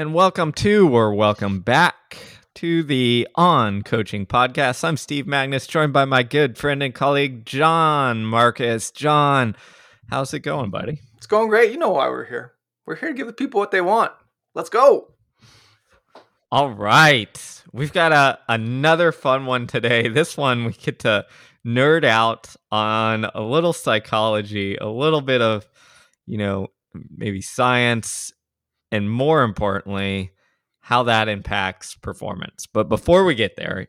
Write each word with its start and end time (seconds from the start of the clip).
and 0.00 0.14
welcome 0.14 0.50
to 0.50 0.88
or 0.96 1.12
welcome 1.12 1.60
back 1.60 2.16
to 2.54 2.82
the 2.82 3.28
On 3.34 3.82
Coaching 3.82 4.24
Podcast. 4.24 4.82
I'm 4.82 4.96
Steve 4.96 5.26
Magness, 5.26 5.68
joined 5.68 5.92
by 5.92 6.06
my 6.06 6.22
good 6.22 6.56
friend 6.56 6.82
and 6.82 6.94
colleague 6.94 7.44
John 7.44 8.24
Marcus. 8.24 8.90
John, 8.90 9.54
how's 10.08 10.32
it 10.32 10.38
going, 10.38 10.70
buddy? 10.70 11.02
It's 11.18 11.26
going 11.26 11.50
great. 11.50 11.70
You 11.70 11.76
know 11.76 11.90
why 11.90 12.08
we're 12.08 12.24
here. 12.24 12.54
We're 12.86 12.96
here 12.96 13.10
to 13.10 13.14
give 13.14 13.26
the 13.26 13.34
people 13.34 13.60
what 13.60 13.72
they 13.72 13.82
want. 13.82 14.10
Let's 14.54 14.70
go. 14.70 15.08
All 16.50 16.70
right. 16.70 17.62
We've 17.70 17.92
got 17.92 18.12
a 18.12 18.38
another 18.48 19.12
fun 19.12 19.44
one 19.44 19.66
today. 19.66 20.08
This 20.08 20.34
one 20.34 20.64
we 20.64 20.72
get 20.72 21.00
to 21.00 21.26
nerd 21.66 22.04
out 22.04 22.56
on 22.72 23.26
a 23.26 23.42
little 23.42 23.74
psychology, 23.74 24.76
a 24.76 24.88
little 24.88 25.20
bit 25.20 25.42
of, 25.42 25.68
you 26.24 26.38
know, 26.38 26.68
maybe 26.94 27.42
science 27.42 28.32
and 28.90 29.10
more 29.10 29.42
importantly, 29.42 30.32
how 30.80 31.02
that 31.04 31.28
impacts 31.28 31.94
performance. 31.94 32.66
But 32.66 32.88
before 32.88 33.24
we 33.24 33.34
get 33.34 33.56
there, 33.56 33.88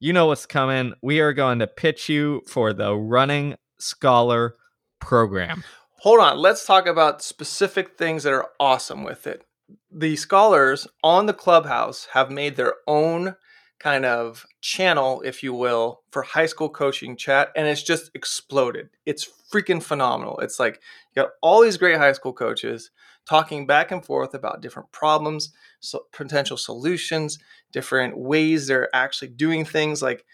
you 0.00 0.12
know 0.12 0.26
what's 0.26 0.46
coming. 0.46 0.94
We 1.02 1.20
are 1.20 1.32
going 1.32 1.60
to 1.60 1.66
pitch 1.66 2.08
you 2.08 2.42
for 2.48 2.72
the 2.72 2.94
Running 2.94 3.56
Scholar 3.78 4.56
program. 5.00 5.62
Hold 6.00 6.20
on. 6.20 6.38
Let's 6.38 6.66
talk 6.66 6.86
about 6.86 7.22
specific 7.22 7.96
things 7.96 8.24
that 8.24 8.32
are 8.32 8.48
awesome 8.58 9.04
with 9.04 9.26
it. 9.26 9.44
The 9.90 10.16
scholars 10.16 10.88
on 11.04 11.26
the 11.26 11.32
clubhouse 11.32 12.08
have 12.12 12.30
made 12.30 12.56
their 12.56 12.74
own 12.88 13.36
kind 13.78 14.04
of 14.04 14.46
channel, 14.60 15.22
if 15.22 15.42
you 15.42 15.52
will, 15.52 16.02
for 16.10 16.22
high 16.22 16.46
school 16.46 16.68
coaching 16.68 17.16
chat, 17.16 17.50
and 17.56 17.66
it's 17.66 17.82
just 17.82 18.10
exploded. 18.14 18.88
It's 19.06 19.28
freaking 19.52 19.82
phenomenal. 19.82 20.38
It's 20.38 20.60
like 20.60 20.80
you 21.14 21.22
got 21.22 21.32
all 21.42 21.62
these 21.62 21.76
great 21.76 21.98
high 21.98 22.12
school 22.12 22.32
coaches 22.32 22.90
talking 23.28 23.66
back 23.66 23.90
and 23.90 24.04
forth 24.04 24.34
about 24.34 24.60
different 24.60 24.90
problems, 24.92 25.52
so 25.80 26.06
potential 26.12 26.56
solutions, 26.56 27.38
different 27.72 28.16
ways 28.16 28.66
they're 28.66 28.94
actually 28.94 29.28
doing 29.28 29.64
things 29.64 30.02
like 30.02 30.24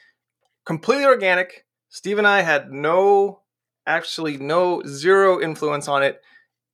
completely 0.65 1.05
organic. 1.05 1.65
Steve 1.89 2.19
and 2.19 2.27
I 2.27 2.43
had 2.43 2.71
no, 2.71 3.41
actually, 3.87 4.37
no, 4.39 4.83
zero 4.87 5.41
influence 5.41 5.89
on 5.89 6.03
it. 6.03 6.21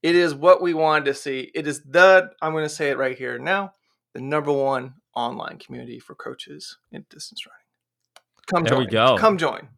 It 0.03 0.15
is 0.15 0.35
what 0.35 0.61
we 0.61 0.75
wanted 0.75 1.07
to 1.07 1.15
see. 1.15 1.51
It 1.55 1.67
is 1.67 1.83
the, 1.83 2.31
I'm 2.43 2.53
going 2.53 2.65
to 2.65 2.69
say 2.69 2.91
it 2.91 2.99
right 2.99 3.17
here 3.17 3.39
now, 3.39 3.73
the 4.13 4.21
number 4.21 4.53
one 4.53 4.95
online 5.15 5.59
community 5.59 5.99
for 5.99 6.15
coaches 6.15 6.77
in 6.93 7.07
distance 7.09 7.47
running. 7.47 7.61
Come 8.47 8.65
there 8.65 8.75
join. 8.75 8.81
we 8.81 8.87
go. 8.87 9.17
Come 9.17 9.39
join. 9.39 9.69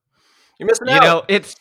You're 0.59 0.67
missing 0.67 0.89
You 0.89 0.95
out. 0.95 1.03
know, 1.03 1.23
it's 1.29 1.55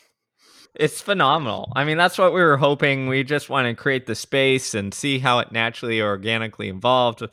it's 0.80 1.02
phenomenal. 1.02 1.72
I 1.76 1.84
mean, 1.86 1.98
that's 1.98 2.18
what 2.18 2.34
we 2.34 2.42
were 2.42 2.58
hoping. 2.58 3.08
We 3.08 3.24
just 3.24 3.50
want 3.50 3.68
to 3.68 3.74
create 3.74 4.06
the 4.06 4.16
space 4.16 4.74
and 4.74 4.94
see 4.94 5.20
how 5.20 5.40
it 5.40 5.52
naturally 5.52 6.00
or 6.00 6.08
organically 6.08 6.70
evolved. 6.70 7.24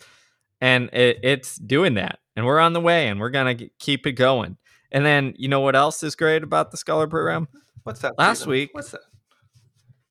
And 0.60 0.90
it, 0.92 1.18
it's 1.22 1.56
doing 1.56 1.94
that. 1.94 2.18
And 2.36 2.46
we're 2.46 2.60
on 2.60 2.72
the 2.72 2.80
way 2.80 3.08
and 3.08 3.20
we're 3.20 3.30
going 3.30 3.56
to 3.58 3.68
keep 3.78 4.06
it 4.06 4.12
going. 4.12 4.56
And 4.90 5.04
then, 5.04 5.34
you 5.36 5.48
know 5.48 5.60
what 5.60 5.74
else 5.76 6.02
is 6.02 6.14
great 6.14 6.42
about 6.42 6.70
the 6.70 6.76
Scholar 6.76 7.06
program? 7.06 7.48
What's 7.82 8.00
that? 8.00 8.18
Last 8.18 8.40
Stephen? 8.40 8.50
week- 8.50 8.70
What's 8.72 8.90
that? 8.90 9.00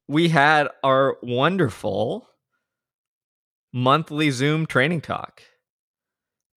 We 0.08 0.28
had 0.30 0.68
our 0.84 1.18
wonderful 1.24 2.28
monthly 3.74 4.30
Zoom 4.32 4.66
training 4.66 5.02
talk. 5.02 5.42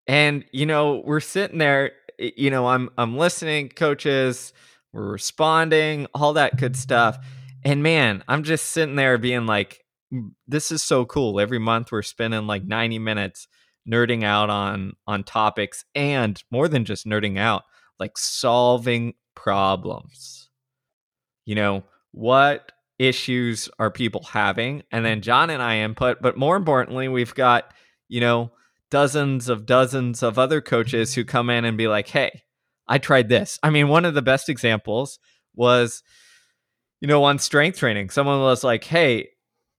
And, 0.08 0.44
you 0.52 0.66
know, 0.66 1.04
we're 1.06 1.20
sitting 1.20 1.60
there, 1.60 1.92
you 2.18 2.50
know, 2.50 2.68
I'm 2.68 2.90
I'm 2.98 3.18
listening, 3.18 3.70
coaches, 3.70 4.54
we're 4.94 5.12
responding, 5.12 6.08
all 6.14 6.34
that 6.34 6.58
good 6.58 6.76
stuff. 6.76 7.18
And 7.64 7.84
man, 7.84 8.24
I'm 8.28 8.44
just 8.44 8.68
sitting 8.68 8.96
there 8.96 9.18
being 9.18 9.46
like, 9.46 9.84
"Mm, 10.14 10.32
this 10.48 10.72
is 10.72 10.82
so 10.84 11.06
cool. 11.06 11.40
Every 11.40 11.60
month 11.60 11.92
we're 11.92 12.02
spending 12.04 12.48
like 12.48 12.64
90 12.64 13.00
minutes 13.00 13.48
nerding 13.90 14.24
out 14.24 14.50
on 14.50 14.94
on 15.08 15.24
topics 15.24 15.84
and 15.96 16.42
more 16.52 16.68
than 16.68 16.86
just 16.86 17.06
nerding 17.06 17.38
out, 17.38 17.64
like 18.00 18.18
solving 18.18 19.14
problems. 19.36 20.50
You 21.46 21.56
know, 21.56 21.84
what 22.12 22.72
issues 23.00 23.70
are 23.80 23.92
people 23.92 24.24
having? 24.24 24.84
And 24.92 25.04
then 25.06 25.22
John 25.22 25.50
and 25.50 25.62
I 25.62 25.80
input, 25.80 26.22
but 26.22 26.38
more 26.38 26.56
importantly, 26.56 27.08
we've 27.08 27.36
got, 27.36 27.74
you 28.08 28.22
know, 28.22 28.52
dozens 28.90 29.50
of 29.50 29.66
dozens 29.66 30.24
of 30.24 30.38
other 30.38 30.62
coaches 30.62 31.14
who 31.14 31.26
come 31.26 31.50
in 31.50 31.66
and 31.66 31.78
be 31.78 31.88
like, 31.88 32.08
hey, 32.08 32.43
I 32.88 32.98
tried 32.98 33.30
this. 33.30 33.60
I 33.64 33.70
mean, 33.70 33.88
one 33.88 34.06
of 34.06 34.14
the 34.14 34.22
best 34.22 34.50
examples 34.50 35.20
was, 35.56 36.04
you 37.02 37.08
know, 37.08 37.24
on 37.24 37.40
strength 37.40 37.80
training. 37.80 38.10
Someone 38.10 38.40
was 38.42 38.64
like, 38.64 38.84
hey, 38.84 39.30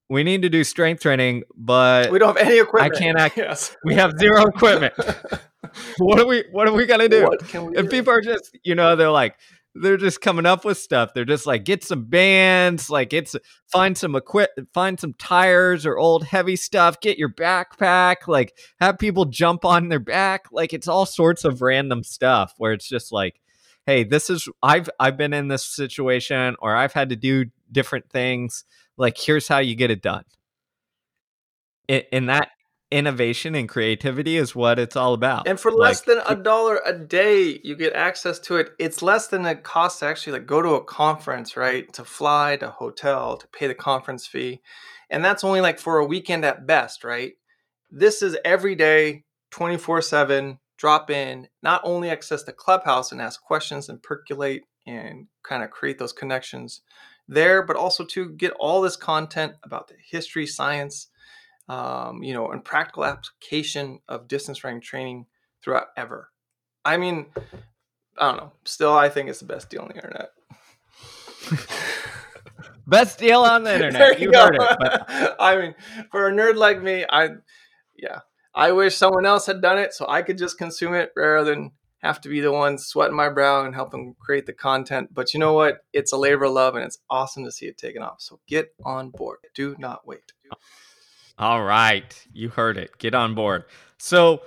we 0.09 0.22
need 0.22 0.42
to 0.42 0.48
do 0.48 0.65
strength 0.65 1.03
training, 1.03 1.42
but 1.56 2.10
We 2.10 2.19
don't 2.19 2.37
have 2.38 2.47
any 2.47 2.59
equipment. 2.60 2.94
I 2.94 2.98
can't 2.98 3.19
act- 3.19 3.37
Yes. 3.38 3.75
we 3.84 3.94
have 3.94 4.12
zero 4.19 4.44
equipment. 4.47 4.94
what 5.98 6.20
are 6.20 6.26
we 6.26 6.44
what 6.53 6.69
are 6.69 6.72
we 6.75 6.87
gonna 6.87 7.09
do? 7.09 7.25
What 7.25 7.41
can 7.48 7.66
we 7.66 7.76
And 7.76 7.88
do? 7.88 7.97
people 7.97 8.12
are 8.12 8.20
just, 8.20 8.56
you 8.65 8.75
know, 8.75 8.97
they're 8.97 9.10
like, 9.10 9.34
they're 9.75 9.97
just 9.97 10.21
coming 10.21 10.47
up 10.47 10.65
with 10.65 10.79
stuff. 10.79 11.15
They're 11.15 11.25
just 11.25 11.47
like, 11.47 11.65
get 11.65 11.83
some 11.83 12.05
bands, 12.05 12.91
like 12.91 13.12
it's 13.12 13.35
find 13.73 13.97
some 13.99 14.15
equip, 14.15 14.51
find 14.73 14.99
some 15.01 15.15
tires 15.15 15.85
or 15.85 15.99
old 15.99 16.25
heavy 16.25 16.57
stuff. 16.57 17.01
Get 17.01 17.19
your 17.19 17.29
backpack, 17.31 18.29
like 18.29 18.57
have 18.81 18.99
people 18.99 19.25
jump 19.25 19.65
on 19.65 19.89
their 19.89 19.99
back. 20.01 20.47
Like 20.53 20.73
it's 20.73 20.89
all 20.89 21.07
sorts 21.07 21.45
of 21.45 21.61
random 21.63 22.05
stuff 22.05 22.55
where 22.59 22.73
it's 22.73 22.89
just 22.89 23.11
like, 23.13 23.41
hey, 23.87 24.05
this 24.05 24.31
is 24.31 24.49
I've 24.63 24.89
I've 25.01 25.17
been 25.17 25.33
in 25.33 25.49
this 25.49 25.65
situation 25.65 26.57
or 26.61 26.77
I've 26.77 26.93
had 26.93 27.09
to 27.11 27.17
do 27.17 27.47
different 27.73 28.09
things. 28.11 28.65
Like 28.97 29.19
here's 29.19 29.49
how 29.49 29.59
you 29.59 29.75
get 29.75 29.91
it 29.91 30.03
done. 30.03 30.25
I- 31.91 32.07
And 32.13 32.29
that 32.29 32.51
innovation 32.91 33.55
and 33.55 33.69
creativity 33.69 34.37
is 34.37 34.55
what 34.55 34.78
it's 34.78 34.97
all 34.97 35.15
about. 35.15 35.49
And 35.49 35.59
for 35.59 35.71
less 35.71 36.06
Like, 36.06 36.25
than 36.25 36.39
a 36.39 36.41
dollar 36.41 36.81
a 36.84 36.93
day, 36.93 37.61
you 37.65 37.77
get 37.77 37.93
access 37.95 38.39
to 38.41 38.56
it. 38.56 38.71
It's 38.78 39.03
less 39.03 39.27
than 39.27 39.45
it 39.47 39.65
costs 39.65 40.00
to 40.00 40.06
actually 40.06 40.34
like 40.34 40.47
go 40.47 40.62
to 40.62 40.75
a 40.75 40.84
conference, 40.84 41.56
right? 41.56 41.93
To 41.95 42.05
fly 42.05 42.56
to 42.56 42.71
hotel, 42.71 43.37
to 43.37 43.47
pay 43.49 43.67
the 43.67 43.75
conference 43.75 44.27
fee. 44.27 44.61
And 45.11 45.25
that's 45.25 45.45
only 45.45 45.61
like 45.61 45.78
for 45.78 45.99
a 45.99 46.06
weekend 46.06 46.45
at 46.45 46.67
best, 46.67 47.05
right? 47.05 47.33
This 47.91 48.22
is 48.22 48.37
every 48.45 48.75
day, 48.75 49.25
24-7, 49.53 50.59
drop 50.77 51.11
in, 51.11 51.49
not 51.62 51.81
only 51.84 52.11
access 52.11 52.43
the 52.43 52.53
clubhouse 52.53 53.12
and 53.12 53.21
ask 53.21 53.43
questions 53.43 53.89
and 53.89 54.03
percolate 54.03 54.62
and 54.87 55.28
kind 55.43 55.62
of 55.62 55.71
create 55.71 55.99
those 55.99 56.12
connections 56.12 56.83
there, 57.28 57.62
but 57.62 57.77
also 57.77 58.05
to 58.05 58.31
get 58.31 58.53
all 58.59 58.83
this 58.83 58.97
content 58.97 59.55
about 59.62 59.89
the 59.89 59.95
history, 60.11 60.47
science, 60.47 61.09
um, 61.69 62.23
you 62.23 62.35
know, 62.35 62.51
and 62.51 62.65
practical 62.65 63.05
application 63.05 64.01
of 64.09 64.29
distance 64.29 64.65
running 64.65 64.81
training 64.81 65.27
throughout 65.63 65.87
ever. 65.97 66.31
I 66.85 66.97
mean, 66.97 67.27
I 68.19 68.29
don't 68.29 68.37
know. 68.37 68.53
Still, 68.65 68.93
I 68.93 69.09
think 69.09 69.29
it's 69.29 69.41
the 69.41 69.47
best 69.47 69.71
deal 69.71 69.83
on 69.83 69.89
the 69.89 69.95
internet. 69.95 70.31
Best 72.87 73.19
deal 73.19 73.41
on 73.41 73.65
the 73.65 73.75
internet. 73.87 74.21
You 74.21 74.31
go. 74.31 74.45
heard 74.45 74.57
it. 74.57 74.77
But 74.79 75.37
I 75.41 75.57
mean, 75.57 75.75
for 76.11 76.29
a 76.29 76.33
nerd 76.33 76.57
like 76.57 76.83
me, 76.83 77.05
I, 77.09 77.31
yeah, 77.97 78.21
I 78.55 78.73
wish 78.73 78.97
someone 78.97 79.27
else 79.27 79.47
had 79.47 79.63
done 79.63 79.79
it 79.79 79.95
so 79.95 80.07
I 80.09 80.23
could 80.23 80.39
just 80.39 80.59
consume 80.59 80.95
it 80.95 81.13
rather 81.17 81.51
than 81.51 81.73
have 81.99 82.21
to 82.21 82.29
be 82.29 82.41
the 82.41 82.53
one 82.53 82.77
sweating 82.77 83.17
my 83.17 83.31
brow 83.31 83.65
and 83.65 83.75
helping 83.75 84.15
create 84.21 84.45
the 84.45 84.53
content. 84.53 85.09
But 85.13 85.33
you 85.33 85.41
know 85.41 85.55
what? 85.55 85.79
It's 85.93 86.13
a 86.13 86.19
labor 86.19 86.45
of 86.45 86.53
love 86.53 86.75
and 86.75 86.85
it's 86.85 86.99
awesome 87.09 87.45
to 87.45 87.53
see 87.53 87.67
it 87.67 87.79
taken 87.79 88.03
off. 88.03 88.21
So 88.21 88.41
get 88.47 88.75
on 88.85 89.11
board. 89.11 89.39
Do 89.55 89.75
not 89.79 90.07
wait. 90.07 90.33
All 91.39 91.65
right, 91.65 92.27
you 92.33 92.49
heard 92.49 92.77
it. 92.77 92.99
Get 92.99 93.15
on 93.15 93.34
board. 93.34 93.65
So 93.99 94.43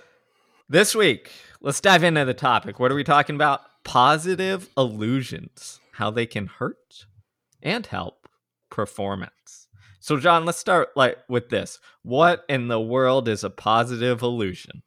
this 0.70 0.96
week, 0.96 1.31
let's 1.62 1.81
dive 1.81 2.03
into 2.03 2.25
the 2.25 2.34
topic. 2.34 2.80
What 2.80 2.92
are 2.92 2.96
we 2.96 3.03
talking 3.03 3.36
about? 3.36 3.62
Positive 3.84 4.69
illusions, 4.78 5.80
how 5.94 6.12
they 6.12 6.25
can 6.25 6.48
hurt 6.48 7.06
and 7.62 7.86
help 7.86 8.28
performance. 8.69 9.68
So 10.00 10.18
John, 10.18 10.45
let's 10.45 10.57
start 10.57 10.89
like 10.95 11.18
with 11.28 11.50
this. 11.50 11.80
What 12.04 12.45
in 12.48 12.69
the 12.69 12.80
world 12.80 13.28
is 13.28 13.44
a 13.44 13.50
positive 13.50 14.22
illusion? 14.22 14.84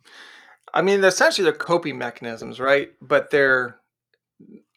I 0.72 0.82
mean, 0.82 1.04
essentially 1.04 1.44
they're 1.44 1.52
coping 1.52 1.98
mechanisms, 1.98 2.60
right? 2.60 2.90
But 3.02 3.30
they're 3.30 3.80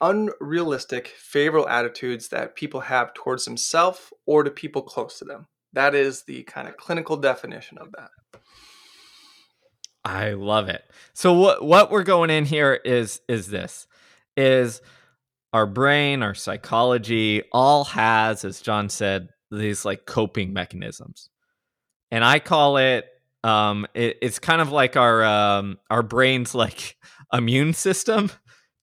unrealistic, 0.02 1.08
favorable 1.08 1.70
attitudes 1.70 2.30
that 2.30 2.56
people 2.56 2.82
have 2.82 3.14
towards 3.14 3.46
themselves 3.46 4.12
or 4.26 4.44
to 4.44 4.52
people 4.52 4.82
close 4.82 5.20
to 5.20 5.26
them. 5.26 5.48
That 5.74 5.96
is 5.96 6.24
the 6.24 6.44
kind 6.44 6.68
of 6.68 6.78
clinical 6.78 7.18
definition 7.18 7.78
of 7.78 7.92
that. 7.92 8.10
I 10.06 10.32
love 10.34 10.70
it. 10.70 10.84
So 11.14 11.34
what 11.34 11.64
what 11.64 11.92
we're 11.92 12.04
going 12.04 12.30
in 12.30 12.46
here 12.46 12.74
is 12.74 13.22
is 13.28 13.48
this 13.48 13.88
is 14.36 14.82
our 15.54 15.66
brain, 15.66 16.24
our 16.24 16.34
psychology 16.34 17.44
all 17.52 17.86
has 17.86 18.44
as 18.44 18.62
John 18.62 18.90
said 18.90 19.30
these 19.52 19.86
like 19.86 20.06
coping 20.06 20.52
mechanisms. 20.54 21.30
And 22.12 22.24
I 22.24 22.40
call 22.40 22.78
it 22.78 23.06
um 23.44 23.88
it, 23.94 24.18
it's 24.22 24.40
kind 24.40 24.62
of 24.62 24.72
like 24.72 24.98
our 24.98 25.24
um 25.24 25.78
our 25.90 26.04
brain's 26.04 26.54
like 26.54 26.98
immune 27.34 27.74
system 27.74 28.30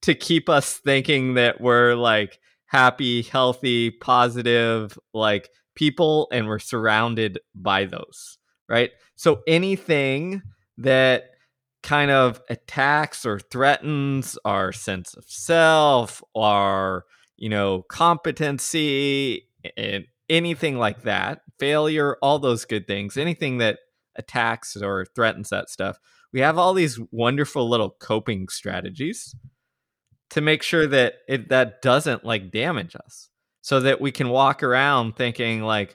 to 0.03 0.15
keep 0.15 0.49
us 0.49 0.79
thinking 0.79 1.35
that 1.35 1.61
we're 1.61 1.95
like 1.95 2.39
happy, 2.65 3.23
healthy, 3.23 3.91
positive 3.91 4.99
like 5.13 5.51
people 5.81 6.29
and 6.31 6.47
we're 6.47 6.59
surrounded 6.59 7.41
by 7.55 7.87
those, 7.87 8.37
right? 8.69 8.91
So 9.17 9.41
anything 9.47 10.43
that 10.77 11.31
kind 11.83 12.11
of 12.11 12.43
attacks 12.51 13.25
or 13.25 13.39
threatens 13.39 14.37
our 14.45 14.73
sense 14.73 15.15
of 15.15 15.25
self, 15.27 16.23
our, 16.37 17.07
you 17.39 17.49
know, 17.49 17.81
competency, 17.89 19.49
and 19.79 20.05
anything 20.29 20.77
like 20.77 21.05
that, 21.05 21.41
failure, 21.59 22.19
all 22.21 22.39
those 22.39 22.67
good 22.67 22.87
things, 22.87 23.17
anything 23.17 23.57
that 23.57 23.79
attacks 24.17 24.77
or 24.77 25.07
threatens 25.15 25.49
that 25.49 25.71
stuff, 25.71 25.99
we 26.31 26.41
have 26.41 26.59
all 26.59 26.75
these 26.75 27.01
wonderful 27.11 27.67
little 27.71 27.97
coping 27.99 28.49
strategies 28.49 29.35
to 30.29 30.43
make 30.43 30.63
sure 30.63 30.87
that 30.87 31.15
it 31.27 31.49
that 31.49 31.81
doesn't 31.81 32.23
like 32.23 32.51
damage 32.51 32.95
us 32.95 33.30
so 33.71 33.79
that 33.79 34.01
we 34.01 34.11
can 34.11 34.31
walk 34.31 34.65
around 34.65 35.15
thinking 35.15 35.63
like 35.63 35.95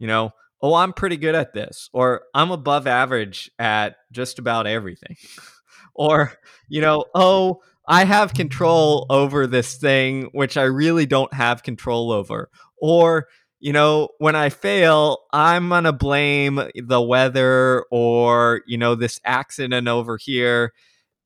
you 0.00 0.08
know 0.08 0.32
oh 0.60 0.74
i'm 0.74 0.92
pretty 0.92 1.16
good 1.16 1.36
at 1.36 1.52
this 1.52 1.88
or 1.92 2.22
i'm 2.34 2.50
above 2.50 2.88
average 2.88 3.48
at 3.56 3.94
just 4.10 4.40
about 4.40 4.66
everything 4.66 5.14
or 5.94 6.32
you 6.68 6.80
know 6.80 7.04
oh 7.14 7.60
i 7.86 8.04
have 8.04 8.34
control 8.34 9.06
over 9.10 9.46
this 9.46 9.76
thing 9.76 10.28
which 10.32 10.56
i 10.56 10.64
really 10.64 11.06
don't 11.06 11.32
have 11.32 11.62
control 11.62 12.10
over 12.10 12.50
or 12.82 13.28
you 13.60 13.72
know 13.72 14.08
when 14.18 14.34
i 14.34 14.48
fail 14.48 15.18
i'm 15.32 15.68
going 15.68 15.84
to 15.84 15.92
blame 15.92 16.60
the 16.74 17.00
weather 17.00 17.84
or 17.92 18.62
you 18.66 18.76
know 18.76 18.96
this 18.96 19.20
accident 19.24 19.86
over 19.86 20.16
here 20.20 20.72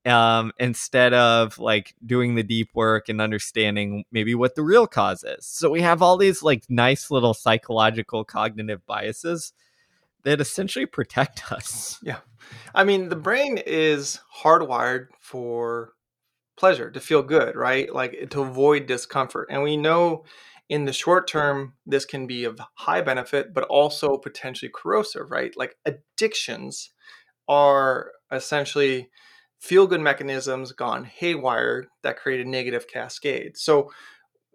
um, 0.05 0.53
instead 0.59 1.15
of 1.15 1.59
like 1.59 1.95
doing 2.05 2.35
the 2.35 2.43
deep 2.43 2.71
work 2.75 3.09
and 3.09 3.21
understanding 3.21 4.05
maybe 4.11 4.35
what 4.35 4.55
the 4.55 4.63
real 4.63 4.87
cause 4.87 5.25
is. 5.25 5.47
So 5.47 5.71
we 5.71 5.83
have 5.83 6.03
all 6.03 6.17
these 6.17 6.43
like 6.43 6.65
nice 6.69 7.11
little 7.11 7.35
psychological 7.35 8.25
cognitive 8.25 8.85
biases 8.87 9.53
that 10.25 10.41
essentially 10.41 10.87
protect 10.87 11.53
us. 11.53 11.99
Yeah. 12.03 12.19
I 12.75 12.85
mean, 12.85 13.09
the 13.09 13.17
brain 13.17 13.59
is 13.59 14.21
hardwired 14.43 15.09
for 15.21 15.93
pleasure, 16.57 16.91
to 16.91 17.01
feel 17.01 17.23
good, 17.23 17.57
right? 17.57 17.93
Like 17.93 18.31
to 18.31 18.43
avoid 18.43 18.87
discomfort. 18.87 19.49
And 19.51 19.63
we 19.63 19.77
know 19.77 20.25
in 20.69 20.85
the 20.85 20.93
short 20.93 21.27
term, 21.29 21.75
this 21.87 22.05
can 22.05 22.27
be 22.27 22.45
of 22.45 22.61
high 22.75 23.01
benefit, 23.03 23.53
but 23.53 23.65
also 23.65 24.17
potentially 24.17 24.71
corrosive, 24.73 25.31
right? 25.31 25.53
Like 25.57 25.77
addictions 25.85 26.91
are 27.49 28.13
essentially 28.31 29.11
feel 29.63 29.87
good 29.87 30.01
mechanisms 30.01 30.73
gone 30.73 31.05
haywire 31.05 31.85
that 32.03 32.19
create 32.19 32.45
a 32.45 32.49
negative 32.49 32.89
cascade. 32.89 33.57
So 33.57 33.93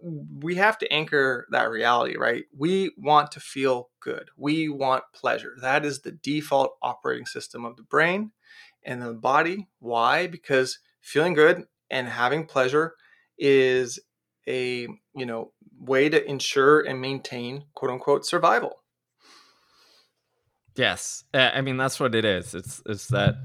we 0.04 0.56
have 0.56 0.78
to 0.80 0.94
anchor 0.94 1.48
that 1.52 1.70
reality, 1.70 2.18
right? 2.18 2.44
We 2.56 2.92
want 2.98 3.32
to 3.32 3.40
feel 3.40 3.90
good. 4.02 4.30
We 4.36 4.68
want 4.68 5.06
pleasure. 5.14 5.56
That 5.62 5.86
is 5.86 6.02
the 6.02 6.12
default 6.12 6.76
operating 6.82 7.26
system 7.26 7.64
of 7.64 7.78
the 7.78 7.84
brain 7.84 8.32
and 8.84 9.02
the 9.02 9.14
body. 9.14 9.70
Why? 9.80 10.28
Because 10.28 10.80
feeling 11.00 11.34
good 11.34 11.64
and 11.90 12.10
having 12.10 12.46
pleasure 12.46 12.96
is 13.38 14.00
a, 14.46 14.90
you 15.16 15.26
know, 15.26 15.54
way 15.80 16.10
to 16.10 16.30
ensure 16.30 16.82
and 16.82 17.00
maintain 17.00 17.64
quote 17.76 17.92
unquote 17.92 18.26
survival. 18.26 18.84
Yes. 20.76 21.24
I 21.34 21.62
mean 21.62 21.78
that's 21.78 21.98
what 21.98 22.14
it 22.14 22.26
is. 22.26 22.54
It's 22.54 22.82
it's 22.86 23.08
that 23.08 23.36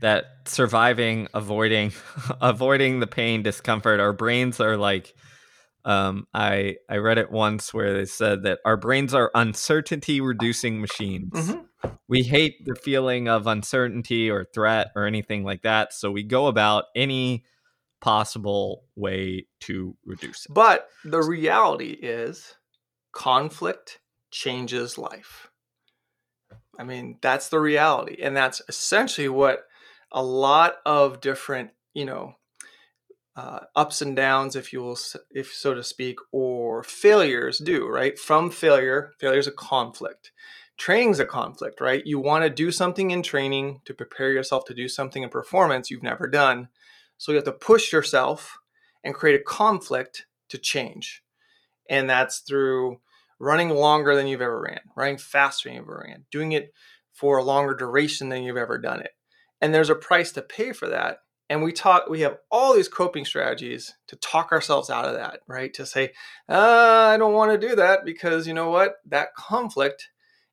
that 0.00 0.24
surviving, 0.46 1.28
avoiding, 1.34 1.92
avoiding 2.40 3.00
the 3.00 3.06
pain, 3.06 3.42
discomfort. 3.42 4.00
Our 4.00 4.12
brains 4.12 4.60
are 4.60 4.76
like, 4.76 5.14
um, 5.84 6.26
I 6.34 6.76
I 6.88 6.96
read 6.96 7.18
it 7.18 7.30
once 7.30 7.72
where 7.72 7.94
they 7.94 8.04
said 8.04 8.42
that 8.42 8.58
our 8.64 8.76
brains 8.76 9.14
are 9.14 9.30
uncertainty 9.34 10.20
reducing 10.20 10.80
machines. 10.80 11.32
Mm-hmm. 11.32 11.88
We 12.08 12.22
hate 12.22 12.66
the 12.66 12.74
feeling 12.74 13.28
of 13.28 13.46
uncertainty 13.46 14.30
or 14.30 14.44
threat 14.44 14.88
or 14.94 15.06
anything 15.06 15.44
like 15.44 15.62
that, 15.62 15.94
so 15.94 16.10
we 16.10 16.22
go 16.22 16.48
about 16.48 16.84
any 16.94 17.44
possible 18.00 18.84
way 18.96 19.46
to 19.60 19.96
reduce 20.04 20.44
it. 20.46 20.52
But 20.52 20.88
the 21.04 21.22
reality 21.22 21.92
is, 21.92 22.56
conflict 23.12 24.00
changes 24.30 24.98
life. 24.98 25.50
I 26.78 26.84
mean, 26.84 27.18
that's 27.22 27.48
the 27.48 27.60
reality, 27.60 28.18
and 28.22 28.36
that's 28.36 28.60
essentially 28.68 29.28
what 29.28 29.64
a 30.12 30.22
lot 30.22 30.76
of 30.84 31.20
different, 31.20 31.70
you 31.94 32.04
know, 32.04 32.34
uh, 33.36 33.60
ups 33.76 34.02
and 34.02 34.16
downs, 34.16 34.56
if 34.56 34.72
you 34.72 34.82
will, 34.82 34.98
if 35.30 35.52
so 35.52 35.72
to 35.74 35.82
speak, 35.82 36.18
or 36.32 36.82
failures 36.82 37.58
do, 37.58 37.86
right? 37.86 38.18
From 38.18 38.50
failure, 38.50 39.12
failure 39.18 39.38
is 39.38 39.46
a 39.46 39.52
conflict. 39.52 40.32
Training 40.76 41.10
is 41.10 41.20
a 41.20 41.26
conflict, 41.26 41.80
right? 41.80 42.04
You 42.04 42.18
want 42.18 42.44
to 42.44 42.50
do 42.50 42.70
something 42.70 43.10
in 43.10 43.22
training 43.22 43.80
to 43.84 43.94
prepare 43.94 44.32
yourself 44.32 44.64
to 44.66 44.74
do 44.74 44.88
something 44.88 45.22
in 45.22 45.28
performance 45.28 45.90
you've 45.90 46.02
never 46.02 46.26
done. 46.26 46.68
So 47.18 47.32
you 47.32 47.36
have 47.36 47.44
to 47.44 47.52
push 47.52 47.92
yourself 47.92 48.58
and 49.04 49.14
create 49.14 49.40
a 49.40 49.44
conflict 49.44 50.26
to 50.48 50.58
change. 50.58 51.22
And 51.88 52.08
that's 52.08 52.40
through 52.40 53.00
running 53.38 53.70
longer 53.70 54.14
than 54.14 54.26
you've 54.26 54.42
ever 54.42 54.60
ran, 54.60 54.80
running 54.96 55.18
faster 55.18 55.68
than 55.68 55.76
you've 55.76 55.84
ever 55.84 56.04
ran, 56.06 56.24
doing 56.30 56.52
it 56.52 56.72
for 57.12 57.38
a 57.38 57.44
longer 57.44 57.74
duration 57.74 58.28
than 58.28 58.42
you've 58.42 58.56
ever 58.56 58.78
done 58.78 59.00
it 59.00 59.12
and 59.60 59.74
there's 59.74 59.90
a 59.90 59.94
price 59.94 60.32
to 60.32 60.42
pay 60.42 60.72
for 60.72 60.88
that. 60.88 61.18
And 61.48 61.62
we 61.62 61.72
talk 61.72 62.08
we 62.08 62.20
have 62.20 62.38
all 62.50 62.74
these 62.74 62.88
coping 62.88 63.24
strategies 63.24 63.94
to 64.06 64.16
talk 64.16 64.52
ourselves 64.52 64.88
out 64.88 65.06
of 65.06 65.14
that 65.14 65.40
right? 65.48 65.74
To 65.74 65.84
say 65.84 66.12
uh, 66.48 67.10
i 67.12 67.16
don't 67.16 67.34
want 67.34 67.52
to 67.52 67.68
do 67.68 67.74
that 67.76 68.04
because 68.04 68.46
you 68.46 68.54
know 68.54 68.70
what? 68.70 68.96
That 69.04 69.34
conflict 69.34 70.10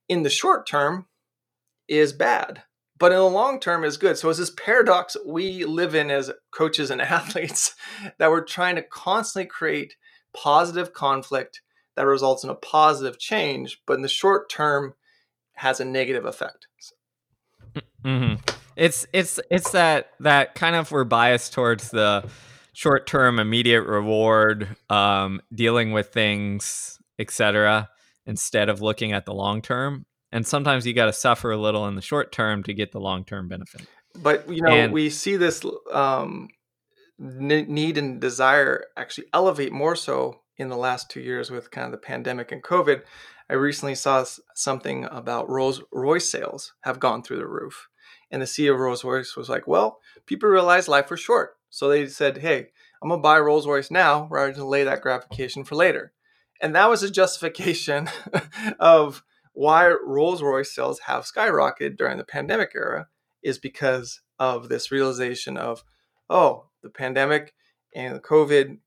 in 0.09 0.23
the 0.23 0.29
short 0.29 0.67
term 0.67 1.05
is 1.87 2.13
bad 2.13 2.63
but 2.99 3.11
in 3.11 3.17
the 3.17 3.23
long 3.25 3.59
term 3.59 3.83
is 3.83 3.97
good. 3.97 4.17
So 4.17 4.29
it's 4.29 4.39
this 4.39 4.49
paradox 4.49 5.15
we 5.25 5.65
live 5.65 5.93
in 5.93 6.09
as 6.09 6.31
coaches 6.51 6.89
and 6.89 7.01
athletes 7.03 7.75
that 8.17 8.31
we're 8.31 8.43
trying 8.43 8.75
to 8.75 8.81
constantly 8.81 9.47
create 9.47 9.95
positive 10.33 10.93
conflict 10.93 11.61
that 11.95 12.05
results 12.05 12.43
in 12.43 12.49
a 12.49 12.55
positive 12.55 13.17
change 13.17 13.81
but 13.85 13.93
in 13.93 14.01
the 14.01 14.07
short 14.07 14.49
term 14.49 14.93
has 15.53 15.79
a 15.79 15.85
negative 15.85 16.25
effect. 16.25 16.67
Mm-hmm. 18.03 18.56
It's 18.77 19.07
it's 19.11 19.39
it's 19.49 19.71
that 19.71 20.11
that 20.19 20.55
kind 20.55 20.75
of 20.75 20.91
we're 20.91 21.03
biased 21.03 21.51
towards 21.51 21.89
the 21.89 22.29
short 22.73 23.07
term 23.07 23.39
immediate 23.39 23.81
reward, 23.81 24.77
um, 24.89 25.41
dealing 25.53 25.93
with 25.93 26.09
things, 26.09 26.99
etc., 27.17 27.89
instead 28.27 28.69
of 28.69 28.81
looking 28.81 29.13
at 29.13 29.25
the 29.25 29.33
long 29.33 29.63
term. 29.63 30.05
And 30.31 30.45
sometimes 30.45 30.85
you 30.85 30.93
got 30.93 31.07
to 31.07 31.13
suffer 31.13 31.51
a 31.51 31.57
little 31.57 31.87
in 31.87 31.95
the 31.95 32.01
short 32.01 32.31
term 32.31 32.61
to 32.63 32.73
get 32.73 32.91
the 32.91 32.99
long 32.99 33.25
term 33.25 33.47
benefit. 33.47 33.87
But 34.15 34.47
you 34.47 34.61
know, 34.61 34.69
and, 34.69 34.93
we 34.93 35.09
see 35.09 35.37
this 35.37 35.65
um, 35.91 36.49
need 37.17 37.97
and 37.97 38.21
desire 38.21 38.85
actually 38.95 39.27
elevate 39.33 39.71
more 39.71 39.95
so 39.95 40.41
in 40.57 40.69
the 40.69 40.77
last 40.77 41.09
two 41.09 41.21
years 41.21 41.49
with 41.49 41.71
kind 41.71 41.85
of 41.85 41.91
the 41.91 41.97
pandemic 41.97 42.51
and 42.51 42.63
COVID. 42.63 43.01
I 43.49 43.53
recently 43.53 43.95
saw 43.95 44.25
something 44.55 45.05
about 45.05 45.49
Rolls 45.49 45.81
Royce 45.91 46.29
sales 46.29 46.73
have 46.81 46.99
gone 46.99 47.23
through 47.23 47.37
the 47.37 47.47
roof. 47.47 47.87
And 48.29 48.41
the 48.41 48.45
CEO 48.45 48.73
of 48.73 48.79
Rolls 48.79 49.03
Royce 49.03 49.35
was 49.35 49.49
like, 49.49 49.67
well, 49.67 49.99
people 50.25 50.49
realize 50.49 50.87
life 50.87 51.09
was 51.09 51.19
short. 51.19 51.57
So 51.69 51.87
they 51.87 52.07
said, 52.07 52.39
hey, 52.39 52.67
I'm 53.01 53.09
going 53.09 53.19
to 53.19 53.23
buy 53.23 53.39
Rolls 53.39 53.67
Royce 53.67 53.91
now 53.91 54.27
rather 54.29 54.51
than 54.51 54.65
lay 54.65 54.83
that 54.83 55.01
gratification 55.01 55.63
for 55.63 55.75
later. 55.75 56.13
And 56.61 56.75
that 56.75 56.89
was 56.89 57.03
a 57.03 57.11
justification 57.21 58.09
of 58.79 59.23
why 59.53 59.87
Rolls 59.87 60.41
Royce 60.41 60.73
sales 60.73 60.99
have 61.01 61.25
skyrocketed 61.25 61.97
during 61.97 62.17
the 62.17 62.23
pandemic 62.23 62.71
era, 62.75 63.07
is 63.41 63.57
because 63.57 64.21
of 64.39 64.69
this 64.69 64.91
realization 64.91 65.57
of, 65.57 65.83
oh, 66.29 66.67
the 66.83 66.89
pandemic 66.89 67.53
and 67.95 68.15
the 68.15 68.19
COVID 68.19 68.77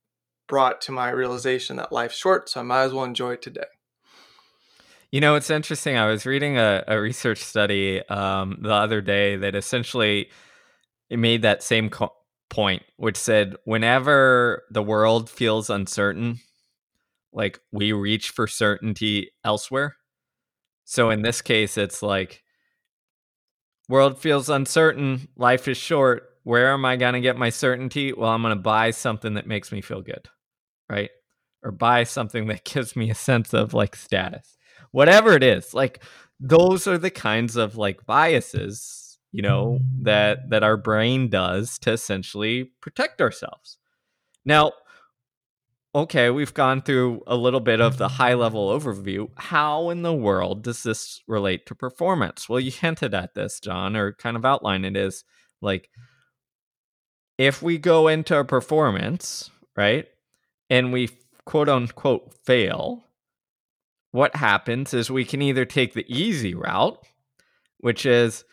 brought 0.46 0.80
to 0.82 0.92
my 0.92 1.10
realization 1.10 1.76
that 1.76 1.92
life's 1.92 2.16
short, 2.16 2.48
so 2.48 2.60
I 2.60 2.62
might 2.62 2.82
as 2.82 2.92
well 2.92 3.04
enjoy 3.04 3.32
it 3.32 3.42
today. 3.42 3.62
You 5.12 5.20
know, 5.20 5.34
it's 5.34 5.50
interesting. 5.50 5.96
I 5.96 6.06
was 6.06 6.24
reading 6.24 6.56
a, 6.56 6.84
a 6.86 7.00
research 7.00 7.38
study 7.38 8.00
um, 8.08 8.58
the 8.62 8.72
other 8.72 9.00
day 9.00 9.36
that 9.36 9.56
essentially 9.56 10.30
made 11.10 11.42
that 11.42 11.64
same 11.64 11.90
co- 11.90 12.14
point, 12.48 12.84
which 12.96 13.16
said 13.16 13.56
whenever 13.64 14.62
the 14.70 14.82
world 14.82 15.28
feels 15.28 15.68
uncertain, 15.68 16.38
like 17.32 17.58
we 17.72 17.92
reach 17.92 18.30
for 18.30 18.46
certainty 18.46 19.32
elsewhere. 19.44 19.96
So 20.84 21.10
in 21.10 21.22
this 21.22 21.42
case, 21.42 21.76
it's 21.76 22.02
like 22.02 22.44
world 23.88 24.16
feels 24.16 24.48
uncertain, 24.48 25.28
life 25.36 25.66
is 25.66 25.76
short. 25.76 26.24
Where 26.44 26.72
am 26.72 26.84
I 26.84 26.96
going 26.96 27.14
to 27.14 27.20
get 27.20 27.36
my 27.36 27.50
certainty? 27.50 28.12
Well, 28.12 28.30
I'm 28.30 28.42
going 28.42 28.56
to 28.56 28.62
buy 28.62 28.92
something 28.92 29.34
that 29.34 29.46
makes 29.46 29.72
me 29.72 29.80
feel 29.80 30.02
good, 30.02 30.28
right? 30.88 31.10
Or 31.64 31.72
buy 31.72 32.04
something 32.04 32.46
that 32.46 32.64
gives 32.72 32.94
me 32.94 33.10
a 33.10 33.14
sense 33.14 33.52
of 33.52 33.74
like 33.74 33.96
status 33.96 34.56
whatever 34.92 35.32
it 35.32 35.42
is 35.42 35.74
like 35.74 36.02
those 36.38 36.86
are 36.86 36.98
the 36.98 37.10
kinds 37.10 37.56
of 37.56 37.76
like 37.76 38.04
biases 38.06 39.18
you 39.32 39.42
know 39.42 39.78
that 40.02 40.50
that 40.50 40.62
our 40.62 40.76
brain 40.76 41.28
does 41.28 41.78
to 41.78 41.92
essentially 41.92 42.64
protect 42.80 43.20
ourselves 43.20 43.78
now 44.44 44.72
okay, 45.94 46.30
we've 46.30 46.54
gone 46.54 46.82
through 46.82 47.22
a 47.26 47.36
little 47.36 47.60
bit 47.60 47.80
of 47.80 47.98
the 47.98 48.08
high 48.08 48.34
level 48.34 48.68
overview. 48.68 49.28
How 49.36 49.90
in 49.90 50.02
the 50.02 50.14
world 50.14 50.62
does 50.62 50.82
this 50.82 51.20
relate 51.26 51.66
to 51.66 51.74
performance? 51.74 52.48
Well, 52.48 52.60
you 52.60 52.70
hinted 52.70 53.14
at 53.14 53.34
this, 53.34 53.60
John, 53.60 53.96
or 53.96 54.12
kind 54.12 54.36
of 54.36 54.44
outlined 54.44 54.86
it 54.86 54.96
is 54.96 55.24
like 55.60 55.90
if 57.38 57.62
we 57.62 57.78
go 57.78 58.08
into 58.08 58.36
a 58.36 58.44
performance, 58.44 59.50
right, 59.76 60.06
and 60.68 60.92
we 60.92 61.10
quote 61.44 61.68
unquote 61.68 62.34
fail, 62.44 63.04
what 64.12 64.34
happens 64.34 64.92
is 64.94 65.10
we 65.10 65.24
can 65.24 65.42
either 65.42 65.64
take 65.64 65.94
the 65.94 66.06
easy 66.08 66.54
route, 66.54 66.98
which 67.78 68.04
is 68.06 68.44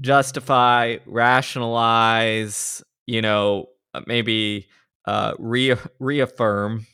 justify, 0.00 0.96
rationalize, 1.06 2.82
you 3.06 3.22
know, 3.22 3.66
maybe 4.06 4.66
uh, 5.06 5.34
re- 5.38 5.76
reaffirm, 6.00 6.86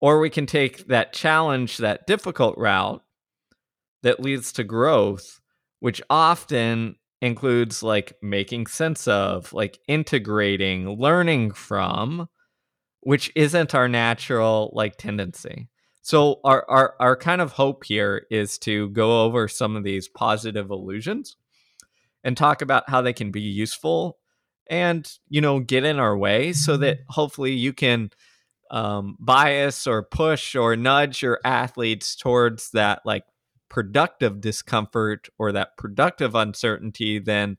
or 0.00 0.18
we 0.18 0.30
can 0.30 0.46
take 0.46 0.86
that 0.88 1.12
challenge, 1.12 1.78
that 1.78 2.06
difficult 2.06 2.56
route 2.58 3.02
that 4.02 4.20
leads 4.20 4.52
to 4.52 4.64
growth, 4.64 5.40
which 5.80 6.02
often 6.10 6.96
includes 7.22 7.82
like 7.82 8.14
making 8.22 8.66
sense 8.66 9.08
of, 9.08 9.52
like 9.52 9.78
integrating, 9.88 10.88
learning 10.98 11.52
from, 11.52 12.28
which 13.00 13.30
isn't 13.36 13.74
our 13.74 13.88
natural 13.88 14.70
like 14.74 14.96
tendency. 14.96 15.68
So 16.06 16.38
our, 16.44 16.64
our 16.68 16.94
our 17.00 17.16
kind 17.16 17.40
of 17.40 17.50
hope 17.50 17.82
here 17.82 18.28
is 18.30 18.58
to 18.58 18.90
go 18.90 19.24
over 19.24 19.48
some 19.48 19.74
of 19.74 19.82
these 19.82 20.06
positive 20.06 20.70
illusions 20.70 21.36
and 22.22 22.36
talk 22.36 22.62
about 22.62 22.88
how 22.88 23.02
they 23.02 23.12
can 23.12 23.32
be 23.32 23.40
useful 23.40 24.16
and 24.70 25.04
you 25.28 25.40
know 25.40 25.58
get 25.58 25.82
in 25.82 25.98
our 25.98 26.16
way 26.16 26.52
so 26.52 26.76
that 26.76 26.98
hopefully 27.08 27.54
you 27.54 27.72
can 27.72 28.10
um, 28.70 29.16
bias 29.18 29.88
or 29.88 30.04
push 30.04 30.54
or 30.54 30.76
nudge 30.76 31.22
your 31.22 31.40
athletes 31.44 32.14
towards 32.14 32.70
that 32.70 33.00
like 33.04 33.24
productive 33.68 34.40
discomfort 34.40 35.28
or 35.40 35.50
that 35.50 35.76
productive 35.76 36.36
uncertainty 36.36 37.18
than 37.18 37.56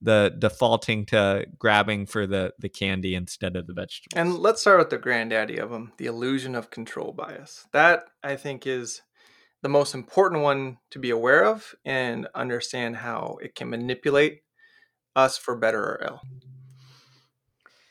the 0.00 0.34
defaulting 0.38 1.04
to 1.06 1.46
grabbing 1.58 2.06
for 2.06 2.26
the 2.26 2.52
the 2.58 2.68
candy 2.68 3.14
instead 3.14 3.56
of 3.56 3.66
the 3.66 3.72
vegetables. 3.72 4.18
And 4.18 4.38
let's 4.38 4.60
start 4.60 4.78
with 4.78 4.90
the 4.90 4.98
granddaddy 4.98 5.58
of 5.58 5.70
them, 5.70 5.92
the 5.96 6.06
illusion 6.06 6.54
of 6.54 6.70
control 6.70 7.12
bias. 7.12 7.66
That 7.72 8.04
I 8.22 8.36
think 8.36 8.66
is 8.66 9.02
the 9.62 9.68
most 9.68 9.94
important 9.94 10.42
one 10.42 10.78
to 10.90 10.98
be 11.00 11.10
aware 11.10 11.44
of 11.44 11.74
and 11.84 12.28
understand 12.34 12.96
how 12.96 13.38
it 13.42 13.56
can 13.56 13.70
manipulate 13.70 14.42
us 15.16 15.36
for 15.36 15.56
better 15.56 15.82
or 15.82 16.00
ill. 16.04 16.20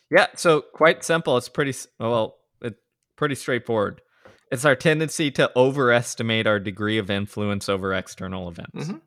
Yeah, 0.10 0.28
so 0.36 0.62
quite 0.62 1.04
simple. 1.04 1.36
It's 1.36 1.50
pretty 1.50 1.74
well, 2.00 2.38
it's 2.62 2.80
pretty 3.18 3.36
straightforward. 3.36 4.02
It's 4.50 4.64
our 4.64 4.78
tendency 4.78 5.30
to 5.32 5.52
overestimate 5.58 6.48
our 6.48 6.62
degree 6.62 6.98
of 7.00 7.10
influence 7.10 7.68
over 7.68 7.94
external 7.94 8.48
events. 8.48 8.88
Mm-hmm. 8.88 8.98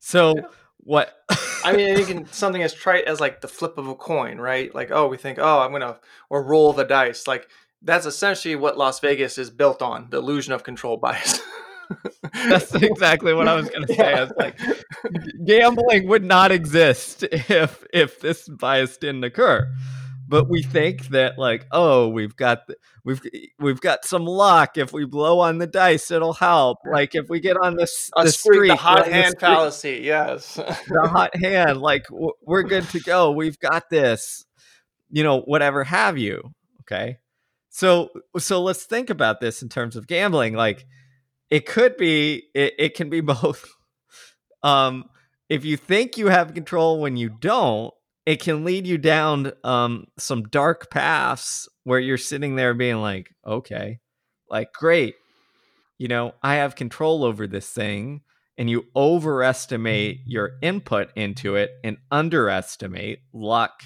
So 0.00 0.34
yeah 0.34 0.42
what 0.78 1.14
I 1.64 1.76
mean, 1.76 1.98
you 1.98 2.04
can 2.06 2.26
something 2.32 2.62
as 2.62 2.74
trite 2.74 3.04
as 3.04 3.20
like 3.20 3.40
the 3.40 3.48
flip 3.48 3.78
of 3.78 3.88
a 3.88 3.94
coin, 3.94 4.38
right? 4.38 4.74
Like, 4.74 4.90
oh, 4.90 5.08
we 5.08 5.16
think, 5.16 5.38
oh, 5.38 5.60
I'm 5.60 5.72
gonna 5.72 5.98
or 6.30 6.42
roll 6.42 6.72
the 6.72 6.84
dice. 6.84 7.26
Like 7.26 7.48
that's 7.82 8.06
essentially 8.06 8.56
what 8.56 8.78
Las 8.78 9.00
Vegas 9.00 9.38
is 9.38 9.50
built 9.50 9.82
on: 9.82 10.08
the 10.10 10.18
illusion 10.18 10.52
of 10.52 10.64
control 10.64 10.96
bias. 10.96 11.40
that's 12.48 12.74
exactly 12.74 13.32
what 13.32 13.48
I 13.48 13.54
was 13.54 13.68
gonna 13.70 13.86
say. 13.86 13.96
Yeah. 13.96 14.18
I 14.18 14.24
was 14.24 14.32
like, 14.36 14.58
gambling 15.46 16.06
would 16.08 16.24
not 16.24 16.52
exist 16.52 17.22
if 17.22 17.84
if 17.92 18.20
this 18.20 18.48
bias 18.48 18.96
didn't 18.98 19.24
occur 19.24 19.70
but 20.28 20.48
we 20.48 20.62
think 20.62 21.06
that 21.08 21.38
like 21.38 21.66
oh 21.72 22.08
we've 22.08 22.36
got 22.36 22.66
the, 22.66 22.76
we've 23.02 23.20
we've 23.58 23.80
got 23.80 24.04
some 24.04 24.26
luck. 24.26 24.76
If 24.76 24.92
we 24.92 25.06
blow 25.06 25.40
on 25.40 25.58
the 25.58 25.66
dice 25.66 26.10
it'll 26.10 26.34
help. 26.34 26.78
Like 26.88 27.14
if 27.14 27.28
we 27.30 27.40
get 27.40 27.56
on 27.56 27.76
this 27.76 28.10
the, 28.14 28.30
street 28.30 28.68
the 28.68 28.76
hot 28.76 29.08
hand 29.08 29.34
the 29.34 29.40
fallacy 29.40 30.00
yes. 30.04 30.54
the 30.88 31.08
hot 31.10 31.34
hand 31.34 31.80
like 31.80 32.06
we're 32.42 32.62
good 32.62 32.88
to 32.90 33.00
go. 33.00 33.32
We've 33.32 33.58
got 33.58 33.88
this 33.88 34.44
you 35.10 35.22
know 35.24 35.40
whatever 35.40 35.82
have 35.84 36.18
you 36.18 36.54
okay? 36.82 37.18
So 37.70 38.10
so 38.36 38.62
let's 38.62 38.84
think 38.84 39.08
about 39.08 39.40
this 39.40 39.62
in 39.62 39.70
terms 39.70 39.96
of 39.96 40.06
gambling 40.06 40.54
like 40.54 40.86
it 41.48 41.64
could 41.64 41.96
be 41.96 42.44
it, 42.54 42.74
it 42.78 42.94
can 42.94 43.08
be 43.08 43.20
both. 43.22 43.66
Um 44.62 45.06
if 45.48 45.64
you 45.64 45.78
think 45.78 46.18
you 46.18 46.26
have 46.28 46.52
control 46.52 47.00
when 47.00 47.16
you 47.16 47.30
don't 47.30 47.94
it 48.28 48.42
can 48.42 48.62
lead 48.62 48.86
you 48.86 48.98
down 48.98 49.52
um, 49.64 50.04
some 50.18 50.42
dark 50.42 50.90
paths 50.90 51.66
where 51.84 51.98
you're 51.98 52.18
sitting 52.18 52.56
there 52.56 52.74
being 52.74 53.00
like, 53.00 53.34
okay, 53.46 54.00
like 54.50 54.70
great, 54.74 55.14
you 55.96 56.08
know, 56.08 56.34
I 56.42 56.56
have 56.56 56.74
control 56.74 57.24
over 57.24 57.46
this 57.46 57.70
thing, 57.70 58.20
and 58.58 58.68
you 58.68 58.84
overestimate 58.94 60.20
your 60.26 60.58
input 60.60 61.08
into 61.16 61.56
it 61.56 61.70
and 61.82 61.96
underestimate 62.10 63.20
luck 63.32 63.82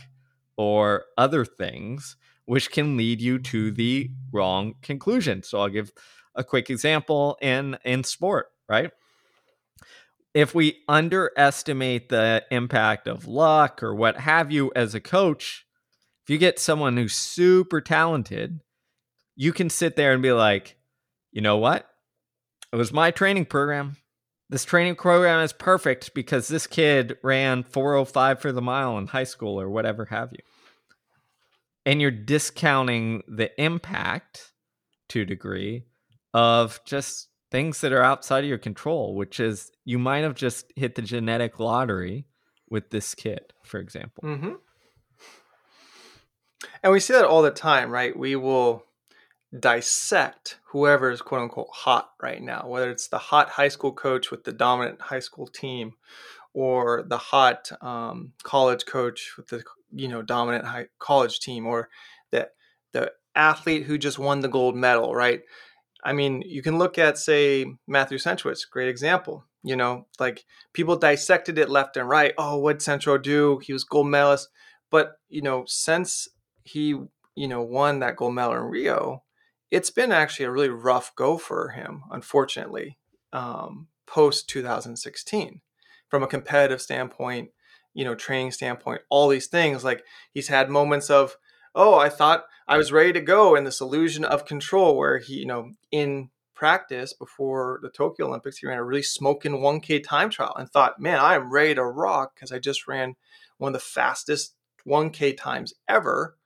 or 0.56 1.04
other 1.16 1.44
things, 1.44 2.16
which 2.46 2.72
can 2.72 2.96
lead 2.96 3.20
you 3.20 3.38
to 3.38 3.70
the 3.70 4.10
wrong 4.32 4.74
conclusion. 4.82 5.44
So 5.44 5.60
I'll 5.60 5.68
give 5.68 5.92
a 6.34 6.42
quick 6.42 6.68
example 6.68 7.38
in 7.40 7.78
in 7.84 8.02
sport, 8.02 8.48
right? 8.68 8.90
If 10.34 10.54
we 10.54 10.78
underestimate 10.88 12.08
the 12.08 12.44
impact 12.50 13.06
of 13.06 13.26
luck 13.26 13.82
or 13.82 13.94
what 13.94 14.18
have 14.18 14.50
you 14.50 14.72
as 14.74 14.94
a 14.94 15.00
coach, 15.00 15.66
if 16.24 16.30
you 16.30 16.38
get 16.38 16.58
someone 16.58 16.96
who's 16.96 17.14
super 17.14 17.80
talented, 17.80 18.60
you 19.34 19.52
can 19.52 19.68
sit 19.68 19.96
there 19.96 20.12
and 20.12 20.22
be 20.22 20.32
like, 20.32 20.76
you 21.30 21.40
know 21.40 21.58
what? 21.58 21.86
It 22.72 22.76
was 22.76 22.92
my 22.92 23.10
training 23.10 23.46
program. 23.46 23.96
This 24.48 24.64
training 24.64 24.96
program 24.96 25.40
is 25.40 25.52
perfect 25.52 26.14
because 26.14 26.48
this 26.48 26.66
kid 26.66 27.16
ran 27.22 27.62
405 27.62 28.40
for 28.40 28.52
the 28.52 28.62
mile 28.62 28.98
in 28.98 29.06
high 29.06 29.24
school 29.24 29.60
or 29.60 29.68
whatever 29.68 30.06
have 30.06 30.30
you. 30.32 30.42
And 31.84 32.00
you're 32.00 32.10
discounting 32.10 33.22
the 33.26 33.50
impact 33.60 34.52
to 35.08 35.24
degree 35.24 35.84
of 36.32 36.80
just 36.84 37.28
things 37.52 37.82
that 37.82 37.92
are 37.92 38.02
outside 38.02 38.42
of 38.42 38.48
your 38.48 38.58
control, 38.58 39.14
which 39.14 39.38
is 39.38 39.70
you 39.84 39.98
might 39.98 40.24
have 40.24 40.34
just 40.34 40.72
hit 40.74 40.94
the 40.94 41.02
genetic 41.02 41.60
lottery 41.60 42.26
with 42.68 42.88
this 42.90 43.14
kid, 43.14 43.52
for 43.62 43.78
example. 43.78 44.24
Mm-hmm. 44.24 44.52
And 46.82 46.92
we 46.92 46.98
see 46.98 47.12
that 47.12 47.26
all 47.26 47.42
the 47.42 47.50
time, 47.50 47.90
right? 47.90 48.18
We 48.18 48.34
will 48.34 48.84
dissect 49.56 50.58
whoever 50.68 51.10
is 51.10 51.20
quote 51.20 51.42
unquote 51.42 51.68
hot 51.70 52.10
right 52.20 52.42
now, 52.42 52.66
whether 52.66 52.90
it's 52.90 53.08
the 53.08 53.18
hot 53.18 53.50
high 53.50 53.68
school 53.68 53.92
coach 53.92 54.30
with 54.30 54.44
the 54.44 54.52
dominant 54.52 55.02
high 55.02 55.20
school 55.20 55.46
team 55.46 55.92
or 56.54 57.04
the 57.06 57.18
hot 57.18 57.70
um, 57.82 58.32
college 58.42 58.86
coach 58.86 59.34
with 59.36 59.48
the 59.48 59.62
you 59.94 60.08
know 60.08 60.22
dominant 60.22 60.64
high 60.64 60.86
college 60.98 61.38
team 61.40 61.66
or 61.66 61.90
the 62.30 62.48
the 62.92 63.12
athlete 63.34 63.84
who 63.84 63.98
just 63.98 64.18
won 64.18 64.40
the 64.40 64.48
gold 64.48 64.74
medal, 64.74 65.14
right? 65.14 65.42
I 66.02 66.12
mean, 66.12 66.42
you 66.44 66.62
can 66.62 66.78
look 66.78 66.98
at, 66.98 67.18
say, 67.18 67.66
Matthew 67.86 68.18
Centrowitz, 68.18 68.68
great 68.68 68.88
example. 68.88 69.44
You 69.64 69.76
know, 69.76 70.06
like 70.18 70.44
people 70.72 70.96
dissected 70.96 71.56
it 71.56 71.70
left 71.70 71.96
and 71.96 72.08
right. 72.08 72.34
Oh, 72.36 72.58
what 72.58 72.82
Centro 72.82 73.16
do? 73.16 73.60
He 73.62 73.72
was 73.72 73.84
gold 73.84 74.08
medalist. 74.08 74.48
But, 74.90 75.12
you 75.28 75.40
know, 75.40 75.64
since 75.66 76.28
he, 76.64 76.88
you 77.36 77.48
know, 77.48 77.62
won 77.62 78.00
that 78.00 78.16
gold 78.16 78.34
medal 78.34 78.54
in 78.56 78.62
Rio, 78.62 79.22
it's 79.70 79.90
been 79.90 80.10
actually 80.10 80.46
a 80.46 80.50
really 80.50 80.68
rough 80.68 81.14
go 81.14 81.38
for 81.38 81.70
him, 81.70 82.02
unfortunately, 82.10 82.98
um, 83.32 83.86
post 84.06 84.48
2016. 84.48 85.60
From 86.08 86.22
a 86.22 86.26
competitive 86.26 86.82
standpoint, 86.82 87.50
you 87.94 88.04
know, 88.04 88.14
training 88.14 88.50
standpoint, 88.50 89.02
all 89.08 89.28
these 89.28 89.46
things. 89.46 89.84
Like 89.84 90.04
he's 90.32 90.48
had 90.48 90.68
moments 90.68 91.08
of, 91.08 91.36
oh, 91.74 91.94
I 91.94 92.08
thought 92.08 92.44
I 92.68 92.76
was 92.76 92.92
ready 92.92 93.12
to 93.12 93.20
go 93.20 93.54
in 93.54 93.64
this 93.64 93.80
illusion 93.80 94.24
of 94.24 94.44
control 94.44 94.96
where 94.96 95.18
he, 95.18 95.34
you 95.34 95.46
know, 95.46 95.72
in 95.90 96.30
practice 96.54 97.12
before 97.12 97.80
the 97.82 97.90
Tokyo 97.90 98.28
Olympics, 98.28 98.58
he 98.58 98.66
ran 98.66 98.78
a 98.78 98.84
really 98.84 99.02
smoking 99.02 99.58
1K 99.60 100.04
time 100.04 100.30
trial 100.30 100.54
and 100.56 100.70
thought, 100.70 101.00
man, 101.00 101.18
I 101.18 101.34
am 101.34 101.52
ready 101.52 101.74
to 101.74 101.84
rock 101.84 102.34
because 102.34 102.52
I 102.52 102.58
just 102.58 102.86
ran 102.86 103.16
one 103.58 103.70
of 103.70 103.80
the 103.80 103.84
fastest 103.84 104.54
1K 104.86 105.36
times 105.36 105.74
ever, 105.88 106.36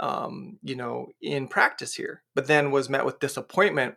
um, 0.00 0.58
you 0.62 0.76
know, 0.76 1.08
in 1.20 1.48
practice 1.48 1.94
here. 1.94 2.22
But 2.34 2.48
then 2.48 2.70
was 2.70 2.90
met 2.90 3.06
with 3.06 3.20
disappointment 3.20 3.94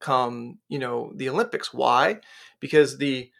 come, 0.00 0.58
you 0.68 0.78
know, 0.78 1.12
the 1.14 1.28
Olympics. 1.28 1.74
Why? 1.74 2.20
Because 2.60 2.98
the 2.98 3.30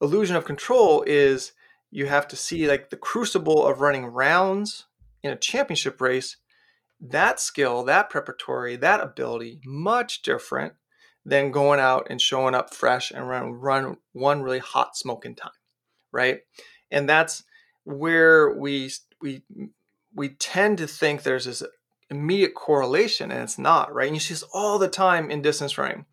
illusion 0.00 0.36
of 0.36 0.44
control 0.44 1.02
is 1.06 1.52
you 1.90 2.06
have 2.06 2.26
to 2.28 2.36
see 2.36 2.68
like 2.68 2.90
the 2.90 2.96
crucible 2.96 3.66
of 3.66 3.80
running 3.80 4.06
rounds 4.06 4.86
in 5.22 5.30
a 5.30 5.36
championship 5.36 6.00
race, 6.00 6.36
that 7.00 7.40
skill, 7.40 7.84
that 7.84 8.10
preparatory, 8.10 8.76
that 8.76 9.00
ability, 9.00 9.60
much 9.64 10.22
different 10.22 10.74
than 11.24 11.50
going 11.50 11.80
out 11.80 12.06
and 12.10 12.20
showing 12.20 12.54
up 12.54 12.74
fresh 12.74 13.10
and 13.10 13.28
run 13.28 13.52
run 13.52 13.96
one 14.12 14.42
really 14.42 14.58
hot 14.58 14.96
smoking 14.96 15.34
time, 15.34 15.52
right? 16.12 16.40
And 16.90 17.08
that's 17.08 17.44
where 17.84 18.54
we 18.54 18.90
we 19.20 19.42
we 20.14 20.30
tend 20.30 20.78
to 20.78 20.86
think 20.86 21.22
there's 21.22 21.44
this 21.44 21.62
immediate 22.10 22.54
correlation, 22.54 23.30
and 23.30 23.42
it's 23.42 23.58
not, 23.58 23.94
right? 23.94 24.06
And 24.06 24.16
you 24.16 24.20
see 24.20 24.34
this 24.34 24.44
all 24.52 24.78
the 24.78 24.88
time 24.88 25.30
in 25.30 25.42
distance 25.42 25.78
running. 25.78 26.06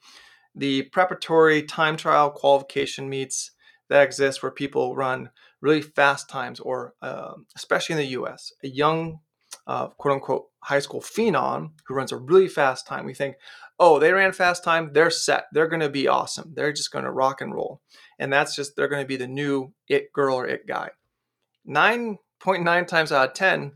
The 0.56 0.84
preparatory 0.84 1.64
time 1.64 1.98
trial 1.98 2.30
qualification 2.30 3.10
meets 3.10 3.52
that 3.90 4.04
exist 4.04 4.44
where 4.44 4.52
people 4.52 4.96
run 4.96 5.30
really 5.62 5.82
fast 5.82 6.30
times, 6.30 6.60
or 6.60 6.94
uh, 7.02 7.34
especially 7.56 7.94
in 7.94 8.00
the 8.00 8.20
US, 8.22 8.52
a 8.64 8.68
young 8.68 9.20
uh, 9.66 9.88
quote 9.88 10.16
unquote 10.16 10.46
high 10.60 10.80
school 10.80 11.02
phenom 11.02 11.72
who 11.86 11.94
runs 11.94 12.12
a 12.12 12.18
really 12.18 12.48
fast 12.48 12.88
time. 12.88 13.06
We 13.06 13.14
think, 13.14 13.36
oh, 13.80 14.00
they 14.00 14.12
ran 14.12 14.32
fast 14.32 14.64
time, 14.64 14.92
they're 14.94 15.10
set, 15.10 15.46
they're 15.52 15.68
going 15.68 15.82
to 15.82 15.90
be 15.90 16.08
awesome, 16.08 16.54
they're 16.56 16.74
just 16.74 16.92
going 16.92 17.06
to 17.06 17.12
rock 17.12 17.42
and 17.42 17.54
roll. 17.54 17.82
And 18.20 18.32
that's 18.32 18.56
just, 18.56 18.76
they're 18.76 18.88
going 18.88 19.04
to 19.04 19.08
be 19.08 19.18
the 19.18 19.28
new 19.28 19.74
it 19.88 20.12
girl 20.14 20.36
or 20.36 20.48
it 20.48 20.68
guy. 20.68 20.90
9.9 21.68 22.88
times 22.88 23.12
out 23.12 23.30
of 23.30 23.34
10, 23.34 23.74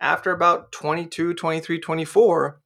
after 0.00 0.30
about 0.30 0.72
22, 0.72 1.34
23, 1.34 1.78
24, 1.78 2.60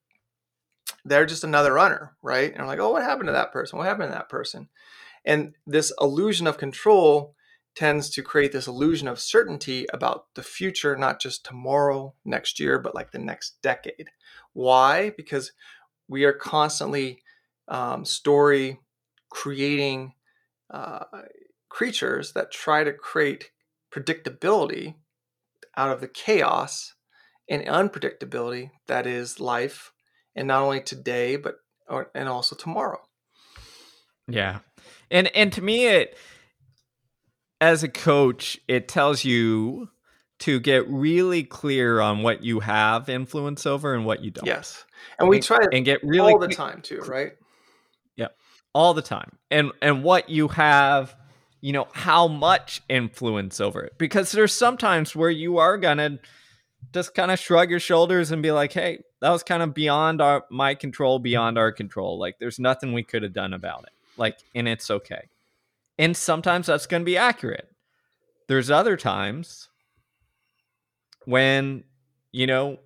they're 1.04 1.26
just 1.26 1.44
another 1.44 1.72
runner, 1.72 2.16
right? 2.22 2.52
And 2.52 2.60
I'm 2.60 2.66
like, 2.66 2.78
oh, 2.78 2.92
what 2.92 3.02
happened 3.02 3.28
to 3.28 3.32
that 3.32 3.52
person? 3.52 3.78
What 3.78 3.86
happened 3.86 4.10
to 4.10 4.14
that 4.14 4.28
person? 4.28 4.68
And 5.24 5.54
this 5.66 5.92
illusion 6.00 6.46
of 6.46 6.58
control 6.58 7.34
tends 7.74 8.08
to 8.10 8.22
create 8.22 8.52
this 8.52 8.66
illusion 8.66 9.08
of 9.08 9.18
certainty 9.18 9.86
about 9.92 10.26
the 10.34 10.42
future, 10.42 10.96
not 10.96 11.20
just 11.20 11.44
tomorrow, 11.44 12.14
next 12.24 12.60
year, 12.60 12.78
but 12.78 12.94
like 12.94 13.10
the 13.10 13.18
next 13.18 13.60
decade. 13.62 14.10
Why? 14.52 15.10
Because 15.16 15.52
we 16.08 16.24
are 16.24 16.32
constantly 16.32 17.22
um, 17.68 18.04
story 18.04 18.78
creating 19.30 20.12
uh, 20.70 21.04
creatures 21.68 22.32
that 22.32 22.52
try 22.52 22.84
to 22.84 22.92
create 22.92 23.50
predictability 23.92 24.94
out 25.76 25.90
of 25.90 26.00
the 26.00 26.08
chaos 26.08 26.94
and 27.48 27.64
unpredictability 27.66 28.70
that 28.86 29.06
is 29.06 29.40
life 29.40 29.92
and 30.36 30.48
not 30.48 30.62
only 30.62 30.80
today 30.80 31.36
but 31.36 31.56
or, 31.88 32.10
and 32.14 32.28
also 32.28 32.56
tomorrow 32.56 33.00
yeah 34.28 34.60
and 35.10 35.28
and 35.34 35.52
to 35.52 35.62
me 35.62 35.86
it 35.86 36.16
as 37.60 37.82
a 37.82 37.88
coach 37.88 38.58
it 38.68 38.88
tells 38.88 39.24
you 39.24 39.88
to 40.40 40.60
get 40.60 40.88
really 40.88 41.44
clear 41.44 42.00
on 42.00 42.22
what 42.22 42.42
you 42.42 42.60
have 42.60 43.08
influence 43.08 43.66
over 43.66 43.94
and 43.94 44.04
what 44.04 44.22
you 44.22 44.30
don't. 44.30 44.46
Yes. 44.46 44.84
And 45.18 45.28
we 45.28 45.40
try 45.40 45.64
and 45.72 45.84
get 45.84 46.02
really 46.02 46.32
all 46.32 46.38
the 46.38 46.48
time 46.48 46.82
too 46.82 47.00
right? 47.00 47.32
Yeah 48.16 48.28
all 48.74 48.94
the 48.94 49.02
time. 49.02 49.38
And 49.50 49.72
and 49.80 50.02
what 50.02 50.28
you 50.28 50.48
have 50.48 51.16
you 51.60 51.72
know 51.72 51.88
how 51.92 52.28
much 52.28 52.82
influence 52.88 53.60
over 53.60 53.82
it. 53.82 53.96
Because 53.96 54.32
there's 54.32 54.52
sometimes 54.52 55.16
where 55.16 55.30
you 55.30 55.58
are 55.58 55.78
gonna 55.78 56.18
just 56.92 57.14
kind 57.14 57.30
of 57.30 57.38
shrug 57.38 57.70
your 57.70 57.80
shoulders 57.80 58.30
and 58.30 58.42
be 58.42 58.52
like 58.52 58.72
hey 58.72 59.02
that 59.20 59.30
was 59.30 59.42
kind 59.42 59.62
of 59.62 59.72
beyond 59.72 60.20
our 60.20 60.44
my 60.50 60.74
control 60.74 61.18
beyond 61.18 61.56
our 61.56 61.72
control. 61.72 62.18
Like 62.18 62.38
there's 62.38 62.58
nothing 62.58 62.92
we 62.92 63.02
could 63.02 63.22
have 63.22 63.32
done 63.32 63.54
about 63.54 63.84
it. 63.84 63.92
Like 64.18 64.38
and 64.54 64.68
it's 64.68 64.90
okay 64.90 65.28
and 65.98 66.16
sometimes 66.16 66.66
that's 66.66 66.86
going 66.86 67.02
to 67.02 67.06
be 67.06 67.16
accurate. 67.16 67.68
There's 68.48 68.70
other 68.70 68.96
times 68.96 69.68
when 71.24 71.84
you 72.32 72.46
know 72.46 72.78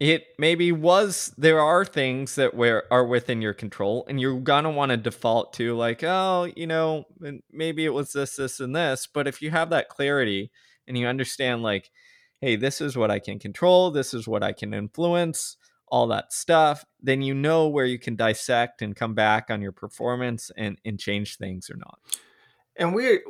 it 0.00 0.24
maybe 0.38 0.72
was 0.72 1.34
there 1.36 1.60
are 1.60 1.84
things 1.84 2.36
that 2.36 2.54
were 2.54 2.84
are 2.90 3.04
within 3.04 3.42
your 3.42 3.52
control 3.52 4.06
and 4.08 4.20
you're 4.20 4.40
gonna 4.40 4.70
want 4.70 4.90
to 4.90 4.96
default 4.96 5.52
to 5.52 5.74
like 5.76 6.02
oh 6.02 6.50
you 6.56 6.66
know 6.66 7.04
maybe 7.50 7.84
it 7.84 7.92
was 7.92 8.12
this 8.12 8.36
this 8.36 8.60
and 8.60 8.74
this. 8.74 9.06
But 9.12 9.26
if 9.26 9.42
you 9.42 9.50
have 9.50 9.70
that 9.70 9.88
clarity 9.88 10.50
and 10.86 10.96
you 10.96 11.06
understand 11.06 11.62
like 11.62 11.90
hey 12.40 12.56
this 12.56 12.80
is 12.80 12.96
what 12.96 13.10
i 13.10 13.18
can 13.18 13.38
control 13.38 13.90
this 13.90 14.14
is 14.14 14.26
what 14.26 14.42
i 14.42 14.52
can 14.52 14.74
influence 14.74 15.56
all 15.90 16.06
that 16.06 16.32
stuff 16.32 16.84
then 17.00 17.22
you 17.22 17.34
know 17.34 17.68
where 17.68 17.86
you 17.86 17.98
can 17.98 18.16
dissect 18.16 18.82
and 18.82 18.96
come 18.96 19.14
back 19.14 19.50
on 19.50 19.62
your 19.62 19.72
performance 19.72 20.50
and 20.56 20.78
and 20.84 20.98
change 20.98 21.36
things 21.36 21.70
or 21.70 21.76
not. 21.76 21.98
And 22.76 22.94
we 22.94 23.20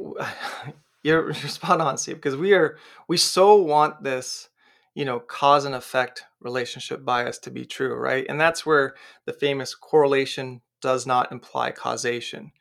you're, 1.02 1.30
you're 1.32 1.34
spot 1.34 1.80
on 1.80 1.98
steve 1.98 2.16
because 2.16 2.36
we 2.36 2.54
are 2.54 2.78
we 3.08 3.16
so 3.16 3.56
want 3.56 4.02
this 4.02 4.48
you 4.94 5.04
know 5.04 5.20
cause 5.20 5.64
and 5.64 5.74
effect 5.74 6.24
relationship 6.40 7.04
bias 7.04 7.38
to 7.38 7.50
be 7.50 7.64
true 7.64 7.94
right? 7.94 8.26
And 8.28 8.40
that's 8.40 8.64
where 8.64 8.94
the 9.26 9.32
famous 9.32 9.74
correlation 9.74 10.62
does 10.80 11.06
not 11.06 11.32
imply 11.32 11.72
causation. 11.72 12.52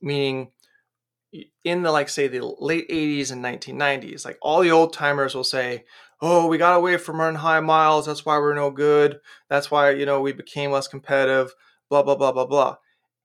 Meaning 0.00 0.52
in 1.64 1.82
the 1.82 1.92
like 1.92 2.08
say 2.08 2.26
the 2.26 2.42
late 2.58 2.88
80s 2.88 3.30
and 3.32 3.44
1990s 3.44 4.24
like 4.24 4.38
all 4.40 4.62
the 4.62 4.70
old 4.70 4.94
timers 4.94 5.34
will 5.34 5.44
say 5.44 5.84
oh 6.20 6.46
we 6.46 6.58
got 6.58 6.76
away 6.76 6.96
from 6.96 7.20
running 7.20 7.40
high 7.40 7.60
miles 7.60 8.06
that's 8.06 8.24
why 8.24 8.38
we're 8.38 8.54
no 8.54 8.70
good 8.70 9.20
that's 9.48 9.70
why 9.70 9.90
you 9.90 10.06
know 10.06 10.20
we 10.20 10.32
became 10.32 10.70
less 10.70 10.88
competitive 10.88 11.52
blah 11.88 12.02
blah 12.02 12.16
blah 12.16 12.32
blah 12.32 12.46
blah. 12.46 12.76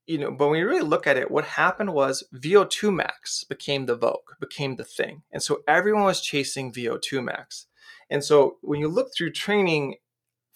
You 0.06 0.18
know 0.18 0.32
but 0.32 0.50
when 0.50 0.60
you 0.60 0.68
really 0.68 0.82
look 0.82 1.08
at 1.08 1.18
it 1.18 1.32
what 1.32 1.46
happened 1.46 1.94
was 1.94 2.24
vo2 2.36 2.94
max 2.94 3.44
became 3.44 3.86
the 3.86 3.96
vogue 3.96 4.32
became 4.40 4.76
the 4.76 4.84
thing 4.84 5.24
and 5.32 5.42
so 5.42 5.62
everyone 5.68 6.04
was 6.04 6.22
chasing 6.22 6.72
vo2 6.72 7.24
max. 7.24 7.68
And 8.10 8.24
so 8.24 8.58
when 8.62 8.80
you 8.80 8.88
look 8.88 9.10
through 9.16 9.32
training 9.32 9.96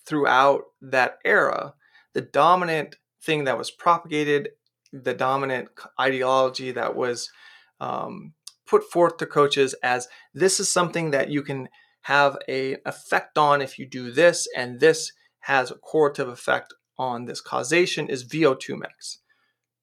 throughout 0.06 0.66
that 0.82 1.18
era, 1.26 1.74
the 2.14 2.22
dominant 2.22 2.96
thing 3.22 3.44
that 3.46 3.58
was 3.58 3.72
propagated, 3.72 4.50
the 4.94 5.14
dominant 5.14 5.70
ideology 6.00 6.72
that 6.72 6.96
was 6.96 7.32
um, 7.80 8.34
put 8.66 8.84
forth 8.84 9.18
to 9.18 9.26
coaches 9.26 9.76
as 9.84 10.08
this 10.34 10.60
is 10.60 10.72
something 10.72 11.12
that 11.12 11.30
you 11.30 11.42
can 11.42 11.68
have 12.08 12.38
a 12.48 12.78
effect 12.86 13.38
on 13.38 13.62
if 13.62 13.78
you 13.78 13.86
do 13.86 14.12
this, 14.12 14.48
and 14.56 14.80
this 14.80 15.12
has 15.40 15.72
a 15.72 15.76
correlative 15.76 16.30
effect 16.30 16.74
on 16.98 17.26
this 17.26 17.42
causation 17.42 18.08
is 18.08 18.26
VO2 18.26 18.80
max. 18.80 19.20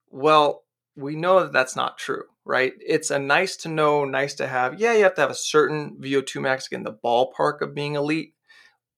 Well, 0.09 0.65
we 0.97 1.17
know 1.17 1.41
that 1.41 1.53
that's 1.53 1.77
not 1.77 1.99
true, 1.99 2.25
right? 2.47 2.73
It's 2.81 3.11
a 3.11 3.19
nice 3.19 3.57
to 3.59 3.69
know, 3.69 4.07
nice 4.07 4.33
to 4.37 4.47
have. 4.47 4.81
Yeah, 4.81 4.95
you 4.95 5.03
have 5.03 5.15
to 5.17 5.21
have 5.21 5.31
a 5.31 5.35
certain 5.35 5.99
VO2 6.01 6.41
max 6.41 6.69
in 6.69 6.83
the 6.83 6.95
ballpark 7.05 7.61
of 7.61 7.75
being 7.75 7.95
elite. 7.95 8.33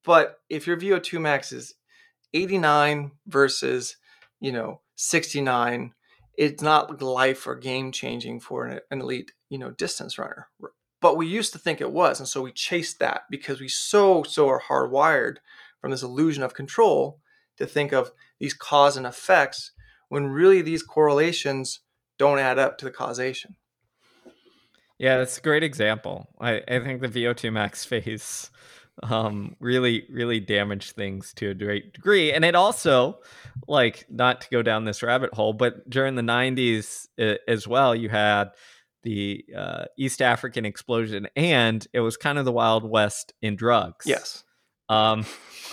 But 0.04 0.36
if 0.48 0.68
your 0.68 0.76
VO2 0.76 1.20
max 1.20 1.50
is 1.50 1.74
89 2.32 3.10
versus, 3.26 3.96
you 4.38 4.52
know, 4.52 4.82
69, 4.94 5.94
it's 6.38 6.62
not 6.62 7.02
life 7.02 7.44
or 7.48 7.56
game 7.56 7.90
changing 7.90 8.38
for 8.38 8.66
an, 8.66 8.80
an 8.92 9.00
elite, 9.00 9.32
you 9.48 9.58
know, 9.58 9.72
distance 9.72 10.16
runner. 10.16 10.46
But 11.00 11.16
we 11.16 11.26
used 11.26 11.52
to 11.52 11.58
think 11.58 11.80
it 11.80 11.92
was. 11.92 12.20
And 12.20 12.28
so 12.28 12.42
we 12.42 12.52
chased 12.52 12.98
that 13.00 13.22
because 13.30 13.60
we 13.60 13.68
so, 13.68 14.22
so 14.22 14.48
are 14.48 14.62
hardwired 14.62 15.36
from 15.80 15.90
this 15.90 16.02
illusion 16.02 16.42
of 16.42 16.54
control 16.54 17.20
to 17.58 17.66
think 17.66 17.92
of 17.92 18.12
these 18.38 18.54
cause 18.54 18.96
and 18.96 19.06
effects 19.06 19.72
when 20.08 20.26
really 20.26 20.62
these 20.62 20.82
correlations 20.82 21.80
don't 22.18 22.38
add 22.38 22.58
up 22.58 22.78
to 22.78 22.84
the 22.84 22.90
causation. 22.90 23.56
Yeah, 24.98 25.18
that's 25.18 25.38
a 25.38 25.42
great 25.42 25.62
example. 25.62 26.28
I, 26.40 26.62
I 26.68 26.80
think 26.80 27.02
the 27.02 27.08
VO2 27.08 27.52
max 27.52 27.84
phase 27.86 28.50
um, 29.02 29.56
really, 29.60 30.06
really 30.10 30.40
damaged 30.40 30.92
things 30.92 31.34
to 31.34 31.50
a 31.50 31.54
great 31.54 31.92
degree. 31.92 32.32
And 32.32 32.44
it 32.44 32.54
also, 32.54 33.18
like, 33.68 34.06
not 34.08 34.40
to 34.42 34.48
go 34.50 34.62
down 34.62 34.84
this 34.84 35.02
rabbit 35.02 35.34
hole, 35.34 35.52
but 35.52 35.88
during 35.88 36.14
the 36.14 36.22
90s 36.22 37.08
uh, 37.18 37.36
as 37.46 37.68
well, 37.68 37.94
you 37.94 38.08
had 38.08 38.50
the 39.06 39.44
uh, 39.56 39.84
East 39.96 40.20
African 40.20 40.64
explosion, 40.64 41.28
and 41.36 41.86
it 41.92 42.00
was 42.00 42.16
kind 42.16 42.38
of 42.38 42.44
the 42.44 42.50
Wild 42.50 42.82
West 42.82 43.32
in 43.40 43.54
drugs. 43.54 44.04
Yes. 44.04 44.42
Um, 44.88 45.24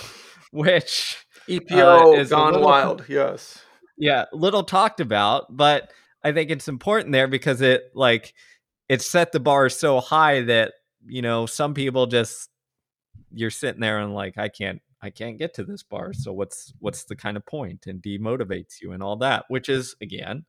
which 0.52 1.18
EPO 1.50 2.14
uh, 2.14 2.20
is 2.20 2.30
gone 2.30 2.54
little, 2.54 2.68
wild. 2.68 3.06
Yes. 3.10 3.60
Yeah, 3.98 4.26
little 4.34 4.64
talked 4.64 5.00
about, 5.00 5.46
but 5.50 5.92
I 6.24 6.32
think 6.32 6.52
it's 6.52 6.68
important 6.68 7.12
there 7.12 7.28
because 7.28 7.62
it 7.62 7.86
like 7.96 8.36
it 8.88 9.02
set 9.02 9.32
the 9.32 9.40
bar 9.40 9.68
so 9.70 10.00
high 10.00 10.42
that 10.42 10.74
you 11.08 11.24
know 11.24 11.48
some 11.48 11.74
people 11.74 12.06
just 12.06 12.50
you're 13.32 13.50
sitting 13.50 13.82
there 13.82 13.98
and 13.98 14.14
like 14.14 14.38
I 14.38 14.50
can't 14.50 14.80
I 15.02 15.10
can't 15.10 15.40
get 15.40 15.56
to 15.56 15.64
this 15.64 15.82
bar 15.82 16.14
so 16.14 16.34
what's 16.34 16.72
what's 16.80 17.06
the 17.06 17.16
kind 17.16 17.36
of 17.36 17.46
point 17.48 17.88
and 17.88 18.02
demotivates 18.02 18.80
you 18.80 18.92
and 18.92 19.02
all 19.02 19.18
that 19.18 19.46
which 19.48 19.70
is 19.70 19.96
again 20.02 20.46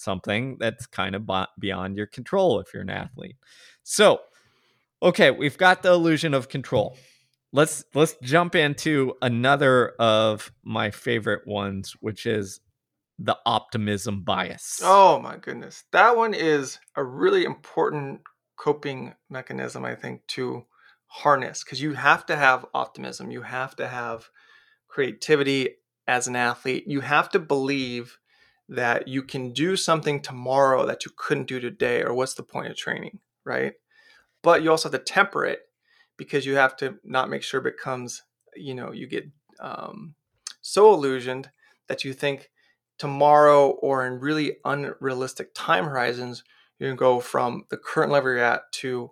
something 0.00 0.56
that's 0.58 0.86
kind 0.86 1.14
of 1.14 1.28
beyond 1.58 1.96
your 1.96 2.06
control 2.06 2.60
if 2.60 2.72
you're 2.72 2.82
an 2.82 2.90
athlete. 2.90 3.36
So, 3.82 4.20
okay, 5.02 5.30
we've 5.30 5.58
got 5.58 5.82
the 5.82 5.92
illusion 5.92 6.34
of 6.34 6.48
control. 6.48 6.96
Let's 7.52 7.84
let's 7.94 8.16
jump 8.22 8.54
into 8.54 9.14
another 9.22 9.90
of 9.98 10.52
my 10.62 10.90
favorite 10.90 11.46
ones 11.46 11.96
which 12.00 12.24
is 12.24 12.60
the 13.18 13.36
optimism 13.44 14.22
bias. 14.22 14.80
Oh 14.82 15.20
my 15.20 15.36
goodness. 15.36 15.84
That 15.92 16.16
one 16.16 16.32
is 16.32 16.78
a 16.96 17.04
really 17.04 17.44
important 17.44 18.22
coping 18.56 19.14
mechanism, 19.28 19.84
I 19.84 19.94
think, 19.94 20.26
to 20.28 20.64
harness 21.06 21.64
because 21.64 21.82
you 21.82 21.94
have 21.94 22.24
to 22.26 22.36
have 22.36 22.66
optimism. 22.72 23.30
You 23.30 23.42
have 23.42 23.76
to 23.76 23.88
have 23.88 24.28
creativity 24.88 25.76
as 26.06 26.28
an 26.28 26.36
athlete. 26.36 26.84
You 26.86 27.00
have 27.00 27.28
to 27.30 27.38
believe 27.38 28.18
that 28.70 29.08
you 29.08 29.22
can 29.22 29.52
do 29.52 29.76
something 29.76 30.22
tomorrow 30.22 30.86
that 30.86 31.04
you 31.04 31.10
couldn't 31.16 31.48
do 31.48 31.58
today, 31.58 32.02
or 32.02 32.14
what's 32.14 32.34
the 32.34 32.42
point 32.42 32.68
of 32.68 32.76
training, 32.76 33.18
right? 33.44 33.72
But 34.42 34.62
you 34.62 34.70
also 34.70 34.88
have 34.88 34.98
to 34.98 35.04
temper 35.04 35.44
it 35.44 35.60
because 36.16 36.46
you 36.46 36.54
have 36.54 36.76
to 36.76 36.96
not 37.02 37.28
make 37.28 37.42
sure 37.42 37.60
it 37.60 37.76
becomes, 37.76 38.22
you 38.54 38.74
know, 38.74 38.92
you 38.92 39.08
get 39.08 39.28
um, 39.58 40.14
so 40.62 40.94
illusioned 40.94 41.50
that 41.88 42.04
you 42.04 42.12
think 42.12 42.50
tomorrow 42.96 43.70
or 43.70 44.06
in 44.06 44.20
really 44.20 44.58
unrealistic 44.64 45.50
time 45.52 45.86
horizons, 45.86 46.44
you 46.78 46.86
can 46.86 46.96
go 46.96 47.18
from 47.18 47.64
the 47.70 47.76
current 47.76 48.12
level 48.12 48.30
you're 48.30 48.38
at 48.38 48.70
to 48.72 49.10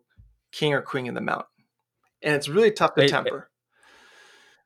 king 0.52 0.72
or 0.72 0.82
queen 0.82 1.06
in 1.06 1.14
the 1.14 1.20
mountain. 1.20 1.46
And 2.22 2.34
it's 2.36 2.48
really 2.48 2.70
tough 2.70 2.94
to 2.94 3.04
it, 3.04 3.08
temper. 3.08 3.50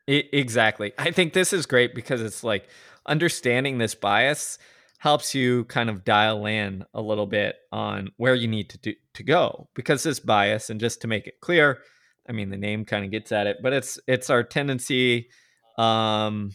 It, 0.07 0.29
exactly. 0.33 0.93
I 0.99 1.13
think 1.13 1.33
this 1.33 1.55
is 1.55 1.65
great 1.65 1.95
because 1.95 2.21
it's 2.21 2.45
like 2.45 2.69
understanding 3.07 3.79
this 3.79 3.95
bias 3.95 4.59
helps 5.03 5.35
you 5.35 5.65
kind 5.65 5.91
of 5.91 6.05
dial 6.05 6.47
in 6.47 6.85
a 6.95 7.03
little 7.03 7.27
bit 7.27 7.57
on 7.73 8.09
where 8.19 8.37
you 8.37 8.47
need 8.47 8.71
to 8.71 8.79
do, 8.79 8.95
to 9.15 9.25
go 9.25 9.69
because 9.75 10.05
this 10.05 10.21
bias 10.21 10.71
and 10.71 10.79
just 10.79 11.01
to 11.01 11.09
make 11.09 11.27
it 11.27 11.41
clear 11.41 11.81
i 12.29 12.33
mean 12.33 12.51
the 12.51 12.57
name 12.57 12.85
kind 12.85 13.05
of 13.05 13.11
gets 13.11 13.33
at 13.33 13.49
it 13.49 13.57
but 13.65 13.73
it's 13.73 13.99
it's 14.07 14.31
our 14.31 14.45
tendency 14.45 15.29
um 15.77 16.53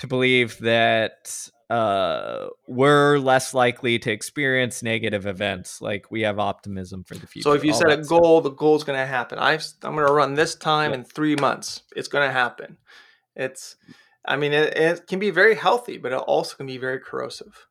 to 0.00 0.08
believe 0.08 0.58
that 0.58 1.48
uh, 1.70 2.48
we're 2.66 3.18
less 3.18 3.54
likely 3.54 4.00
to 4.00 4.10
experience 4.10 4.82
negative 4.82 5.26
events. 5.26 5.80
Like 5.80 6.10
we 6.10 6.20
have 6.20 6.38
optimism 6.38 7.02
for 7.02 7.14
the 7.14 7.26
future. 7.26 7.48
So 7.48 7.52
if 7.54 7.64
you 7.64 7.72
set 7.72 7.90
a 7.90 7.96
goal, 7.96 8.40
stuff. 8.40 8.44
the 8.44 8.56
goal 8.56 8.76
is 8.76 8.84
going 8.84 8.98
to 8.98 9.06
happen. 9.06 9.38
i 9.38 9.54
am 9.54 9.60
going 9.82 10.06
to 10.06 10.12
run 10.12 10.34
this 10.34 10.54
time 10.54 10.90
yeah. 10.90 10.98
in 10.98 11.04
three 11.04 11.34
months. 11.34 11.82
It's 11.96 12.08
going 12.08 12.28
to 12.28 12.32
happen. 12.32 12.76
It's, 13.34 13.76
I 14.24 14.36
mean, 14.36 14.52
it, 14.52 14.76
it, 14.76 15.06
can 15.06 15.18
be 15.18 15.30
very 15.30 15.54
healthy, 15.54 15.98
but 15.98 16.12
it 16.12 16.18
also 16.18 16.56
can 16.56 16.66
be 16.66 16.78
very 16.78 17.00
corrosive. 17.00 17.66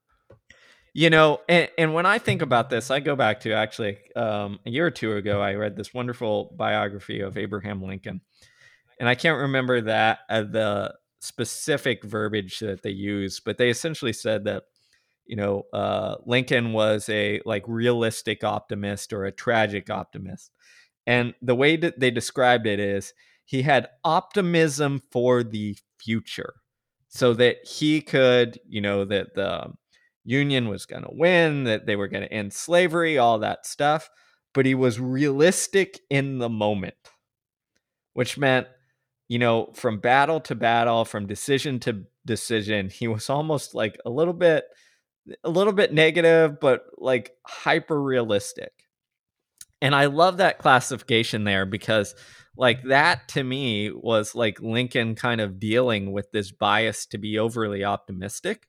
You 0.97 1.09
know, 1.09 1.41
and, 1.49 1.67
and 1.77 1.93
when 1.93 2.05
I 2.05 2.19
think 2.19 2.41
about 2.41 2.69
this, 2.69 2.89
I 2.89 3.01
go 3.01 3.17
back 3.17 3.41
to 3.41 3.51
actually 3.51 3.97
um, 4.15 4.59
a 4.65 4.69
year 4.69 4.85
or 4.85 4.91
two 4.91 5.17
ago, 5.17 5.41
I 5.41 5.55
read 5.55 5.75
this 5.75 5.93
wonderful 5.93 6.55
biography 6.57 7.19
of 7.19 7.37
Abraham 7.37 7.83
Lincoln. 7.83 8.21
And 8.97 9.09
I 9.09 9.15
can't 9.15 9.41
remember 9.41 9.81
that 9.81 10.19
uh, 10.29 10.43
the 10.43 10.95
specific 11.19 12.05
verbiage 12.05 12.59
that 12.59 12.81
they 12.81 12.91
use, 12.91 13.41
but 13.41 13.57
they 13.57 13.69
essentially 13.69 14.13
said 14.13 14.45
that 14.45 14.63
you 15.25 15.35
know 15.35 15.63
uh, 15.73 16.15
Lincoln 16.25 16.71
was 16.71 17.09
a 17.09 17.41
like 17.45 17.65
realistic 17.67 18.45
optimist 18.45 19.11
or 19.11 19.25
a 19.25 19.33
tragic 19.33 19.89
optimist, 19.89 20.51
and 21.05 21.33
the 21.41 21.55
way 21.55 21.75
that 21.75 21.99
they 21.99 22.09
described 22.09 22.67
it 22.67 22.79
is 22.79 23.13
he 23.43 23.63
had 23.63 23.89
optimism 24.05 25.01
for 25.11 25.43
the 25.43 25.75
future, 25.99 26.53
so 27.09 27.33
that 27.33 27.57
he 27.65 27.99
could 27.99 28.59
you 28.69 28.79
know 28.79 29.03
that 29.03 29.35
the 29.35 29.73
Union 30.25 30.67
was 30.67 30.85
going 30.85 31.03
to 31.03 31.11
win, 31.11 31.63
that 31.63 31.85
they 31.85 31.95
were 31.95 32.09
going 32.09 32.23
to 32.23 32.33
end 32.33 32.51
slavery, 32.51 33.17
all 33.17 33.39
that 33.39 33.65
stuff, 33.65 34.09
but 34.53 34.65
he 34.65 34.75
was 34.75 34.99
realistic 34.99 35.99
in 36.09 36.39
the 36.39 36.49
moment, 36.49 36.95
which 38.13 38.37
meant 38.37 38.67
you 39.27 39.39
know, 39.39 39.71
from 39.73 39.99
battle 39.99 40.39
to 40.41 40.55
battle, 40.55 41.03
from 41.03 41.25
decision 41.25 41.79
to 41.81 42.03
decision, 42.25 42.89
he 42.89 43.07
was 43.07 43.29
almost 43.29 43.73
like 43.73 43.97
a 44.05 44.09
little 44.09 44.33
bit 44.33 44.65
a 45.43 45.49
little 45.49 45.73
bit 45.73 45.91
negative 45.91 46.59
but 46.59 46.83
like 46.97 47.31
hyper 47.45 47.99
realistic. 47.99 48.71
And 49.81 49.95
I 49.95 50.05
love 50.05 50.37
that 50.37 50.59
classification 50.59 51.43
there 51.43 51.65
because 51.65 52.13
like 52.55 52.83
that 52.83 53.27
to 53.29 53.43
me 53.43 53.91
was 53.91 54.35
like 54.35 54.61
Lincoln 54.61 55.15
kind 55.15 55.41
of 55.41 55.59
dealing 55.59 56.11
with 56.11 56.31
this 56.31 56.51
bias 56.51 57.07
to 57.07 57.17
be 57.17 57.39
overly 57.39 57.83
optimistic. 57.83 58.67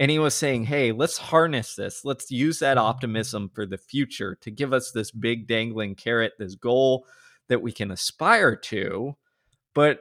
And 0.00 0.10
he 0.10 0.18
was 0.18 0.34
saying, 0.34 0.64
hey, 0.64 0.92
let's 0.92 1.18
harness 1.18 1.76
this. 1.76 2.04
Let's 2.04 2.30
use 2.30 2.58
that 2.60 2.78
mm-hmm. 2.78 2.86
optimism 2.86 3.50
for 3.54 3.66
the 3.66 3.78
future 3.78 4.36
to 4.40 4.50
give 4.50 4.72
us 4.72 4.90
this 4.90 5.12
big 5.12 5.46
dangling 5.46 5.94
carrot, 5.94 6.32
this 6.38 6.56
goal 6.56 7.06
that 7.48 7.62
we 7.62 7.70
can 7.70 7.90
aspire 7.90 8.56
to. 8.56 9.16
But 9.74 10.00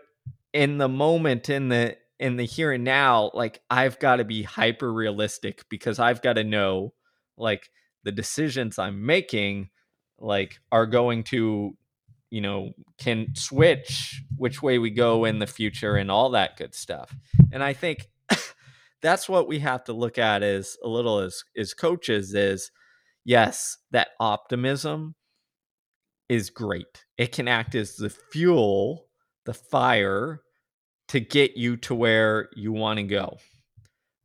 in 0.53 0.77
the 0.77 0.89
moment 0.89 1.49
in 1.49 1.69
the 1.69 1.97
in 2.17 2.37
the 2.37 2.43
here 2.43 2.71
and 2.71 2.83
now 2.83 3.31
like 3.33 3.61
i've 3.69 3.99
got 3.99 4.17
to 4.17 4.25
be 4.25 4.43
hyper 4.43 4.91
realistic 4.91 5.63
because 5.69 5.99
i've 5.99 6.21
got 6.21 6.33
to 6.33 6.43
know 6.43 6.93
like 7.37 7.69
the 8.03 8.11
decisions 8.11 8.79
i'm 8.79 9.05
making 9.05 9.69
like 10.17 10.59
are 10.71 10.85
going 10.85 11.23
to 11.23 11.77
you 12.29 12.41
know 12.41 12.71
can 12.97 13.27
switch 13.35 14.23
which 14.37 14.61
way 14.61 14.77
we 14.79 14.89
go 14.89 15.25
in 15.25 15.39
the 15.39 15.47
future 15.47 15.95
and 15.95 16.11
all 16.11 16.31
that 16.31 16.57
good 16.57 16.75
stuff. 16.75 17.15
And 17.51 17.63
i 17.63 17.73
think 17.73 18.09
that's 19.01 19.29
what 19.29 19.47
we 19.47 19.59
have 19.59 19.83
to 19.83 19.93
look 19.93 20.17
at 20.17 20.43
as 20.43 20.77
a 20.83 20.87
little 20.87 21.19
as 21.19 21.43
as 21.57 21.73
coaches 21.73 22.33
is 22.33 22.71
yes 23.25 23.77
that 23.91 24.09
optimism 24.19 25.15
is 26.27 26.49
great 26.49 27.05
it 27.17 27.31
can 27.31 27.47
act 27.47 27.75
as 27.75 27.95
the 27.95 28.09
fuel 28.09 29.05
the 29.45 29.53
fire 29.53 30.41
to 31.09 31.19
get 31.19 31.57
you 31.57 31.75
to 31.75 31.95
where 31.95 32.49
you 32.55 32.71
want 32.71 32.97
to 32.97 33.03
go. 33.03 33.37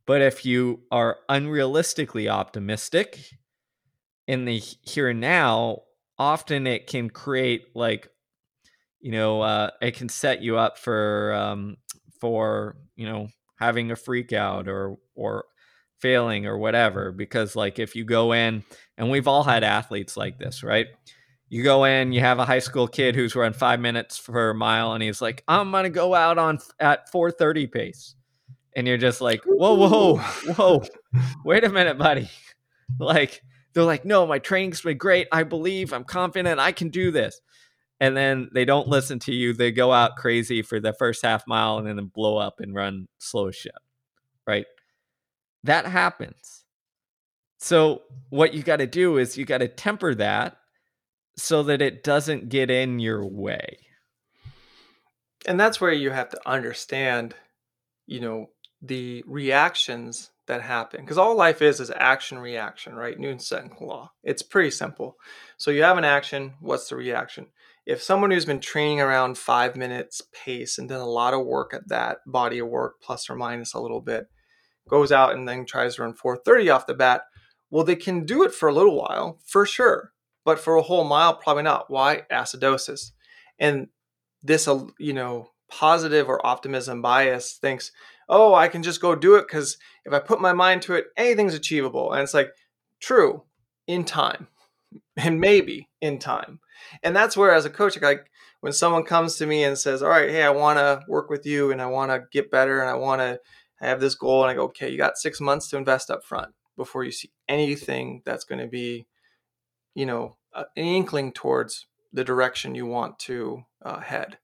But 0.05 0.21
if 0.21 0.45
you 0.45 0.81
are 0.91 1.17
unrealistically 1.29 2.29
optimistic 2.29 3.19
in 4.27 4.45
the 4.45 4.59
here 4.59 5.09
and 5.09 5.19
now, 5.19 5.79
often 6.19 6.67
it 6.67 6.85
can 6.85 7.09
create 7.09 7.63
like, 7.73 8.07
you 8.99 9.11
know, 9.11 9.41
uh, 9.41 9.71
it 9.81 9.95
can 9.95 10.09
set 10.09 10.43
you 10.43 10.57
up 10.57 10.77
for 10.77 11.33
um, 11.33 11.77
for 12.21 12.77
you 12.95 13.07
know 13.07 13.29
having 13.57 13.91
a 13.91 13.95
freak 13.95 14.33
out 14.33 14.67
or 14.67 14.97
or 15.15 15.45
failing 15.99 16.45
or 16.45 16.57
whatever. 16.57 17.11
Because 17.11 17.55
like 17.55 17.79
if 17.79 17.95
you 17.95 18.03
go 18.03 18.33
in, 18.33 18.63
and 18.97 19.09
we've 19.09 19.27
all 19.27 19.43
had 19.43 19.63
athletes 19.63 20.17
like 20.17 20.37
this, 20.37 20.63
right? 20.63 20.87
you 21.49 21.63
go 21.63 21.83
in, 21.85 22.11
you 22.11 22.21
have 22.21 22.39
a 22.39 22.45
high 22.45 22.59
school 22.59 22.87
kid 22.87 23.15
who's 23.15 23.35
run 23.35 23.53
five 23.53 23.79
minutes 23.79 24.17
for 24.17 24.49
a 24.49 24.55
mile, 24.55 24.93
and 24.93 25.03
he's 25.03 25.21
like, 25.21 25.43
"I'm 25.47 25.71
gonna 25.71 25.89
go 25.89 26.13
out 26.13 26.37
on 26.37 26.59
at 26.79 27.11
4:30 27.11 27.67
pace," 27.67 28.15
and 28.75 28.87
you're 28.87 28.97
just 28.97 29.21
like, 29.21 29.41
"Whoa, 29.45 29.73
whoa, 29.75 30.17
whoa, 30.53 30.83
wait 31.45 31.63
a 31.63 31.69
minute, 31.69 31.97
buddy!" 31.97 32.29
Like 32.99 33.41
they're 33.73 33.83
like, 33.83 34.05
"No, 34.05 34.25
my 34.25 34.39
training's 34.39 34.81
been 34.81 34.97
great. 34.97 35.27
I 35.31 35.43
believe, 35.43 35.93
I'm 35.93 36.03
confident, 36.03 36.59
I 36.59 36.71
can 36.71 36.89
do 36.89 37.11
this." 37.11 37.39
And 37.99 38.15
then 38.15 38.49
they 38.53 38.65
don't 38.65 38.87
listen 38.87 39.19
to 39.19 39.33
you. 39.33 39.53
They 39.53 39.71
go 39.71 39.91
out 39.91 40.17
crazy 40.17 40.61
for 40.61 40.79
the 40.79 40.93
first 40.93 41.23
half 41.23 41.43
mile 41.47 41.77
and 41.77 41.87
then 41.87 42.11
blow 42.13 42.37
up 42.37 42.59
and 42.59 42.75
run 42.75 43.07
slow 43.19 43.47
as 43.47 43.55
shit. 43.55 43.71
Right? 44.45 44.65
That 45.63 45.85
happens. 45.85 46.65
So 47.57 48.03
what 48.29 48.53
you 48.53 48.63
got 48.63 48.77
to 48.77 48.87
do 48.87 49.17
is 49.17 49.37
you 49.37 49.45
got 49.45 49.59
to 49.59 49.67
temper 49.67 50.13
that 50.15 50.57
so 51.37 51.63
that 51.63 51.81
it 51.81 52.03
doesn't 52.03 52.49
get 52.49 52.69
in 52.69 52.99
your 52.99 53.25
way. 53.25 53.79
And 55.47 55.59
that's 55.59 55.79
where 55.79 55.91
you 55.91 56.11
have 56.11 56.29
to 56.29 56.39
understand, 56.45 57.35
you 58.07 58.19
know, 58.19 58.47
the 58.81 59.23
reactions 59.25 60.31
that 60.47 60.61
happen. 60.61 61.01
Because 61.01 61.17
all 61.17 61.35
life 61.35 61.61
is 61.61 61.79
is 61.79 61.91
action 61.95 62.37
reaction, 62.39 62.93
right? 62.93 63.17
Newton's 63.17 63.47
second 63.47 63.75
law. 63.81 64.11
It's 64.23 64.41
pretty 64.41 64.71
simple. 64.71 65.17
So 65.57 65.71
you 65.71 65.83
have 65.83 65.97
an 65.97 66.05
action, 66.05 66.53
what's 66.59 66.89
the 66.89 66.95
reaction? 66.95 67.47
If 67.85 68.01
someone 68.01 68.31
who's 68.31 68.45
been 68.45 68.59
training 68.59 68.99
around 68.99 69.37
five 69.37 69.75
minutes 69.75 70.21
pace 70.33 70.77
and 70.77 70.89
done 70.89 71.01
a 71.01 71.05
lot 71.05 71.33
of 71.33 71.45
work 71.45 71.73
at 71.73 71.87
that 71.89 72.17
body 72.25 72.59
of 72.59 72.67
work, 72.67 72.95
plus 73.01 73.29
or 73.29 73.35
minus 73.35 73.73
a 73.73 73.79
little 73.79 74.01
bit, 74.01 74.25
goes 74.89 75.11
out 75.11 75.33
and 75.33 75.47
then 75.47 75.65
tries 75.65 75.95
to 75.95 76.03
run 76.03 76.13
430 76.13 76.69
off 76.69 76.87
the 76.87 76.93
bat, 76.93 77.21
well, 77.69 77.83
they 77.83 77.95
can 77.95 78.25
do 78.25 78.43
it 78.43 78.53
for 78.53 78.69
a 78.69 78.73
little 78.73 78.95
while, 78.95 79.39
for 79.45 79.65
sure 79.65 80.13
but 80.45 80.59
for 80.59 80.75
a 80.75 80.81
whole 80.83 81.03
mile, 81.03 81.35
probably 81.35 81.63
not. 81.63 81.89
Why? 81.89 82.21
Acidosis. 82.31 83.11
And 83.59 83.87
this, 84.43 84.67
uh, 84.67 84.85
you 84.99 85.11
know, 85.11 85.49
positive 85.69 86.29
or 86.29 86.45
optimism 86.45 87.01
bias 87.01 87.53
thinks, 87.53 87.91
oh, 88.29 88.53
I 88.53 88.67
can 88.67 88.83
just 88.83 89.01
go 89.01 89.15
do 89.15 89.35
it 89.35 89.47
because 89.47 89.77
if 90.05 90.13
I 90.13 90.19
put 90.19 90.39
my 90.39 90.53
mind 90.53 90.83
to 90.83 90.93
it, 90.93 91.05
anything's 91.17 91.55
achievable. 91.55 92.13
And 92.13 92.21
it's 92.21 92.33
like, 92.33 92.51
true, 93.01 93.43
in 93.87 94.05
time, 94.05 94.47
and 95.17 95.39
maybe 95.39 95.89
in 96.01 96.19
time. 96.19 96.59
And 97.03 97.15
that's 97.15 97.37
where, 97.37 97.53
as 97.53 97.65
a 97.65 97.69
coach, 97.69 97.99
like 98.01 98.29
when 98.61 98.73
someone 98.73 99.03
comes 99.03 99.35
to 99.37 99.45
me 99.45 99.63
and 99.63 99.77
says, 99.77 100.03
all 100.03 100.09
right, 100.09 100.29
hey, 100.29 100.43
I 100.43 100.49
want 100.49 100.77
to 100.79 101.01
work 101.07 101.29
with 101.29 101.45
you 101.45 101.71
and 101.71 101.81
I 101.81 101.85
want 101.85 102.11
to 102.11 102.23
get 102.31 102.51
better 102.51 102.81
and 102.81 102.89
I 102.89 102.95
want 102.95 103.21
to 103.21 103.39
have 103.77 103.99
this 103.99 104.15
goal. 104.15 104.43
And 104.43 104.51
I 104.51 104.55
go, 104.55 104.63
okay, 104.63 104.89
you 104.89 104.97
got 104.97 105.17
six 105.17 105.39
months 105.39 105.69
to 105.69 105.77
invest 105.77 106.09
up 106.09 106.23
front 106.23 106.53
before 106.77 107.03
you 107.03 107.11
see 107.11 107.31
anything 107.47 108.21
that's 108.25 108.43
going 108.43 108.59
to 108.59 108.67
be 108.67 109.07
you 109.95 110.05
know 110.05 110.35
an 110.53 110.65
inkling 110.75 111.31
towards 111.31 111.87
the 112.13 112.23
direction 112.23 112.75
you 112.75 112.85
want 112.85 113.17
to 113.17 113.63
uh, 113.83 113.99
head 113.99 114.37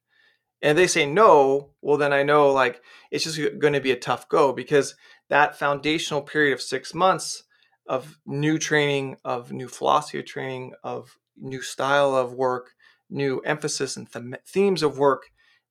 and 0.61 0.77
they 0.77 0.87
say 0.87 1.05
no 1.05 1.69
well 1.81 1.97
then 1.97 2.13
i 2.13 2.23
know 2.23 2.51
like 2.51 2.81
it's 3.11 3.23
just 3.23 3.39
going 3.59 3.73
to 3.73 3.81
be 3.81 3.91
a 3.91 3.99
tough 3.99 4.27
go 4.29 4.51
because 4.51 4.95
that 5.29 5.57
foundational 5.57 6.21
period 6.21 6.53
of 6.53 6.61
six 6.61 6.93
months 6.93 7.43
of 7.87 8.17
new 8.25 8.57
training 8.57 9.17
of 9.25 9.51
new 9.51 9.67
philosophy 9.67 10.19
of 10.19 10.25
training 10.25 10.73
of 10.83 11.17
new 11.37 11.61
style 11.61 12.15
of 12.15 12.33
work 12.33 12.71
new 13.09 13.39
emphasis 13.39 13.97
and 13.97 14.11
th- 14.11 14.25
themes 14.47 14.83
of 14.83 14.97
work 14.97 15.23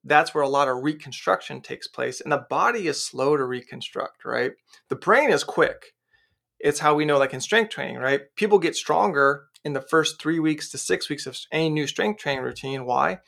that's 0.04 0.34
where 0.34 0.44
a 0.44 0.48
lot 0.48 0.68
of 0.68 0.82
reconstruction 0.82 1.60
takes 1.60 1.86
place 1.86 2.20
and 2.20 2.32
the 2.32 2.46
body 2.50 2.86
is 2.88 3.04
slow 3.04 3.36
to 3.36 3.44
reconstruct 3.44 4.24
right 4.24 4.52
the 4.88 4.96
brain 4.96 5.30
is 5.30 5.44
quick 5.44 5.94
it's 6.58 6.80
how 6.80 6.94
we 6.94 7.04
know 7.04 7.18
like 7.18 7.34
in 7.34 7.40
strength 7.40 7.70
training 7.70 7.96
right 7.96 8.22
people 8.36 8.58
get 8.58 8.74
stronger 8.74 9.46
in 9.64 9.72
the 9.74 9.80
first 9.80 10.20
three 10.20 10.38
weeks 10.38 10.70
to 10.70 10.78
six 10.78 11.08
weeks 11.08 11.26
of 11.26 11.38
any 11.52 11.68
new 11.68 11.86
strength 11.86 12.18
training 12.18 12.42
routine. 12.42 12.86
Why? 12.86 13.18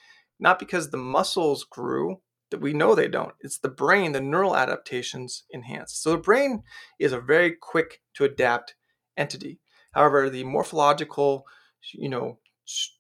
not 0.43 0.59
because 0.59 0.91
the 0.91 0.99
muscles 0.99 1.65
grew, 1.65 2.21
that 2.53 2.61
we 2.61 2.73
know 2.73 2.95
they 2.95 3.09
don't. 3.09 3.35
It's 3.41 3.59
the 3.59 3.69
brain, 3.69 4.13
the 4.13 4.21
neural 4.21 4.57
adaptations 4.57 5.45
enhance. 5.53 5.95
So 5.95 6.13
the 6.13 6.19
brain 6.19 6.63
is 7.01 7.13
a 7.13 7.21
very 7.21 7.57
quick 7.61 8.01
to 8.15 8.25
adapt 8.25 8.77
entity. 9.17 9.59
However, 9.93 10.31
the 10.31 10.45
morphological, 10.45 11.45
you 11.93 12.09
know, 12.09 12.39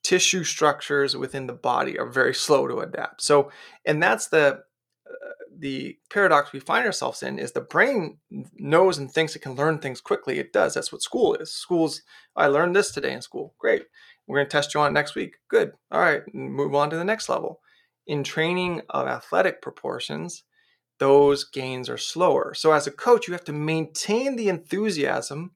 tissue 0.02 0.44
structures 0.44 1.16
within 1.16 1.46
the 1.46 1.52
body 1.52 1.98
are 1.98 2.10
very 2.10 2.34
slow 2.34 2.66
to 2.66 2.80
adapt. 2.80 3.22
So, 3.22 3.50
and 3.86 4.02
that's 4.02 4.26
the 4.28 4.62
uh, 5.06 5.28
the 5.56 5.96
paradox 6.10 6.52
we 6.52 6.60
find 6.60 6.84
ourselves 6.84 7.22
in 7.22 7.38
is 7.38 7.52
the 7.52 7.60
brain 7.60 8.18
knows 8.58 8.98
and 8.98 9.10
thinks 9.10 9.36
it 9.36 9.42
can 9.42 9.54
learn 9.54 9.78
things 9.78 10.00
quickly. 10.00 10.38
It 10.38 10.52
does. 10.52 10.74
That's 10.74 10.90
what 10.90 11.02
school 11.02 11.34
is. 11.34 11.52
School's 11.52 12.02
I 12.34 12.48
learned 12.48 12.74
this 12.74 12.90
today 12.90 13.12
in 13.12 13.22
school. 13.22 13.54
Great. 13.58 13.84
We're 14.26 14.38
going 14.38 14.46
to 14.46 14.50
test 14.50 14.74
you 14.74 14.80
on 14.80 14.90
it 14.90 14.94
next 14.94 15.14
week. 15.14 15.36
Good. 15.48 15.72
All 15.90 16.00
right. 16.00 16.22
Move 16.34 16.74
on 16.74 16.90
to 16.90 16.96
the 16.96 17.04
next 17.04 17.28
level. 17.28 17.60
In 18.06 18.24
training 18.24 18.82
of 18.90 19.06
athletic 19.06 19.62
proportions, 19.62 20.44
those 20.98 21.44
gains 21.44 21.88
are 21.88 21.98
slower. 21.98 22.54
So 22.54 22.72
as 22.72 22.86
a 22.86 22.92
coach, 22.92 23.26
you 23.26 23.32
have 23.32 23.44
to 23.44 23.52
maintain 23.52 24.36
the 24.36 24.48
enthusiasm 24.48 25.52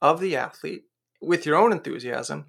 of 0.00 0.20
the 0.20 0.36
athlete 0.36 0.84
with 1.20 1.46
your 1.46 1.56
own 1.56 1.72
enthusiasm, 1.72 2.46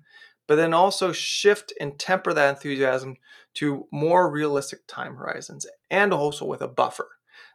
but 0.48 0.56
then 0.56 0.74
also 0.74 1.12
shift 1.12 1.74
and 1.80 1.98
temper 1.98 2.34
that 2.34 2.50
enthusiasm 2.50 3.18
to 3.56 3.88
more 3.92 4.30
realistic 4.32 4.88
time 4.88 5.16
horizons 5.16 5.66
and 5.90 6.14
also 6.14 6.46
with 6.46 6.62
a 6.62 6.68
buffer. 6.68 7.08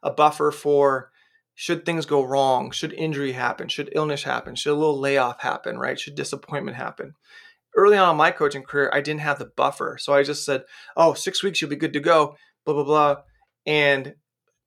A 0.02 0.10
buffer 0.10 0.50
for 0.50 1.10
should 1.54 1.86
things 1.86 2.04
go 2.04 2.22
wrong, 2.24 2.70
should 2.70 2.92
injury 2.92 3.32
happen, 3.32 3.68
should 3.68 3.90
illness 3.92 4.24
happen, 4.24 4.54
should 4.54 4.72
a 4.72 4.74
little 4.74 4.98
layoff 4.98 5.40
happen, 5.40 5.78
right? 5.78 5.98
Should 5.98 6.16
disappointment 6.16 6.76
happen. 6.76 7.14
Early 7.76 7.96
on 7.96 8.10
in 8.10 8.16
my 8.16 8.30
coaching 8.30 8.62
career, 8.62 8.90
I 8.92 9.00
didn't 9.00 9.20
have 9.20 9.38
the 9.38 9.50
buffer. 9.56 9.98
So 10.00 10.12
I 10.12 10.22
just 10.22 10.44
said, 10.44 10.64
oh, 10.96 11.14
six 11.14 11.42
weeks, 11.42 11.60
you'll 11.60 11.70
be 11.70 11.76
good 11.76 11.92
to 11.94 12.00
go, 12.00 12.36
blah, 12.64 12.74
blah, 12.74 12.84
blah. 12.84 13.16
And, 13.66 14.14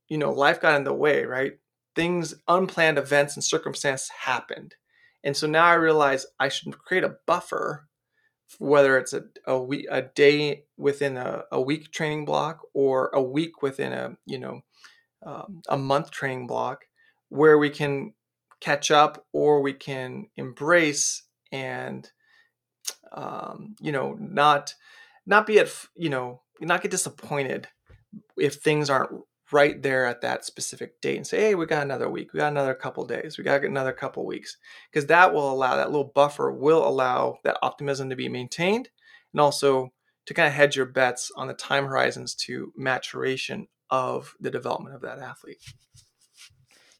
you 0.09 0.17
know, 0.17 0.31
life 0.31 0.59
got 0.59 0.75
in 0.75 0.83
the 0.83 0.93
way, 0.93 1.23
right? 1.23 1.53
Things, 1.95 2.35
unplanned 2.47 2.97
events 2.97 3.35
and 3.35 3.43
circumstances 3.43 4.09
happened. 4.09 4.75
And 5.23 5.35
so 5.35 5.47
now 5.47 5.65
I 5.65 5.73
realize 5.75 6.25
I 6.39 6.49
should 6.49 6.77
create 6.77 7.03
a 7.03 7.17
buffer, 7.25 7.87
whether 8.59 8.97
it's 8.97 9.13
a, 9.13 9.23
a 9.45 9.61
week, 9.61 9.87
a 9.89 10.01
day 10.01 10.65
within 10.77 11.17
a, 11.17 11.43
a 11.51 11.61
week 11.61 11.91
training 11.91 12.25
block 12.25 12.61
or 12.73 13.09
a 13.13 13.21
week 13.21 13.61
within 13.61 13.93
a, 13.93 14.17
you 14.25 14.39
know, 14.39 14.61
um, 15.25 15.61
a 15.69 15.77
month 15.77 16.11
training 16.11 16.47
block 16.47 16.85
where 17.29 17.57
we 17.57 17.69
can 17.69 18.13
catch 18.59 18.91
up 18.91 19.25
or 19.33 19.61
we 19.61 19.73
can 19.73 20.27
embrace 20.35 21.23
and, 21.51 22.11
um, 23.11 23.75
you 23.79 23.91
know, 23.91 24.17
not, 24.19 24.73
not 25.25 25.47
be 25.47 25.59
at, 25.59 25.69
you 25.95 26.09
know, 26.09 26.41
not 26.59 26.81
get 26.81 26.91
disappointed 26.91 27.67
if 28.37 28.55
things 28.55 28.89
aren't 28.89 29.11
right 29.51 29.81
there 29.81 30.05
at 30.05 30.21
that 30.21 30.43
specific 30.43 30.99
date 31.01 31.15
and 31.15 31.25
say, 31.25 31.39
hey, 31.39 31.55
we 31.55 31.65
got 31.65 31.83
another 31.83 32.09
week, 32.09 32.33
we 32.33 32.39
got 32.39 32.51
another 32.51 32.73
couple 32.73 33.05
days, 33.05 33.37
we 33.37 33.43
got 33.43 33.63
another 33.63 33.93
couple 33.93 34.25
weeks. 34.25 34.57
Because 34.91 35.07
that 35.07 35.33
will 35.33 35.51
allow, 35.51 35.77
that 35.77 35.91
little 35.91 36.11
buffer 36.13 36.51
will 36.51 36.85
allow 36.85 37.37
that 37.43 37.57
optimism 37.61 38.09
to 38.09 38.15
be 38.15 38.27
maintained 38.27 38.89
and 39.33 39.39
also 39.39 39.93
to 40.25 40.33
kind 40.33 40.47
of 40.47 40.53
hedge 40.53 40.75
your 40.75 40.85
bets 40.85 41.31
on 41.37 41.47
the 41.47 41.53
time 41.53 41.85
horizons 41.85 42.35
to 42.35 42.73
maturation 42.75 43.67
of 43.89 44.33
the 44.39 44.51
development 44.51 44.95
of 44.95 45.01
that 45.01 45.19
athlete. 45.19 45.61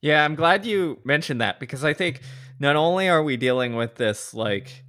Yeah, 0.02 0.24
I'm 0.24 0.36
glad 0.36 0.66
you 0.66 1.00
mentioned 1.04 1.42
that 1.42 1.60
because 1.60 1.84
I 1.84 1.94
think 1.94 2.22
not 2.60 2.76
only 2.76 3.10
are 3.10 3.24
we 3.24 3.36
dealing 3.36 3.76
with 3.76 3.96
this 3.96 4.34
like 4.34 4.86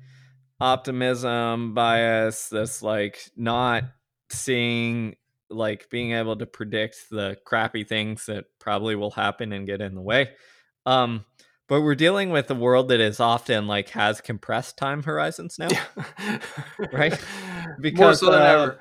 optimism 0.60 1.74
bias, 1.74 2.48
this 2.48 2.82
like 2.82 3.30
not 3.36 3.84
seeing 4.30 5.16
like 5.50 5.88
being 5.90 6.12
able 6.12 6.36
to 6.36 6.46
predict 6.46 7.08
the 7.10 7.36
crappy 7.44 7.84
things 7.84 8.26
that 8.26 8.44
probably 8.58 8.94
will 8.94 9.10
happen 9.10 9.52
and 9.52 9.66
get 9.66 9.80
in 9.80 9.94
the 9.94 10.00
way. 10.00 10.30
Um, 10.84 11.24
but 11.68 11.82
we're 11.82 11.94
dealing 11.94 12.30
with 12.30 12.50
a 12.50 12.54
world 12.54 12.88
that 12.88 13.00
is 13.00 13.20
often 13.20 13.66
like 13.66 13.90
has 13.90 14.20
compressed 14.20 14.78
time 14.78 15.02
horizons 15.02 15.58
now, 15.58 15.68
right? 16.92 17.18
Because 17.80 18.22
More 18.22 18.32
so 18.32 18.32
than 18.32 18.42
uh, 18.42 18.44
ever. 18.44 18.80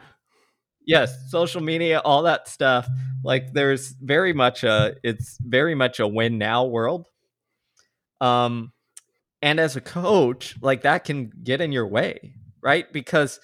Yes, 0.85 1.29
social 1.29 1.61
media, 1.61 1.99
all 1.99 2.23
that 2.23 2.47
stuff. 2.47 2.87
Like, 3.23 3.53
there's 3.53 3.89
very 3.91 4.33
much 4.33 4.63
a 4.63 4.95
it's 5.03 5.37
very 5.39 5.75
much 5.75 5.99
a 5.99 6.07
win 6.07 6.39
now 6.39 6.65
world. 6.65 7.07
Um, 8.21 8.71
and 9.41 9.59
as 9.59 9.75
a 9.75 9.81
coach, 9.81 10.55
like 10.61 10.81
that 10.81 11.03
can 11.03 11.31
get 11.43 11.61
in 11.61 11.71
your 11.71 11.87
way, 11.87 12.33
right? 12.61 12.91
Because 12.91 13.39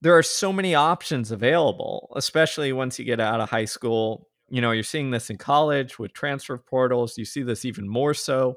there 0.00 0.16
are 0.16 0.22
so 0.22 0.52
many 0.52 0.74
options 0.74 1.30
available, 1.30 2.12
especially 2.16 2.72
once 2.72 2.98
you 2.98 3.04
get 3.04 3.20
out 3.20 3.40
of 3.40 3.50
high 3.50 3.64
school. 3.64 4.28
You 4.48 4.62
know, 4.62 4.70
you're 4.70 4.82
seeing 4.82 5.10
this 5.10 5.28
in 5.28 5.36
college 5.36 5.98
with 5.98 6.12
transfer 6.14 6.56
portals. 6.56 7.18
You 7.18 7.24
see 7.24 7.42
this 7.42 7.64
even 7.64 7.88
more 7.88 8.14
so 8.14 8.56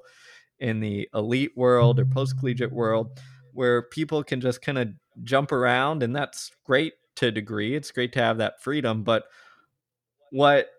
in 0.59 0.79
the 0.79 1.09
elite 1.13 1.51
world 1.57 1.99
or 1.99 2.05
post 2.05 2.39
collegiate 2.39 2.71
world, 2.71 3.19
where 3.53 3.81
people 3.81 4.23
can 4.23 4.39
just 4.39 4.61
kind 4.61 4.77
of 4.77 4.89
jump 5.23 5.51
around, 5.51 6.03
and 6.03 6.15
that's 6.15 6.51
great 6.63 6.93
to 7.15 7.27
a 7.27 7.31
degree. 7.31 7.75
It's 7.75 7.91
great 7.91 8.13
to 8.13 8.21
have 8.21 8.37
that 8.37 8.61
freedom. 8.61 9.03
But 9.03 9.23
what 10.31 10.69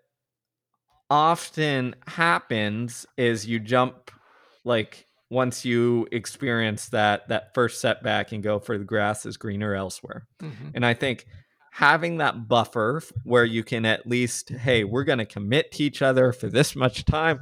often 1.09 1.95
happens 2.07 3.05
is 3.17 3.45
you 3.45 3.59
jump 3.59 4.09
like 4.63 5.05
once 5.33 5.65
you 5.65 6.07
experience 6.11 6.89
that 6.89 7.27
that 7.27 7.53
first 7.53 7.81
setback 7.81 8.31
and 8.31 8.43
go 8.43 8.59
for 8.59 8.77
the 8.77 8.85
grass 8.85 9.25
is 9.25 9.35
greener 9.35 9.73
elsewhere. 9.73 10.27
Mm-hmm. 10.41 10.69
And 10.75 10.85
I 10.85 10.93
think 10.93 11.25
having 11.71 12.17
that 12.17 12.47
buffer 12.47 13.01
where 13.23 13.43
you 13.43 13.63
can 13.63 13.83
at 13.85 14.05
least, 14.05 14.49
hey, 14.49 14.83
we're 14.83 15.03
going 15.03 15.17
to 15.17 15.25
commit 15.25 15.71
to 15.71 15.83
each 15.83 16.03
other 16.03 16.31
for 16.31 16.47
this 16.47 16.75
much 16.75 17.03
time. 17.05 17.41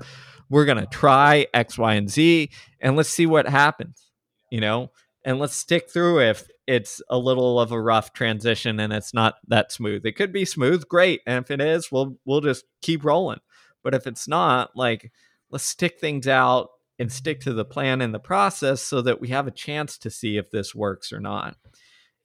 We're 0.49 0.65
going 0.65 0.80
to 0.80 0.86
try 0.86 1.47
X, 1.54 1.77
Y, 1.77 1.93
and 1.93 2.10
Z, 2.10 2.49
and 2.80 2.95
let's 2.95 3.10
see 3.10 3.25
what 3.25 3.47
happens, 3.47 4.10
you 4.49 4.62
know, 4.62 4.91
and 5.25 5.38
let's 5.38 5.56
stick 5.56 5.89
through 5.89 6.21
if 6.21 6.47
it's 6.67 7.01
a 7.10 7.17
little 7.17 7.60
of 7.60 7.73
a 7.73 7.82
rough 7.82 8.13
transition 8.13 8.80
and 8.80 8.93
it's 8.93 9.13
not 9.13 9.36
that 9.47 9.71
smooth. 9.71 10.06
It 10.06 10.13
could 10.13 10.32
be 10.32 10.45
smooth, 10.45 10.88
great. 10.88 11.21
And 11.27 11.43
if 11.43 11.51
it 11.51 11.60
is, 11.60 11.91
we'll 11.91 12.17
we'll 12.25 12.41
just 12.41 12.63
keep 12.82 13.04
rolling. 13.04 13.39
But 13.84 13.93
if 13.93 14.08
it's 14.08 14.27
not, 14.27 14.71
like 14.75 15.12
let's 15.49 15.65
stick 15.65 15.99
things 15.99 16.27
out 16.27 16.69
and 17.02 17.12
stick 17.12 17.42
to 17.42 17.52
the 17.52 17.66
plan 17.66 18.00
and 18.00 18.14
the 18.14 18.20
process 18.20 18.80
so 18.80 19.02
that 19.02 19.20
we 19.20 19.30
have 19.30 19.48
a 19.48 19.52
chance 19.52 19.98
to 19.98 20.12
see 20.12 20.38
if 20.38 20.52
this 20.52 20.76
works 20.76 21.12
or 21.12 21.20
not. 21.20 21.56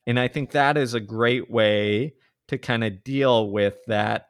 And 0.07 0.21
I 0.21 0.29
think 0.29 0.51
that 0.51 0.77
is 0.77 0.93
a 0.93 1.01
great 1.01 1.51
way 1.51 2.12
to 2.49 2.59
kind 2.59 2.85
of 2.85 3.03
deal 3.03 3.51
with 3.51 3.79
that 3.87 4.29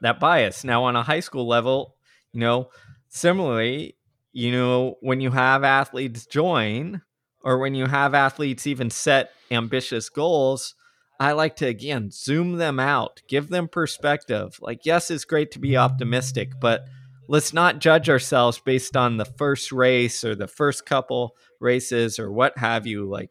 that 0.00 0.18
bias. 0.18 0.64
Now 0.64 0.84
on 0.84 0.96
a 0.96 1.02
high 1.02 1.20
school 1.20 1.46
level, 1.46 1.96
you 2.32 2.40
know, 2.40 2.70
similarly, 3.10 3.96
you 4.32 4.50
know, 4.50 4.96
when 5.00 5.20
you 5.20 5.30
have 5.30 5.62
athletes 5.62 6.24
join 6.24 7.02
or 7.44 7.58
when 7.58 7.74
you 7.74 7.84
have 7.84 8.14
athletes 8.14 8.66
even 8.66 8.88
set 8.88 9.30
ambitious 9.50 10.08
goals, 10.08 10.74
I 11.20 11.32
like 11.32 11.56
to 11.56 11.66
again 11.66 12.08
zoom 12.10 12.56
them 12.56 12.80
out, 12.80 13.20
give 13.28 13.50
them 13.50 13.68
perspective. 13.68 14.58
Like 14.62 14.86
yes, 14.86 15.10
it's 15.10 15.26
great 15.26 15.50
to 15.50 15.58
be 15.58 15.76
optimistic, 15.76 16.52
but 16.58 16.86
let's 17.30 17.52
not 17.52 17.78
judge 17.78 18.10
ourselves 18.10 18.58
based 18.58 18.96
on 18.96 19.16
the 19.16 19.24
first 19.24 19.70
race 19.70 20.24
or 20.24 20.34
the 20.34 20.48
first 20.48 20.84
couple 20.84 21.36
races 21.60 22.18
or 22.18 22.32
what 22.32 22.58
have 22.58 22.88
you. 22.88 23.08
Like 23.08 23.30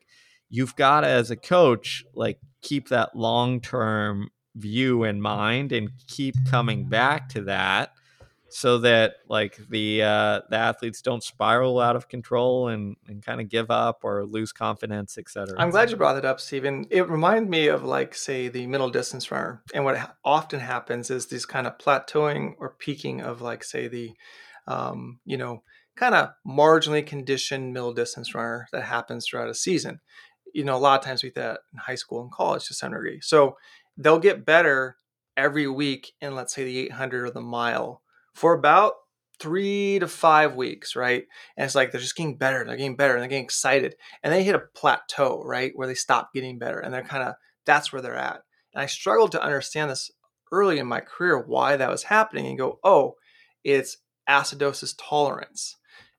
you've 0.50 0.78
got 0.78 1.02
to 1.02 1.08
as 1.08 1.32
a 1.32 1.36
coach 1.36 2.06
like 2.16 2.40
keep 2.62 2.88
that 2.88 3.14
long-term 3.14 4.30
view 4.56 5.04
in 5.04 5.22
mind 5.22 5.74
and 5.74 5.92
keep 6.08 6.34
coming 6.50 6.88
back 6.88 7.28
to 7.28 7.42
that 7.42 7.92
so 8.50 8.80
that 8.80 9.16
like 9.28 9.58
the 9.70 10.02
uh, 10.04 10.42
the 10.50 10.58
athletes 10.58 11.02
don't 11.02 11.24
spiral 11.24 11.80
out 11.80 11.96
of 11.96 12.08
control 12.08 12.68
and, 12.68 12.96
and 13.08 13.24
kind 13.24 13.42
of 13.42 13.50
give 13.50 13.70
up 13.70 14.00
or 14.04 14.26
lose 14.26 14.52
confidence, 14.52 15.18
etc. 15.18 15.56
I'm 15.58 15.70
glad 15.70 15.90
you 15.90 15.98
brought 15.98 16.14
that 16.14 16.26
up, 16.26 16.40
Stephen. 16.40 16.86
It 16.90 17.10
reminded 17.10 17.50
me 17.50 17.68
of 17.68 17.84
like 17.84 18.16
say 18.16 18.48
the 18.48 18.68
middle 18.68 18.90
distance 18.90 19.32
runner, 19.32 19.64
and 19.74 19.86
what 19.86 19.98
ha- 19.98 20.16
often 20.24 20.60
happens 20.60 21.10
is 21.10 21.28
this 21.28 21.46
kind 21.46 21.68
of 21.68 21.78
plateauing 21.78 22.56
or 22.60 22.76
peaking 22.78 23.22
of 23.22 23.42
like 23.42 23.64
say 23.64 23.88
the 23.88 24.14
um, 24.68 25.20
you 25.26 25.38
know 25.38 25.64
kind 25.96 26.16
of 26.16 26.30
marginally 26.48 27.06
conditioned 27.06 27.74
middle 27.74 27.94
distance 27.94 28.34
runner 28.34 28.68
that 28.72 28.84
happens 28.84 29.28
throughout 29.28 29.50
a 29.50 29.54
season. 29.54 30.00
You 30.54 30.64
know, 30.64 30.76
a 30.76 30.80
lot 30.80 31.00
of 31.00 31.06
times 31.06 31.24
we 31.24 31.30
that 31.32 31.60
in 31.74 31.80
high 31.80 31.96
school 31.96 32.22
and 32.22 32.32
college 32.32 32.68
to 32.68 32.74
some 32.74 32.92
degree. 32.92 33.20
So 33.22 33.58
they'll 33.98 34.20
get 34.20 34.46
better 34.46 34.98
every 35.38 35.68
week 35.68 36.14
in 36.22 36.36
let's 36.36 36.54
say 36.54 36.64
the 36.64 36.80
800 36.80 37.26
or 37.26 37.32
the 37.32 37.42
mile 37.42 38.02
for 38.34 38.54
about 38.54 38.94
three 39.40 40.00
to 40.00 40.08
five 40.08 40.56
weeks, 40.56 40.96
right? 40.96 41.24
And 41.56 41.66
it's 41.66 41.76
like 41.76 41.92
they're 41.92 42.02
just 42.02 42.16
getting 42.16 42.38
better, 42.38 42.66
they're 42.66 42.76
getting 42.76 42.98
better, 42.98 43.14
and 43.14 43.22
they're 43.22 43.30
getting 43.30 43.46
excited. 43.46 43.96
And 44.22 44.34
they 44.34 44.44
hit 44.44 44.56
a 44.56 44.64
plateau, 44.76 45.42
right? 45.46 45.72
Where 45.76 45.88
they 45.88 45.96
stop 45.96 46.34
getting 46.34 46.60
better. 46.60 46.80
And 46.80 46.94
they're 46.94 47.04
kind 47.04 47.24
of, 47.24 47.36
that's 47.66 47.94
where 47.94 48.02
they're 48.02 48.16
at. 48.16 48.42
And 48.74 48.84
I 48.84 48.86
struggled 48.86 49.32
to 49.32 49.44
understand 49.44 49.92
this 49.92 50.12
early 50.52 50.80
in 50.80 50.88
my 50.88 51.00
career, 51.00 51.40
why 51.40 51.78
that 51.78 51.90
was 51.90 52.04
happening, 52.04 52.48
and 52.48 52.58
go, 52.58 52.80
oh, 52.84 53.16
it's 53.64 53.98
acidosis 54.28 54.96
tolerance. 54.98 55.78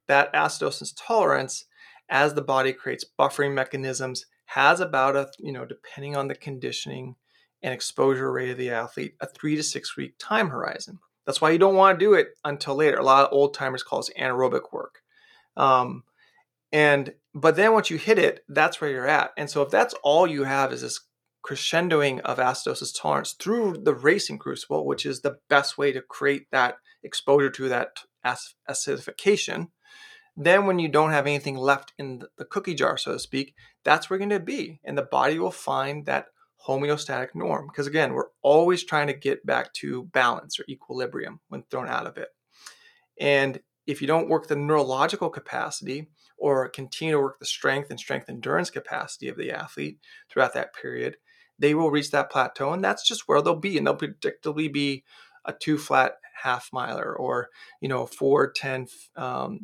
That 0.09 0.33
acidosis 0.33 0.93
tolerance, 0.97 1.67
as 2.09 2.35
the 2.35 2.43
body 2.43 2.73
creates 2.73 3.05
buffering 3.19 3.55
mechanisms, 3.55 4.27
has 4.47 4.81
about 4.81 5.17
a, 5.17 5.31
you 5.39 5.53
know, 5.53 5.65
depending 5.65 6.17
on 6.17 6.29
the 6.29 6.35
conditioning 6.35 7.15
and 7.63 7.75
exposure 7.75 8.33
rate 8.33 8.51
of 8.51 8.59
the 8.59 8.71
athlete 8.71 9.15
a 9.21 9.27
three 9.27 9.55
to 9.55 9.63
six 9.63 9.97
week 9.97 10.15
time 10.19 10.49
horizon. 10.49 10.99
That's 11.31 11.41
why 11.41 11.51
you 11.51 11.59
don't 11.59 11.77
want 11.77 11.97
to 11.97 12.05
do 12.05 12.15
it 12.15 12.31
until 12.45 12.75
later. 12.75 12.97
A 12.97 13.05
lot 13.05 13.25
of 13.25 13.33
old 13.33 13.55
timers 13.55 13.85
call 13.85 14.01
this 14.01 14.11
anaerobic 14.19 14.73
work. 14.73 14.97
Um, 15.57 16.03
and 16.73 17.15
but 17.33 17.55
then 17.55 17.73
once 17.73 17.89
you 17.89 17.99
hit 17.99 18.19
it, 18.19 18.41
that's 18.49 18.81
where 18.81 18.91
you're 18.91 19.07
at. 19.07 19.31
And 19.37 19.49
so 19.49 19.63
if 19.63 19.71
that's 19.71 19.95
all 20.03 20.27
you 20.27 20.43
have 20.43 20.73
is 20.73 20.83
this 20.83 20.99
crescendoing 21.47 22.19
of 22.23 22.39
acidosis 22.39 22.93
tolerance 23.01 23.35
through 23.35 23.77
the 23.85 23.95
racing 23.95 24.39
crucible, 24.39 24.85
which 24.85 25.07
is 25.07 25.21
the 25.21 25.37
best 25.49 25.79
way 25.79 25.93
to 25.93 26.03
create 26.03 26.47
that 26.51 26.79
exposure 27.05 27.51
to 27.51 27.69
that 27.69 28.01
acidification, 28.27 29.69
then 30.37 30.67
when 30.67 30.81
you 30.81 30.89
don't 30.89 31.13
have 31.13 31.29
anything 31.29 31.55
left 31.55 31.93
in 31.97 32.25
the 32.39 32.45
cookie 32.45 32.75
jar, 32.75 32.97
so 32.97 33.13
to 33.13 33.21
speak, 33.21 33.55
that's 33.85 34.11
where 34.11 34.19
you're 34.19 34.29
going 34.29 34.41
to 34.41 34.45
be. 34.45 34.81
And 34.83 34.99
the 34.99 35.03
body 35.03 35.39
will 35.39 35.53
find 35.53 36.07
that 36.07 36.27
homeostatic 36.67 37.35
norm. 37.35 37.67
Because 37.67 37.87
again, 37.87 38.13
we're 38.13 38.29
always 38.43 38.85
trying 38.85 39.07
to 39.07 39.13
get 39.13 39.45
back 39.45 39.73
to 39.75 40.05
balance 40.05 40.59
or 40.59 40.65
equilibrium 40.69 41.41
when 41.49 41.63
thrown 41.65 41.89
out 41.89 42.07
of 42.07 42.17
it. 42.17 42.29
And 43.19 43.61
if 43.87 44.01
you 44.01 44.07
don't 44.07 44.29
work 44.29 44.47
the 44.47 44.57
neurological 44.57 45.31
capacity 45.31 46.09
or 46.39 46.69
continue 46.69 47.15
to 47.15 47.21
work 47.21 47.39
the 47.39 47.47
strength 47.47 47.91
and 47.91 47.99
strength 47.99 48.29
endurance 48.29 48.71
capacity 48.71 49.29
of 49.29 49.37
the 49.37 49.51
athlete 49.51 49.99
throughout 50.31 50.55
that 50.55 50.75
period, 50.75 51.17
they 51.61 51.75
will 51.75 51.91
reach 51.91 52.11
that 52.11 52.31
plateau 52.31 52.73
and 52.73 52.83
that's 52.83 53.07
just 53.07 53.29
where 53.29 53.41
they'll 53.41 53.55
be 53.55 53.77
and 53.77 53.87
they'll 53.87 53.97
predictably 53.97 54.73
be 54.73 55.05
a 55.45 55.53
two 55.53 55.79
flat 55.79 56.15
half 56.43 56.71
miler 56.73 57.15
or 57.15 57.49
you 57.81 57.89
know 57.89 58.07
four 58.07 58.51
ten 58.51 58.87
um, 59.17 59.61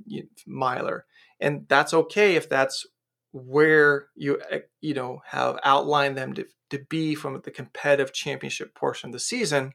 miler 0.47 1.07
and 1.41 1.67
that's 1.69 1.95
okay 1.95 2.37
if 2.37 2.49
that's 2.49 2.87
where 3.33 4.09
you 4.15 4.41
eh, 4.51 4.61
you 4.81 4.95
know 4.95 5.21
have 5.27 5.59
outlined 5.65 6.17
them 6.17 6.35
to, 6.35 6.45
to 6.71 6.81
be 6.91 7.15
from 7.15 7.41
the 7.45 7.51
competitive 7.51 8.13
championship 8.13 8.75
portion 8.75 9.11
of 9.11 9.13
the 9.13 9.21
season. 9.21 9.73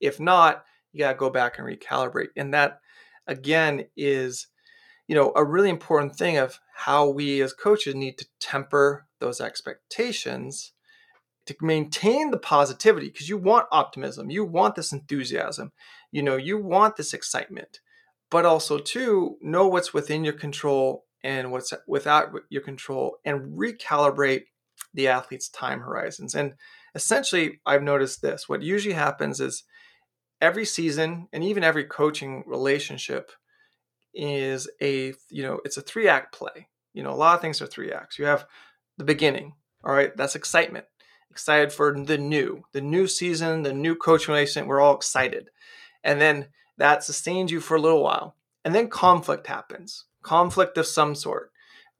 If 0.00 0.18
not 0.18 0.64
you 0.94 1.00
got 1.00 1.12
to 1.12 1.18
go 1.18 1.28
back 1.28 1.58
and 1.58 1.66
recalibrate. 1.66 2.28
And 2.36 2.54
that 2.54 2.80
again 3.26 3.86
is 3.96 4.46
you 5.08 5.14
know 5.14 5.32
a 5.36 5.44
really 5.44 5.70
important 5.70 6.16
thing 6.16 6.38
of 6.38 6.58
how 6.74 7.08
we 7.08 7.42
as 7.42 7.52
coaches 7.52 7.94
need 7.94 8.18
to 8.18 8.26
temper 8.40 9.06
those 9.20 9.40
expectations 9.40 10.72
to 11.46 11.54
maintain 11.60 12.30
the 12.30 12.38
positivity 12.38 13.08
because 13.08 13.28
you 13.28 13.36
want 13.36 13.66
optimism 13.70 14.30
you 14.30 14.44
want 14.44 14.74
this 14.74 14.92
enthusiasm 14.92 15.72
you 16.10 16.22
know 16.22 16.36
you 16.36 16.58
want 16.58 16.96
this 16.96 17.14
excitement 17.14 17.80
but 18.30 18.44
also 18.44 18.78
to 18.78 19.36
know 19.40 19.66
what's 19.66 19.94
within 19.94 20.24
your 20.24 20.34
control 20.34 21.04
and 21.22 21.50
what's 21.50 21.72
without 21.86 22.30
your 22.50 22.62
control 22.62 23.18
and 23.24 23.58
recalibrate 23.58 24.44
the 24.94 25.08
athlete's 25.08 25.48
time 25.48 25.80
horizons 25.80 26.34
and 26.34 26.54
essentially 26.94 27.60
i've 27.66 27.82
noticed 27.82 28.22
this 28.22 28.48
what 28.48 28.62
usually 28.62 28.94
happens 28.94 29.40
is 29.40 29.64
every 30.40 30.64
season 30.64 31.28
and 31.32 31.44
even 31.44 31.64
every 31.64 31.84
coaching 31.84 32.42
relationship 32.46 33.32
is 34.14 34.70
a 34.80 35.12
you 35.30 35.42
know 35.42 35.60
it's 35.64 35.76
a 35.76 35.82
three 35.82 36.08
act 36.08 36.32
play 36.32 36.68
you 36.92 37.02
know 37.02 37.10
a 37.10 37.16
lot 37.16 37.34
of 37.34 37.40
things 37.40 37.60
are 37.60 37.66
three 37.66 37.92
acts 37.92 38.18
you 38.18 38.24
have 38.24 38.46
the 38.96 39.04
beginning 39.04 39.54
all 39.84 39.92
right 39.92 40.16
that's 40.16 40.36
excitement 40.36 40.86
excited 41.34 41.72
for 41.72 41.92
the 41.92 42.16
new, 42.16 42.62
the 42.70 42.80
new 42.80 43.08
season, 43.08 43.62
the 43.62 43.72
new 43.72 43.96
coaching 43.96 44.32
relationship. 44.32 44.68
We're 44.68 44.80
all 44.80 44.94
excited. 44.94 45.50
And 46.04 46.20
then 46.20 46.46
that 46.78 47.02
sustains 47.02 47.50
you 47.50 47.58
for 47.58 47.76
a 47.76 47.80
little 47.80 48.04
while. 48.04 48.36
And 48.64 48.72
then 48.72 48.88
conflict 48.88 49.48
happens, 49.48 50.04
conflict 50.22 50.78
of 50.78 50.86
some 50.86 51.16
sort. 51.16 51.50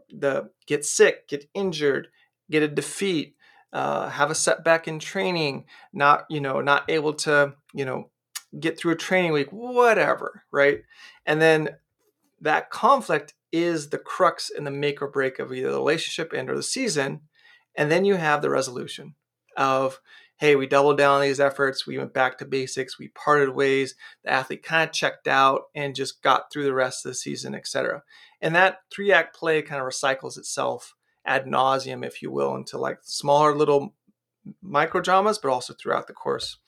The 0.09 0.51
get 0.69 0.85
sick, 0.85 1.27
get 1.27 1.49
injured, 1.53 2.09
get 2.51 2.63
a 2.63 2.69
defeat, 2.69 3.37
uh, 3.73 4.09
have 4.09 4.31
a 4.31 4.35
setback 4.35 4.89
in 4.89 4.99
training, 4.99 5.65
not 5.93 6.27
you 6.31 6.41
know 6.41 6.61
not 6.61 6.85
able 6.89 7.15
to 7.15 7.55
you 7.73 7.85
know 7.85 8.11
get 8.59 8.79
through 8.79 8.93
a 8.93 8.97
training 8.97 9.33
week, 9.33 9.49
whatever, 9.51 10.45
right? 10.53 10.83
And 11.27 11.41
then 11.41 11.71
that 12.41 12.71
conflict 12.71 13.35
is 13.53 13.91
the 13.91 13.99
crux 13.99 14.51
and 14.51 14.67
the 14.67 14.71
make 14.71 15.01
or 15.01 15.09
break 15.09 15.39
of 15.39 15.53
either 15.53 15.71
the 15.71 15.79
relationship 15.79 16.33
and 16.33 16.51
or 16.51 16.57
the 16.57 16.63
season. 16.63 17.21
And 17.77 17.91
then 17.91 18.05
you 18.05 18.17
have 18.17 18.43
the 18.43 18.51
resolution 18.51 19.15
of 19.57 20.01
hey, 20.39 20.57
we 20.57 20.67
doubled 20.67 20.99
down 20.99 21.17
on 21.17 21.23
these 21.23 21.39
efforts. 21.39 21.87
We 21.87 21.97
went 21.97 22.13
back 22.13 22.39
to 22.39 22.45
basics. 22.45 22.99
We 22.99 23.09
parted 23.09 23.51
ways. 23.51 23.95
The 24.25 24.33
athlete 24.33 24.65
kind 24.65 24.89
of 24.89 24.93
checked 24.93 25.29
out 25.29 25.63
and 25.77 25.95
just 25.95 26.23
got 26.23 26.53
through 26.53 26.65
the 26.65 26.75
rest 26.75 27.07
of 27.07 27.11
the 27.11 27.15
season, 27.15 27.55
etc. 27.55 28.03
And 28.41 28.55
that 28.55 28.79
three 28.93 29.13
act 29.13 29.37
play 29.37 29.63
kind 29.63 29.81
of 29.81 29.87
recycles 29.87 30.37
itself 30.37 30.95
ad 31.25 31.47
nauseum, 31.47 32.05
if 32.05 32.23
you 32.23 32.31
will, 32.31 32.57
into 32.57 32.79
like 32.79 32.99
smaller 33.03 33.55
little 33.55 33.95
micro 34.63 35.01
dramas, 35.01 35.39
but 35.39 35.51
also 35.51 35.75
throughout 35.75 36.07
the 36.07 36.13
course 36.13 36.59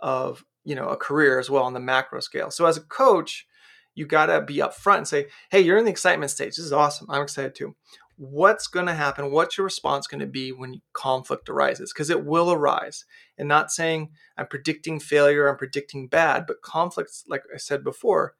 of 0.00 0.44
you 0.64 0.74
know 0.74 0.88
a 0.88 0.96
career 0.96 1.38
as 1.38 1.50
well 1.50 1.64
on 1.64 1.74
the 1.74 1.80
macro 1.80 2.20
scale. 2.20 2.50
So 2.50 2.66
as 2.66 2.76
a 2.76 2.82
coach, 2.82 3.46
you 3.94 4.06
got 4.06 4.26
to 4.26 4.40
be 4.40 4.56
upfront 4.56 4.98
and 4.98 5.08
say, 5.08 5.26
hey, 5.50 5.60
you're 5.60 5.78
in 5.78 5.84
the 5.84 5.90
excitement 5.90 6.30
stage. 6.30 6.56
This 6.56 6.66
is 6.66 6.72
awesome. 6.72 7.06
I'm 7.10 7.22
excited 7.22 7.54
too 7.54 7.74
what's 8.16 8.66
going 8.66 8.86
to 8.86 8.94
happen 8.94 9.30
what's 9.30 9.58
your 9.58 9.64
response 9.64 10.06
going 10.06 10.20
to 10.20 10.26
be 10.26 10.50
when 10.50 10.80
conflict 10.94 11.48
arises 11.50 11.92
because 11.92 12.08
it 12.08 12.24
will 12.24 12.50
arise 12.50 13.04
and 13.36 13.46
not 13.46 13.70
saying 13.70 14.10
i'm 14.38 14.46
predicting 14.46 14.98
failure 14.98 15.48
i'm 15.48 15.56
predicting 15.56 16.08
bad 16.08 16.46
but 16.46 16.62
conflicts 16.62 17.24
like 17.28 17.42
i 17.54 17.58
said 17.58 17.84
before 17.84 18.34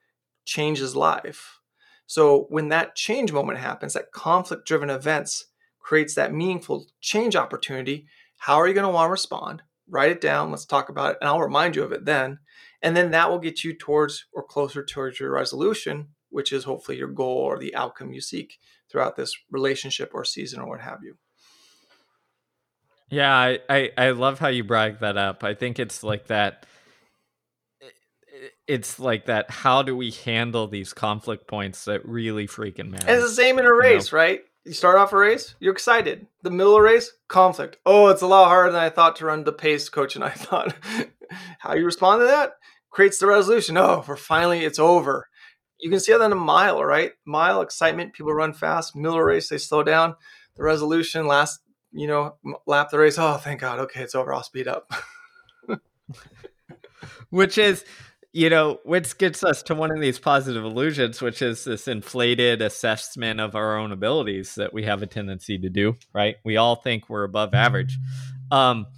changes 0.46 0.96
life 0.96 1.60
so 2.06 2.46
when 2.48 2.68
that 2.68 2.94
change 2.94 3.32
moment 3.32 3.58
happens 3.58 3.92
that 3.92 4.12
conflict 4.12 4.66
driven 4.66 4.88
events 4.88 5.46
creates 5.86 6.14
that 6.14 6.34
meaningful 6.34 6.86
change 7.00 7.36
opportunity 7.36 8.06
how 8.38 8.56
are 8.56 8.66
you 8.66 8.74
going 8.74 8.86
to 8.86 8.92
want 8.92 9.06
to 9.06 9.12
respond 9.12 9.62
write 9.88 10.10
it 10.10 10.20
down 10.20 10.50
let's 10.50 10.66
talk 10.66 10.88
about 10.88 11.12
it 11.12 11.18
and 11.20 11.28
i'll 11.28 11.40
remind 11.40 11.76
you 11.76 11.82
of 11.82 11.92
it 11.92 12.04
then 12.04 12.38
and 12.82 12.96
then 12.96 13.12
that 13.12 13.30
will 13.30 13.38
get 13.38 13.62
you 13.62 13.72
towards 13.72 14.26
or 14.32 14.42
closer 14.42 14.84
towards 14.84 15.20
your 15.20 15.30
resolution 15.30 16.08
which 16.30 16.52
is 16.52 16.64
hopefully 16.64 16.98
your 16.98 17.08
goal 17.08 17.38
or 17.38 17.58
the 17.58 17.74
outcome 17.74 18.12
you 18.12 18.20
seek 18.20 18.58
throughout 18.90 19.16
this 19.16 19.34
relationship 19.50 20.10
or 20.14 20.24
season 20.24 20.60
or 20.60 20.68
what 20.68 20.80
have 20.80 20.98
you. 21.02 21.16
Yeah, 23.08 23.34
I, 23.34 23.58
I, 23.68 23.90
I 23.96 24.10
love 24.10 24.38
how 24.38 24.48
you 24.48 24.64
brought 24.64 25.00
that 25.00 25.16
up. 25.16 25.44
I 25.44 25.54
think 25.54 25.78
it's 25.78 26.02
like 26.02 26.26
that. 26.26 26.66
It's 28.66 28.98
like 28.98 29.26
that. 29.26 29.50
How 29.50 29.82
do 29.82 29.96
we 29.96 30.10
handle 30.10 30.66
these 30.66 30.92
conflict 30.92 31.46
points 31.46 31.84
that 31.84 32.06
really 32.06 32.48
freaking 32.48 32.90
matter? 32.90 33.06
And 33.06 33.20
it's 33.20 33.30
the 33.30 33.42
same 33.42 33.58
in 33.58 33.64
a 33.64 33.72
race, 33.72 34.10
you 34.10 34.18
know? 34.18 34.24
right? 34.24 34.40
You 34.66 34.72
start 34.72 34.98
off 34.98 35.12
a 35.12 35.16
race, 35.16 35.54
you're 35.60 35.72
excited. 35.72 36.26
The 36.42 36.50
middle 36.50 36.76
of 36.76 36.82
race, 36.82 37.12
conflict. 37.28 37.78
Oh, 37.86 38.08
it's 38.08 38.22
a 38.22 38.26
lot 38.26 38.48
harder 38.48 38.72
than 38.72 38.82
I 38.82 38.90
thought 38.90 39.16
to 39.16 39.26
run 39.26 39.44
the 39.44 39.52
pace 39.52 39.88
coach 39.88 40.16
and 40.16 40.24
I 40.24 40.30
thought. 40.30 40.74
how 41.60 41.74
you 41.74 41.84
respond 41.84 42.20
to 42.20 42.26
that 42.26 42.52
creates 42.90 43.18
the 43.18 43.26
resolution. 43.26 43.76
Oh, 43.76 44.04
we're 44.06 44.16
finally, 44.16 44.64
it's 44.64 44.78
over 44.78 45.28
you 45.78 45.90
can 45.90 46.00
see 46.00 46.12
that 46.12 46.22
in 46.22 46.32
a 46.32 46.36
mile, 46.36 46.82
right? 46.84 47.12
Mile 47.24 47.60
excitement, 47.60 48.14
people 48.14 48.32
run 48.32 48.52
fast. 48.52 48.96
Miller 48.96 49.24
race, 49.24 49.48
they 49.48 49.58
slow 49.58 49.82
down. 49.82 50.16
The 50.56 50.62
resolution, 50.62 51.26
last 51.26 51.60
you 51.92 52.06
know 52.06 52.36
lap 52.66 52.90
the 52.90 52.98
race. 52.98 53.18
Oh, 53.18 53.36
thank 53.36 53.60
God. 53.60 53.78
Okay, 53.80 54.02
it's 54.02 54.14
over. 54.14 54.32
I'll 54.32 54.42
speed 54.42 54.68
up. 54.68 54.90
which 57.30 57.58
is, 57.58 57.84
you 58.36 58.50
know, 58.50 58.78
which 58.84 59.16
gets 59.16 59.42
us 59.42 59.62
to 59.62 59.74
one 59.74 59.90
of 59.90 59.98
these 59.98 60.18
positive 60.18 60.62
illusions, 60.62 61.22
which 61.22 61.40
is 61.40 61.64
this 61.64 61.88
inflated 61.88 62.60
assessment 62.60 63.40
of 63.40 63.54
our 63.54 63.78
own 63.78 63.92
abilities 63.92 64.56
that 64.56 64.74
we 64.74 64.82
have 64.82 65.00
a 65.00 65.06
tendency 65.06 65.56
to 65.56 65.70
do. 65.70 65.96
Right? 66.12 66.36
We 66.44 66.58
all 66.58 66.76
think 66.76 67.08
we're 67.08 67.24
above 67.24 67.54
average. 67.54 67.96
Um, 68.50 68.88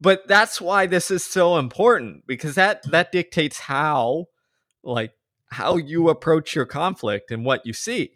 but 0.00 0.26
that's 0.26 0.62
why 0.62 0.86
this 0.86 1.10
is 1.10 1.22
so 1.22 1.58
important 1.58 2.26
because 2.26 2.54
that 2.54 2.90
that 2.90 3.12
dictates 3.12 3.60
how 3.60 4.28
like 4.82 5.12
how 5.50 5.76
you 5.76 6.08
approach 6.08 6.54
your 6.54 6.64
conflict 6.64 7.30
and 7.30 7.44
what 7.44 7.66
you 7.66 7.74
see. 7.74 8.12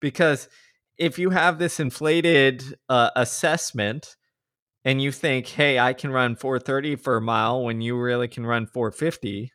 Because 0.00 0.48
if 0.96 1.18
you 1.18 1.28
have 1.28 1.58
this 1.58 1.78
inflated 1.78 2.64
uh, 2.88 3.10
assessment 3.16 4.16
and 4.82 5.02
you 5.02 5.12
think, 5.12 5.46
hey, 5.46 5.78
I 5.78 5.92
can 5.92 6.10
run 6.10 6.36
430 6.36 6.96
for 6.96 7.18
a 7.18 7.20
mile 7.20 7.62
when 7.62 7.82
you 7.82 7.98
really 7.98 8.28
can 8.28 8.46
run 8.46 8.66
450, 8.66 9.50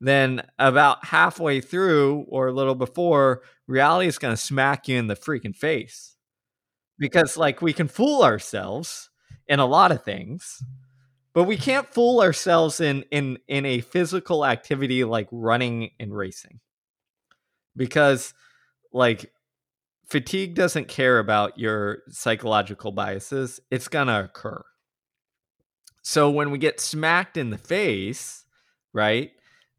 then 0.00 0.42
about 0.58 1.04
halfway 1.04 1.60
through 1.60 2.24
or 2.28 2.48
a 2.48 2.52
little 2.52 2.74
before, 2.74 3.42
reality 3.66 4.06
is 4.08 4.18
going 4.18 4.34
to 4.34 4.40
smack 4.40 4.88
you 4.88 4.98
in 4.98 5.06
the 5.08 5.16
freaking 5.16 5.54
face. 5.54 6.16
Because, 6.98 7.36
like, 7.36 7.62
we 7.62 7.72
can 7.72 7.88
fool 7.88 8.22
ourselves 8.22 9.10
in 9.48 9.58
a 9.58 9.66
lot 9.66 9.92
of 9.92 10.04
things 10.04 10.62
but 11.32 11.44
we 11.44 11.56
can't 11.56 11.92
fool 11.92 12.20
ourselves 12.20 12.80
in 12.80 13.04
in 13.10 13.38
in 13.48 13.64
a 13.66 13.80
physical 13.80 14.44
activity 14.44 15.04
like 15.04 15.28
running 15.30 15.90
and 15.98 16.16
racing 16.16 16.60
because 17.76 18.34
like 18.92 19.32
fatigue 20.06 20.54
doesn't 20.54 20.88
care 20.88 21.18
about 21.18 21.58
your 21.58 21.98
psychological 22.08 22.92
biases 22.92 23.60
it's 23.70 23.88
gonna 23.88 24.24
occur 24.24 24.62
so 26.02 26.30
when 26.30 26.50
we 26.50 26.58
get 26.58 26.80
smacked 26.80 27.36
in 27.36 27.50
the 27.50 27.58
face 27.58 28.44
right 28.92 29.32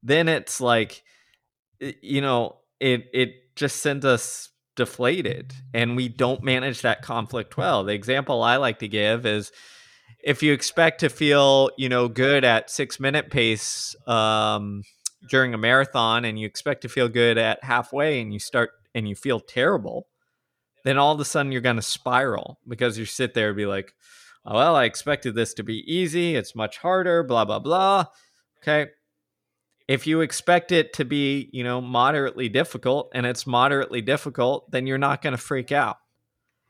then 0.03 0.27
it's 0.27 0.61
like 0.61 1.03
you 1.79 2.21
know 2.21 2.57
it 2.79 3.05
it 3.13 3.55
just 3.55 3.77
sends 3.77 4.05
us 4.05 4.49
deflated 4.75 5.53
and 5.73 5.95
we 5.95 6.07
don't 6.07 6.43
manage 6.43 6.81
that 6.81 7.01
conflict 7.01 7.57
well 7.57 7.83
the 7.83 7.93
example 7.93 8.41
i 8.41 8.55
like 8.55 8.79
to 8.79 8.87
give 8.87 9.25
is 9.25 9.51
if 10.23 10.43
you 10.43 10.53
expect 10.53 10.99
to 10.99 11.09
feel, 11.09 11.71
you 11.77 11.89
know, 11.89 12.07
good 12.07 12.43
at 12.43 12.69
six 12.69 12.99
minute 12.99 13.29
pace 13.29 13.95
um, 14.07 14.83
during 15.29 15.53
a 15.53 15.57
marathon 15.57 16.25
and 16.25 16.39
you 16.39 16.45
expect 16.45 16.81
to 16.81 16.89
feel 16.89 17.09
good 17.09 17.37
at 17.37 17.63
halfway 17.63 18.21
and 18.21 18.33
you 18.33 18.39
start 18.39 18.71
and 18.93 19.07
you 19.07 19.15
feel 19.15 19.39
terrible, 19.39 20.07
then 20.83 20.97
all 20.97 21.13
of 21.13 21.19
a 21.19 21.25
sudden 21.25 21.51
you're 21.51 21.61
going 21.61 21.75
to 21.75 21.81
spiral 21.81 22.59
because 22.67 22.97
you 22.97 23.05
sit 23.05 23.33
there 23.33 23.49
and 23.49 23.57
be 23.57 23.65
like, 23.65 23.93
oh, 24.45 24.55
well, 24.55 24.75
I 24.75 24.85
expected 24.85 25.35
this 25.35 25.53
to 25.55 25.63
be 25.63 25.79
easy. 25.91 26.35
It's 26.35 26.55
much 26.55 26.77
harder, 26.77 27.23
blah, 27.23 27.45
blah, 27.45 27.59
blah. 27.59 28.05
Okay. 28.61 28.91
If 29.91 30.07
you 30.07 30.21
expect 30.21 30.71
it 30.71 30.93
to 30.93 31.03
be, 31.03 31.49
you 31.51 31.65
know, 31.65 31.81
moderately 31.81 32.47
difficult 32.47 33.11
and 33.13 33.25
it's 33.25 33.45
moderately 33.45 34.01
difficult, 34.01 34.71
then 34.71 34.87
you're 34.87 34.97
not 34.97 35.21
going 35.21 35.33
to 35.33 35.37
freak 35.37 35.73
out. 35.73 35.97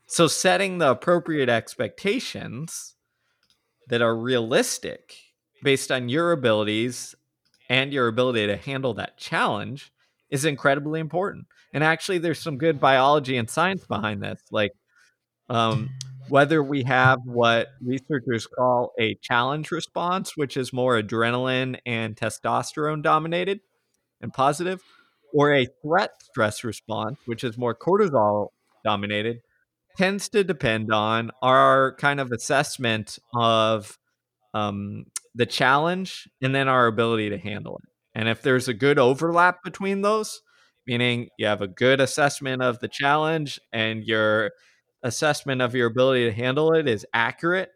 So 0.07 0.25
setting 0.25 0.79
the 0.79 0.89
appropriate 0.89 1.47
expectations 1.47 2.95
that 3.89 4.01
are 4.01 4.17
realistic 4.17 5.15
based 5.61 5.91
on 5.91 6.09
your 6.09 6.31
abilities 6.31 7.13
and 7.69 7.93
your 7.93 8.07
ability 8.07 8.47
to 8.47 8.57
handle 8.57 8.95
that 8.95 9.19
challenge 9.19 9.91
is 10.31 10.43
incredibly 10.43 10.99
important. 10.99 11.45
And 11.75 11.83
actually, 11.83 12.17
there's 12.17 12.39
some 12.39 12.57
good 12.57 12.79
biology 12.79 13.37
and 13.37 13.47
science 13.47 13.85
behind 13.85 14.23
this. 14.23 14.41
Like, 14.49 14.71
um, 15.47 15.91
whether 16.31 16.63
we 16.63 16.83
have 16.83 17.19
what 17.25 17.67
researchers 17.81 18.47
call 18.47 18.93
a 18.97 19.15
challenge 19.15 19.69
response, 19.69 20.37
which 20.37 20.55
is 20.55 20.71
more 20.71 20.99
adrenaline 20.99 21.77
and 21.85 22.15
testosterone 22.15 23.03
dominated 23.03 23.59
and 24.21 24.31
positive, 24.31 24.81
or 25.33 25.53
a 25.53 25.67
threat 25.81 26.11
stress 26.23 26.63
response, 26.63 27.17
which 27.25 27.43
is 27.43 27.57
more 27.57 27.75
cortisol 27.75 28.47
dominated, 28.85 29.41
tends 29.97 30.29
to 30.29 30.41
depend 30.41 30.93
on 30.93 31.31
our 31.41 31.95
kind 31.95 32.21
of 32.21 32.31
assessment 32.31 33.19
of 33.35 33.99
um, 34.53 35.03
the 35.35 35.45
challenge 35.45 36.29
and 36.41 36.55
then 36.55 36.69
our 36.69 36.87
ability 36.87 37.29
to 37.29 37.37
handle 37.37 37.81
it. 37.83 37.89
And 38.15 38.29
if 38.29 38.41
there's 38.41 38.69
a 38.69 38.73
good 38.73 38.97
overlap 38.97 39.65
between 39.65 40.01
those, 40.01 40.41
meaning 40.87 41.27
you 41.37 41.45
have 41.45 41.61
a 41.61 41.67
good 41.67 41.99
assessment 41.99 42.61
of 42.63 42.79
the 42.79 42.87
challenge 42.87 43.59
and 43.73 44.05
your 44.05 44.51
assessment 45.03 45.61
of 45.61 45.75
your 45.75 45.87
ability 45.87 46.25
to 46.25 46.31
handle 46.31 46.73
it 46.73 46.87
is 46.87 47.05
accurate 47.13 47.71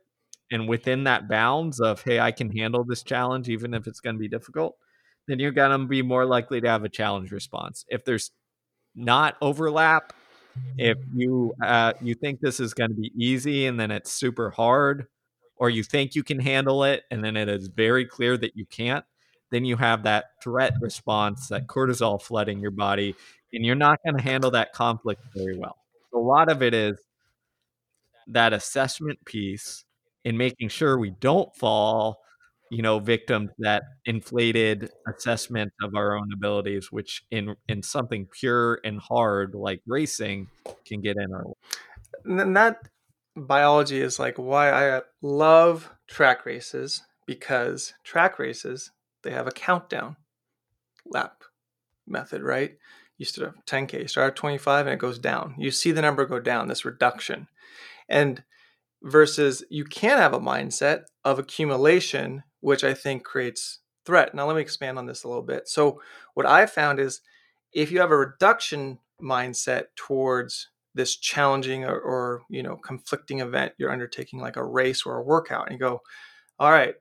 and 0.51 0.67
within 0.67 1.05
that 1.05 1.27
bounds 1.27 1.79
of, 1.79 2.01
hey, 2.03 2.19
I 2.19 2.31
can 2.31 2.55
handle 2.55 2.83
this 2.83 3.03
challenge 3.03 3.49
even 3.49 3.73
if 3.73 3.87
it's 3.87 3.99
going 3.99 4.15
to 4.15 4.19
be 4.19 4.27
difficult, 4.27 4.75
then 5.27 5.39
you're 5.39 5.51
going 5.51 5.79
to 5.79 5.87
be 5.87 6.01
more 6.01 6.25
likely 6.25 6.61
to 6.61 6.67
have 6.69 6.83
a 6.83 6.89
challenge 6.89 7.31
response. 7.31 7.85
If 7.89 8.05
there's 8.05 8.31
not 8.95 9.37
overlap, 9.41 10.13
if 10.77 10.97
you 11.13 11.53
uh, 11.61 11.93
you 11.99 12.13
think 12.13 12.39
this 12.39 12.59
is 12.59 12.73
going 12.73 12.89
to 12.89 12.95
be 12.95 13.11
easy 13.17 13.65
and 13.65 13.79
then 13.79 13.91
it's 13.91 14.11
super 14.11 14.51
hard, 14.51 15.07
or 15.57 15.69
you 15.69 15.83
think 15.83 16.15
you 16.15 16.23
can 16.23 16.39
handle 16.39 16.83
it 16.83 17.03
and 17.11 17.23
then 17.23 17.35
it 17.35 17.49
is 17.49 17.67
very 17.67 18.05
clear 18.05 18.37
that 18.37 18.55
you 18.55 18.65
can't, 18.65 19.03
then 19.51 19.65
you 19.65 19.75
have 19.77 20.03
that 20.03 20.25
threat 20.41 20.73
response, 20.79 21.47
that 21.49 21.67
cortisol 21.67 22.21
flooding 22.21 22.59
your 22.59 22.71
body, 22.71 23.15
and 23.51 23.65
you're 23.65 23.75
not 23.75 23.99
going 24.05 24.15
to 24.15 24.23
handle 24.23 24.51
that 24.51 24.73
conflict 24.73 25.21
very 25.35 25.57
well. 25.57 25.77
A 26.13 26.17
lot 26.17 26.49
of 26.49 26.61
it 26.61 26.73
is 26.73 26.97
that 28.27 28.53
assessment 28.53 29.23
piece 29.25 29.83
in 30.23 30.37
making 30.37 30.69
sure 30.69 30.97
we 30.97 31.11
don't 31.11 31.55
fall, 31.55 32.21
you 32.71 32.81
know, 32.81 32.99
victim 32.99 33.47
to 33.47 33.53
that 33.59 33.83
inflated 34.05 34.89
assessment 35.07 35.71
of 35.83 35.95
our 35.95 36.17
own 36.17 36.29
abilities, 36.33 36.91
which 36.91 37.23
in 37.31 37.55
in 37.67 37.83
something 37.83 38.27
pure 38.31 38.79
and 38.83 38.99
hard 38.99 39.53
like 39.53 39.81
racing 39.85 40.47
can 40.85 41.01
get 41.01 41.17
in 41.17 41.33
our 41.33 41.45
way. 41.45 41.53
And 42.25 42.57
that 42.57 42.89
biology 43.35 44.01
is 44.01 44.19
like 44.19 44.37
why 44.37 44.71
I 44.71 45.01
love 45.21 45.91
track 46.07 46.45
races 46.45 47.03
because 47.25 47.93
track 48.03 48.39
races 48.39 48.91
they 49.23 49.31
have 49.31 49.47
a 49.47 49.51
countdown 49.51 50.15
lap 51.05 51.43
method, 52.07 52.41
right? 52.41 52.77
You 53.17 53.25
start 53.25 53.55
at 53.57 53.65
10k, 53.65 54.01
you 54.01 54.07
start 54.07 54.31
at 54.31 54.35
25 54.35 54.87
and 54.87 54.93
it 54.93 54.99
goes 54.99 55.19
down. 55.19 55.55
You 55.57 55.71
see 55.71 55.91
the 55.91 56.01
number 56.01 56.25
go 56.25 56.39
down, 56.39 56.67
this 56.67 56.85
reduction. 56.85 57.47
And 58.09 58.43
versus 59.03 59.63
you 59.69 59.85
can 59.85 60.17
have 60.17 60.33
a 60.33 60.39
mindset 60.39 61.03
of 61.23 61.39
accumulation, 61.39 62.43
which 62.61 62.83
I 62.83 62.93
think 62.93 63.23
creates 63.23 63.79
threat. 64.05 64.33
Now 64.33 64.47
let 64.47 64.55
me 64.55 64.61
expand 64.61 64.97
on 64.97 65.05
this 65.05 65.23
a 65.23 65.27
little 65.27 65.43
bit. 65.43 65.67
So 65.67 66.01
what 66.33 66.45
I 66.45 66.65
found 66.65 66.99
is 66.99 67.21
if 67.73 67.91
you 67.91 67.99
have 67.99 68.11
a 68.11 68.17
reduction 68.17 68.99
mindset 69.21 69.85
towards 69.95 70.69
this 70.95 71.17
challenging 71.17 71.83
or, 71.83 71.99
or, 71.99 72.41
you 72.49 72.63
know 72.63 72.77
conflicting 72.77 73.39
event 73.39 73.73
you're 73.77 73.91
undertaking 73.91 74.39
like 74.39 74.55
a 74.55 74.63
race 74.63 75.05
or 75.05 75.17
a 75.17 75.23
workout 75.23 75.69
and 75.69 75.73
you 75.73 75.79
go 75.79 76.01
all 76.59 76.71
right 76.71 76.95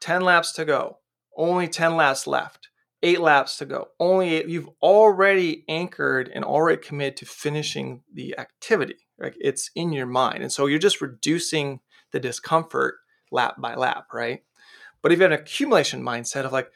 10 0.00 0.22
laps 0.22 0.52
to 0.52 0.64
go 0.64 0.98
only 1.36 1.68
10 1.68 1.96
laps 1.96 2.26
left 2.26 2.68
eight 3.04 3.20
laps 3.20 3.58
to 3.58 3.66
go. 3.66 3.88
Only 4.00 4.34
eight 4.34 4.48
you've 4.48 4.70
already 4.82 5.64
anchored 5.68 6.30
and 6.34 6.44
already 6.44 6.82
committed 6.82 7.18
to 7.18 7.26
finishing 7.26 8.02
the 8.12 8.36
activity. 8.38 8.96
Like 9.18 9.36
it's 9.40 9.70
in 9.76 9.92
your 9.92 10.06
mind. 10.06 10.42
And 10.42 10.50
so 10.50 10.66
you're 10.66 10.78
just 10.78 11.00
reducing 11.00 11.80
the 12.10 12.18
discomfort 12.18 12.96
lap 13.30 13.56
by 13.58 13.74
lap 13.74 14.06
right? 14.12 14.42
But 15.02 15.12
if 15.12 15.18
you 15.18 15.22
have 15.24 15.32
an 15.32 15.38
accumulation 15.38 16.02
mindset 16.02 16.44
of 16.44 16.52
like 16.52 16.70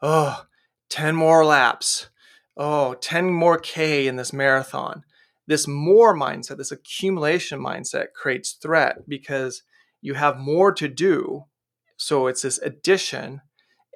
oh 0.00 0.46
10 0.88 1.16
more 1.16 1.44
laps. 1.44 2.08
Oh 2.56 2.94
10 2.94 3.30
more 3.30 3.58
k 3.58 4.06
in 4.06 4.16
this 4.16 4.32
marathon. 4.32 5.04
This 5.46 5.66
more 5.66 6.14
mindset, 6.16 6.58
this 6.58 6.70
accumulation 6.70 7.58
mindset 7.58 8.12
creates 8.14 8.52
threat 8.52 9.08
because 9.08 9.64
you 10.00 10.14
have 10.14 10.38
more 10.38 10.72
to 10.72 10.86
do. 10.86 11.44
So 11.96 12.26
it's 12.26 12.42
this 12.42 12.58
addition 12.58 13.40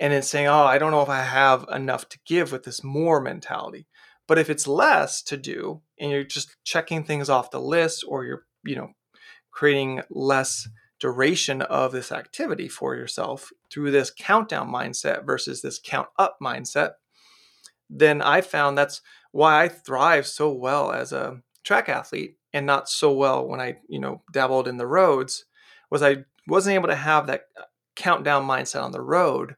and 0.01 0.13
it's 0.13 0.29
saying, 0.29 0.47
oh, 0.47 0.65
I 0.65 0.79
don't 0.79 0.91
know 0.91 1.03
if 1.03 1.09
I 1.09 1.23
have 1.23 1.67
enough 1.73 2.09
to 2.11 2.19
give 2.27 2.53
with 2.53 2.65
this 2.65 2.85
more 2.85 3.21
mentality. 3.21 3.87
But 4.29 4.39
if 4.39 4.51
it's 4.51 4.67
less 4.67 5.23
to 5.23 5.37
do 5.37 5.83
and 5.99 6.11
you're 6.11 6.25
just 6.25 6.57
checking 6.65 7.05
things 7.05 7.31
off 7.31 7.51
the 7.51 7.61
list 7.61 8.05
or 8.07 8.25
you're, 8.25 8.45
you 8.65 8.77
know, 8.77 8.91
creating 9.51 10.03
less 10.11 10.69
duration 10.99 11.63
of 11.63 11.93
this 11.93 12.11
activity 12.11 12.69
for 12.69 12.95
yourself 12.95 13.51
through 13.71 13.91
this 13.91 14.11
countdown 14.11 14.71
mindset 14.71 15.25
versus 15.25 15.63
this 15.63 15.81
count 15.83 16.09
up 16.19 16.37
mindset, 16.43 16.93
then 17.89 18.21
I 18.21 18.41
found 18.41 18.77
that's 18.77 19.01
why 19.33 19.63
I 19.63 19.69
thrive 19.69 20.27
so 20.27 20.53
well 20.53 20.93
as 20.93 21.13
a 21.13 21.41
track 21.63 21.89
athlete 21.89 22.37
and 22.53 22.67
not 22.67 22.89
so 22.89 23.13
well 23.13 23.47
when 23.47 23.61
I, 23.61 23.77
you 23.89 24.01
know, 24.01 24.23
dabbled 24.33 24.67
in 24.67 24.77
the 24.77 24.87
roads 24.87 25.45
was 25.91 26.03
I 26.03 26.25
wasn't 26.49 26.75
able 26.75 26.89
to 26.89 26.97
have 26.97 27.27
that 27.27 27.43
uh, 27.59 27.65
countdown 27.95 28.47
mindset 28.47 28.83
on 28.83 28.93
the 28.93 29.03
road 29.03 29.57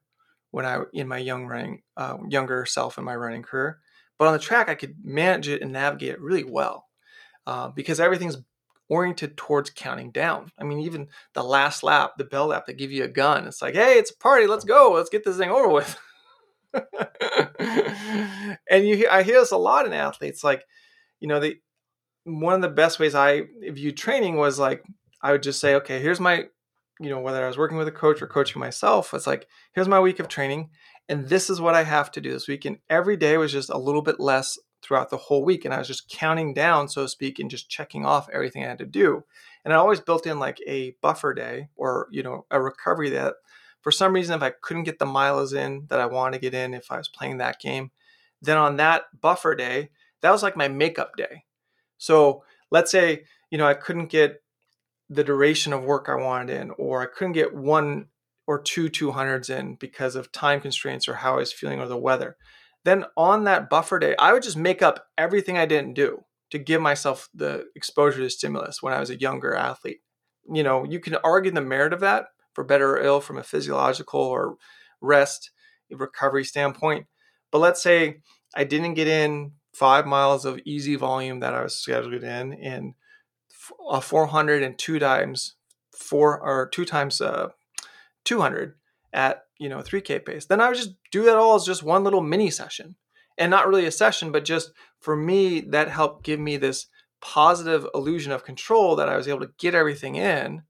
when 0.59 0.67
I 0.67 0.81
in 0.93 1.07
my 1.07 1.19
young 1.19 1.47
running 1.47 1.83
uh, 1.97 2.17
younger 2.29 2.67
self 2.67 2.99
in 2.99 3.05
my 3.05 3.15
running 3.15 3.45
career. 3.45 3.79
But 4.19 4.27
on 4.27 4.33
the 4.33 4.41
track, 4.41 4.69
I 4.69 4.75
could 4.75 4.97
manage 5.05 5.47
it 5.47 5.63
and 5.63 5.73
navigate 5.73 6.15
it 6.15 6.21
really 6.21 6.43
well 6.43 6.89
uh, 7.47 7.69
because 7.69 8.01
everything's 8.01 8.39
oriented 8.89 9.37
towards 9.37 9.71
counting 9.71 10.11
down. 10.11 10.51
I 10.59 10.65
mean, 10.65 10.81
even 10.81 11.07
the 11.35 11.45
last 11.45 11.85
lap, 11.85 12.15
the 12.19 12.25
bell 12.25 12.49
lap, 12.49 12.67
they 12.67 12.73
give 12.73 12.91
you 12.91 13.05
a 13.05 13.09
gun. 13.09 13.47
It's 13.47 13.63
like, 13.63 13.77
hey, 13.77 13.99
it's 13.99 14.11
a 14.11 14.17
party. 14.17 14.49
Let's 14.49 14.65
go. 14.65 14.95
Let's 14.95 15.11
get 15.11 15.25
this 15.25 15.37
thing 15.37 15.51
over 15.51 15.69
with. 15.69 15.97
and 18.69 18.89
you, 18.89 19.07
I 19.09 19.23
hear 19.23 19.39
this 19.39 19.53
a 19.53 19.57
lot 19.57 19.87
in 19.87 19.93
athletes. 19.93 20.43
Like, 20.43 20.65
you 21.21 21.29
know, 21.29 21.39
they 21.39 21.61
one 22.25 22.55
of 22.55 22.63
the 22.63 22.69
best 22.69 22.99
ways 22.99 23.15
I 23.15 23.43
viewed 23.71 23.97
training 23.97 24.37
was 24.37 24.59
like 24.59 24.83
I 25.23 25.31
would 25.31 25.45
just 25.45 25.61
say, 25.61 25.77
okay, 25.77 26.01
here's 26.01 26.19
my, 26.19 26.47
you 27.01 27.11
know, 27.11 27.21
whether 27.21 27.45
I 27.45 27.47
was 27.47 27.59
working 27.59 27.77
with 27.77 27.89
a 27.89 27.93
coach 27.93 28.21
or 28.21 28.27
coaching 28.27 28.61
myself, 28.61 29.15
it's 29.15 29.27
like, 29.27 29.47
here's 29.73 29.89
my 29.89 30.01
week 30.01 30.19
of 30.19 30.29
training, 30.29 30.71
and 31.09 31.29
this 31.29 31.49
is 31.49 31.61
what 31.61 31.75
I 31.75 31.85
have 31.85 32.11
to 32.13 32.21
do 32.21 32.33
this 32.33 32.49
week. 32.49 32.65
And 32.65 32.79
every 32.91 33.17
day 33.17 33.37
was 33.37 33.53
just 33.53 33.71
a 33.71 33.79
little 33.79 34.03
bit 34.03 34.21
less 34.21 34.59
throughout 34.83 35.11
the 35.11 35.17
whole 35.17 35.45
week. 35.45 35.65
And 35.65 35.75
I 35.75 35.79
was 35.79 35.89
just 35.89 36.09
counting 36.09 36.55
down, 36.55 36.89
so 36.89 37.03
to 37.03 37.09
speak, 37.09 37.39
and 37.39 37.51
just 37.51 37.69
checking 37.69 38.05
off 38.05 38.29
everything 38.33 38.65
I 38.65 38.69
had 38.69 38.79
to 38.79 38.87
do. 38.87 39.25
And 39.65 39.73
I 39.73 39.77
always 39.77 40.01
built 40.01 40.27
in 40.27 40.39
like 40.39 40.59
a 40.67 40.97
buffer 41.03 41.35
day 41.35 41.69
or, 41.77 42.09
you 42.11 42.23
know, 42.23 42.47
a 42.51 42.61
recovery 42.61 43.11
that 43.11 43.35
for 43.81 43.91
some 43.91 44.13
reason, 44.13 44.37
if 44.37 44.43
I 44.43 44.51
couldn't 44.51 44.85
get 44.85 44.99
the 44.99 45.07
miles 45.07 45.53
in 45.53 45.87
that 45.89 46.01
I 46.01 46.07
wanted 46.07 46.37
to 46.37 46.41
get 46.41 46.55
in, 46.55 46.75
if 46.75 46.91
I 46.91 46.99
was 46.99 47.09
playing 47.09 47.39
that 47.39 47.61
game, 47.61 47.91
then 48.43 48.57
on 48.57 48.77
that 48.77 49.05
buffer 49.21 49.55
day, 49.55 49.91
that 50.21 50.31
was 50.31 50.43
like 50.43 50.57
my 50.57 50.69
makeup 50.69 51.17
day. 51.17 51.45
So 51.97 52.45
let's 52.71 52.91
say, 52.91 53.25
you 53.51 53.59
know, 53.59 53.67
I 53.67 53.75
couldn't 53.75 54.07
get 54.07 54.43
the 55.11 55.25
duration 55.25 55.73
of 55.73 55.85
work 55.85 56.09
I 56.09 56.15
wanted 56.15 56.51
in, 56.61 56.71
or 56.79 57.03
I 57.03 57.07
couldn't 57.07 57.33
get 57.33 57.55
one 57.55 58.07
or 58.47 58.61
two 58.61 58.89
200s 58.89 59.51
in 59.51 59.75
because 59.75 60.17
of 60.17 60.33
time 60.33 60.61
constraints 60.61 61.09
or 61.09 61.15
how 61.15 61.35
I 61.35 61.39
was 61.39 61.53
feeling 61.53 61.81
or 61.81 61.87
the 61.87 61.97
weather. 61.97 62.37
Then 62.85 63.05
on 63.17 63.45
that 63.45 63.69
buffer 63.69 63.99
day, 63.99 64.15
I 64.19 64.33
would 64.33 64.43
just 64.43 64.57
make 64.57 64.83
up 64.83 65.07
everything 65.19 65.59
I 65.59 65.67
didn't 65.67 65.95
do 65.95 66.25
to 66.51 66.59
give 66.59 66.81
myself 66.81 67.29
the 67.35 67.67
exposure 67.75 68.21
to 68.21 68.31
stimulus 68.31 68.83
when 68.83 68.95
I 68.95 69.01
was 69.01 69.11
a 69.11 69.21
younger 69.21 69.55
athlete. 69.55 70.01
You 70.51 70.63
know, 70.63 70.85
you 70.85 70.99
can 70.99 71.17
argue 71.17 71.51
the 71.51 71.61
merit 71.61 71.93
of 71.93 72.01
that 72.01 72.27
for 72.55 72.65
better 72.65 72.97
or 72.97 73.03
ill 73.03 73.21
from 73.21 73.37
a 73.37 73.43
physiological 73.43 74.21
or 74.21 74.57
rest 75.01 75.51
recovery 75.91 76.45
standpoint. 76.45 77.07
But 77.51 77.59
let's 77.59 77.83
say 77.83 78.23
I 78.55 78.65
didn't 78.65 78.95
get 78.95 79.09
in 79.09 79.53
five 79.75 80.07
miles 80.07 80.45
of 80.45 80.61
easy 80.65 80.97
volume 80.97 81.41
that 81.41 81.55
I 81.55 81.63
was 81.63 81.77
scheduled 81.77 82.15
in 82.15 82.53
in, 82.53 82.95
in 83.71 83.97
a 83.97 84.01
402 84.01 84.99
times 84.99 85.55
four 85.99 86.41
or 86.41 86.69
two 86.69 86.85
times 86.85 87.21
uh, 87.21 87.49
200 88.25 88.75
at 89.13 89.45
you 89.59 89.69
know 89.69 89.79
3k 89.79 90.25
pace. 90.25 90.47
Then 90.47 90.61
i 90.61 90.69
would 90.69 90.77
just 90.77 90.95
do 91.11 91.25
that 91.25 91.37
all 91.37 91.55
as 91.55 91.65
just 91.65 91.83
one 91.83 92.05
little 92.05 92.21
mini 92.21 92.51
session. 92.51 92.97
And 93.37 93.51
not 93.51 93.69
really 93.69 93.87
a 93.87 93.91
session 93.91 94.33
but 94.33 94.45
just 94.45 94.73
for 95.01 95.17
me 95.17 95.61
that 95.61 95.89
helped 95.89 96.25
give 96.25 96.41
me 96.41 96.57
this 96.57 96.87
positive 97.21 97.87
illusion 97.95 98.31
of 98.31 98.45
control 98.45 98.95
that 98.97 99.09
i 99.09 99.17
was 99.17 99.27
able 99.27 99.41
to 99.41 99.53
get 99.59 99.75
everything 99.75 100.17
in. 100.17 100.63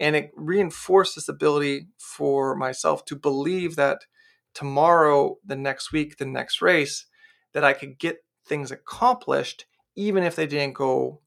And 0.00 0.16
it 0.16 0.32
reinforced 0.34 1.14
this 1.14 1.28
ability 1.28 1.88
for 1.98 2.56
myself 2.56 3.04
to 3.06 3.16
believe 3.16 3.76
that 3.76 4.06
tomorrow 4.54 5.36
the 5.44 5.56
next 5.56 5.92
week 5.92 6.16
the 6.16 6.26
next 6.26 6.62
race 6.62 7.06
that 7.52 7.64
i 7.64 7.72
could 7.72 7.98
get 7.98 8.24
things 8.46 8.70
accomplished 8.70 9.66
even 9.96 10.22
if 10.22 10.36
they 10.36 10.46
didn't 10.46 10.74
go 10.74 11.20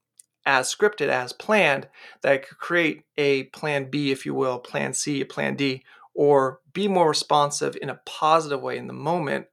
as 0.47 0.73
scripted 0.73 1.09
as 1.09 1.33
planned 1.33 1.89
that 2.23 2.47
could 2.47 2.57
create 2.57 3.03
a 3.17 3.43
plan 3.45 3.91
B, 3.91 4.11
if 4.11 4.25
you 4.25 4.33
will, 4.33 4.57
plan 4.57 4.93
C, 4.93 5.19
a 5.21 5.25
plan 5.25 5.55
D, 5.55 5.83
or 6.15 6.61
be 6.73 6.87
more 6.87 7.09
responsive 7.09 7.77
in 7.81 7.89
a 7.89 7.99
positive 8.05 8.61
way 8.61 8.77
in 8.77 8.87
the 8.87 8.93
moment 8.93 9.47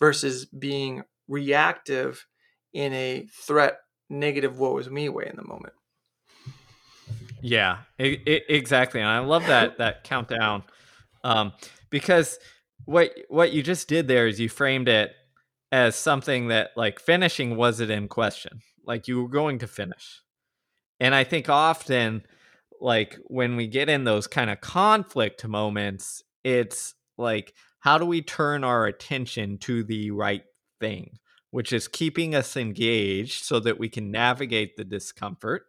versus 0.00 0.46
being 0.46 1.02
reactive 1.28 2.26
in 2.72 2.94
a 2.94 3.28
threat, 3.30 3.80
negative, 4.08 4.58
woe 4.58 4.78
is 4.78 4.88
me 4.88 5.10
way 5.10 5.26
in 5.28 5.36
the 5.36 5.46
moment. 5.46 5.74
Yeah, 7.42 7.80
it, 7.98 8.22
it, 8.26 8.44
exactly. 8.48 9.00
And 9.00 9.08
I 9.08 9.18
love 9.18 9.46
that 9.46 9.78
that 9.78 10.02
countdown 10.02 10.64
um, 11.22 11.52
because 11.90 12.38
what 12.86 13.12
what 13.28 13.52
you 13.52 13.62
just 13.62 13.86
did 13.86 14.08
there 14.08 14.26
is 14.26 14.40
you 14.40 14.48
framed 14.48 14.88
it 14.88 15.12
as 15.70 15.94
something 15.94 16.48
that 16.48 16.70
like 16.74 17.00
finishing 17.00 17.56
wasn't 17.56 17.90
in 17.90 18.08
question. 18.08 18.60
Like 18.86 19.08
you 19.08 19.22
were 19.22 19.28
going 19.28 19.58
to 19.58 19.66
finish. 19.66 20.22
And 21.00 21.14
I 21.14 21.24
think 21.24 21.48
often, 21.48 22.22
like 22.80 23.18
when 23.24 23.56
we 23.56 23.66
get 23.66 23.88
in 23.88 24.04
those 24.04 24.26
kind 24.26 24.50
of 24.50 24.60
conflict 24.60 25.46
moments, 25.46 26.22
it's 26.44 26.94
like, 27.16 27.54
how 27.80 27.98
do 27.98 28.04
we 28.04 28.22
turn 28.22 28.64
our 28.64 28.86
attention 28.86 29.58
to 29.58 29.84
the 29.84 30.10
right 30.10 30.44
thing, 30.80 31.18
which 31.50 31.72
is 31.72 31.88
keeping 31.88 32.34
us 32.34 32.56
engaged 32.56 33.44
so 33.44 33.60
that 33.60 33.78
we 33.78 33.88
can 33.88 34.10
navigate 34.10 34.76
the 34.76 34.84
discomfort, 34.84 35.64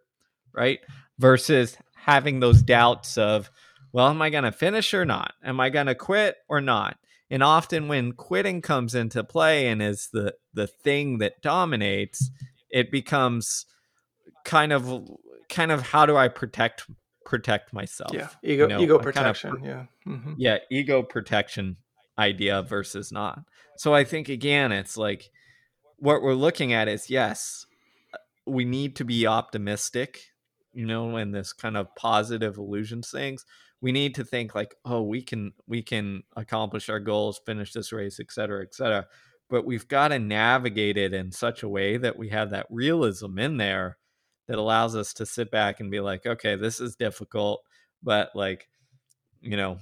right? 0.53 0.79
Versus 1.17 1.77
having 1.95 2.39
those 2.39 2.61
doubts 2.61 3.17
of, 3.17 3.51
well, 3.91 4.07
am 4.07 4.21
I 4.21 4.29
going 4.29 4.43
to 4.43 4.51
finish 4.51 4.93
or 4.93 5.05
not? 5.05 5.33
Am 5.43 5.59
I 5.59 5.69
going 5.69 5.87
to 5.87 5.95
quit 5.95 6.37
or 6.47 6.61
not? 6.61 6.97
And 7.31 7.43
often 7.43 7.87
when 7.87 8.13
quitting 8.13 8.61
comes 8.61 8.95
into 8.95 9.23
play 9.23 9.67
and 9.67 9.81
is 9.81 10.09
the 10.11 10.33
the 10.53 10.67
thing 10.67 11.19
that 11.19 11.41
dominates, 11.41 12.31
it 12.71 12.91
becomes 12.91 13.65
kind 14.45 14.73
of 14.73 15.09
kind 15.49 15.71
of 15.71 15.81
how 15.81 16.05
do 16.05 16.15
I 16.17 16.27
protect 16.27 16.85
protect 17.25 17.73
myself? 17.73 18.11
Yeah, 18.13 18.29
ego 18.43 18.63
you 18.63 18.69
know, 18.69 18.81
ego 18.81 18.99
protection. 18.99 19.51
Kind 19.51 19.63
of, 19.63 19.69
yeah, 19.69 19.85
mm-hmm. 20.07 20.33
yeah, 20.37 20.57
ego 20.71 21.03
protection 21.03 21.77
idea 22.17 22.61
versus 22.61 23.11
not. 23.11 23.39
So 23.77 23.93
I 23.93 24.03
think 24.03 24.29
again, 24.29 24.71
it's 24.71 24.97
like 24.97 25.29
what 25.97 26.21
we're 26.21 26.33
looking 26.33 26.73
at 26.73 26.87
is 26.87 27.09
yes, 27.09 27.65
uh, 28.13 28.17
we 28.45 28.65
need 28.65 28.95
to 28.97 29.05
be 29.05 29.27
optimistic, 29.27 30.31
you 30.73 30.85
know, 30.85 31.17
in 31.17 31.31
this 31.31 31.53
kind 31.53 31.77
of 31.77 31.93
positive 31.95 32.57
illusions 32.57 33.11
things. 33.11 33.45
We 33.81 33.93
need 33.93 34.15
to 34.15 34.25
think 34.25 34.55
like, 34.55 34.75
oh, 34.83 35.03
we 35.03 35.21
can 35.21 35.53
we 35.67 35.81
can 35.81 36.23
accomplish 36.35 36.89
our 36.89 36.99
goals, 36.99 37.39
finish 37.45 37.71
this 37.71 37.93
race, 37.93 38.19
et 38.19 38.31
cetera, 38.31 38.63
et 38.63 38.73
cetera. 38.73 39.05
But 39.49 39.65
we've 39.65 39.87
got 39.87 40.09
to 40.09 40.19
navigate 40.19 40.97
it 40.97 41.13
in 41.13 41.31
such 41.31 41.63
a 41.63 41.69
way 41.69 41.97
that 41.97 42.17
we 42.17 42.29
have 42.29 42.49
that 42.49 42.67
realism 42.69 43.39
in 43.39 43.57
there 43.57 43.97
that 44.49 44.57
allows 44.57 44.95
us 44.95 45.13
to 45.13 45.25
sit 45.27 45.51
back 45.51 45.79
and 45.79 45.91
be 45.91 45.99
like, 45.99 46.25
okay, 46.25 46.55
this 46.55 46.79
is 46.79 46.95
difficult, 46.95 47.61
but 48.01 48.31
like, 48.33 48.67
you 49.41 49.55
know, 49.55 49.77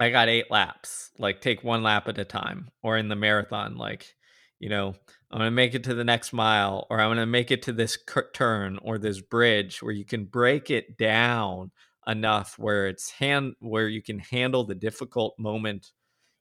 I 0.00 0.10
got 0.10 0.28
eight 0.28 0.48
laps. 0.48 1.10
Like, 1.18 1.40
take 1.40 1.64
one 1.64 1.82
lap 1.82 2.06
at 2.06 2.18
a 2.18 2.24
time. 2.24 2.70
Or 2.84 2.96
in 2.96 3.08
the 3.08 3.16
marathon, 3.16 3.76
like, 3.76 4.14
you 4.60 4.68
know, 4.68 4.94
I'm 5.30 5.38
going 5.38 5.48
to 5.48 5.50
make 5.50 5.74
it 5.74 5.82
to 5.84 5.94
the 5.94 6.04
next 6.04 6.32
mile, 6.32 6.86
or 6.88 7.00
I'm 7.00 7.08
going 7.08 7.18
to 7.18 7.26
make 7.26 7.50
it 7.50 7.62
to 7.62 7.72
this 7.72 7.98
turn 8.32 8.78
or 8.80 8.96
this 8.96 9.20
bridge 9.20 9.82
where 9.82 9.92
you 9.92 10.04
can 10.04 10.24
break 10.24 10.70
it 10.70 10.96
down 10.96 11.72
enough 12.06 12.58
where 12.58 12.86
it's 12.86 13.10
hand 13.10 13.54
where 13.58 13.88
you 13.88 14.02
can 14.02 14.20
handle 14.20 14.64
the 14.64 14.74
difficult 14.74 15.34
moment, 15.36 15.90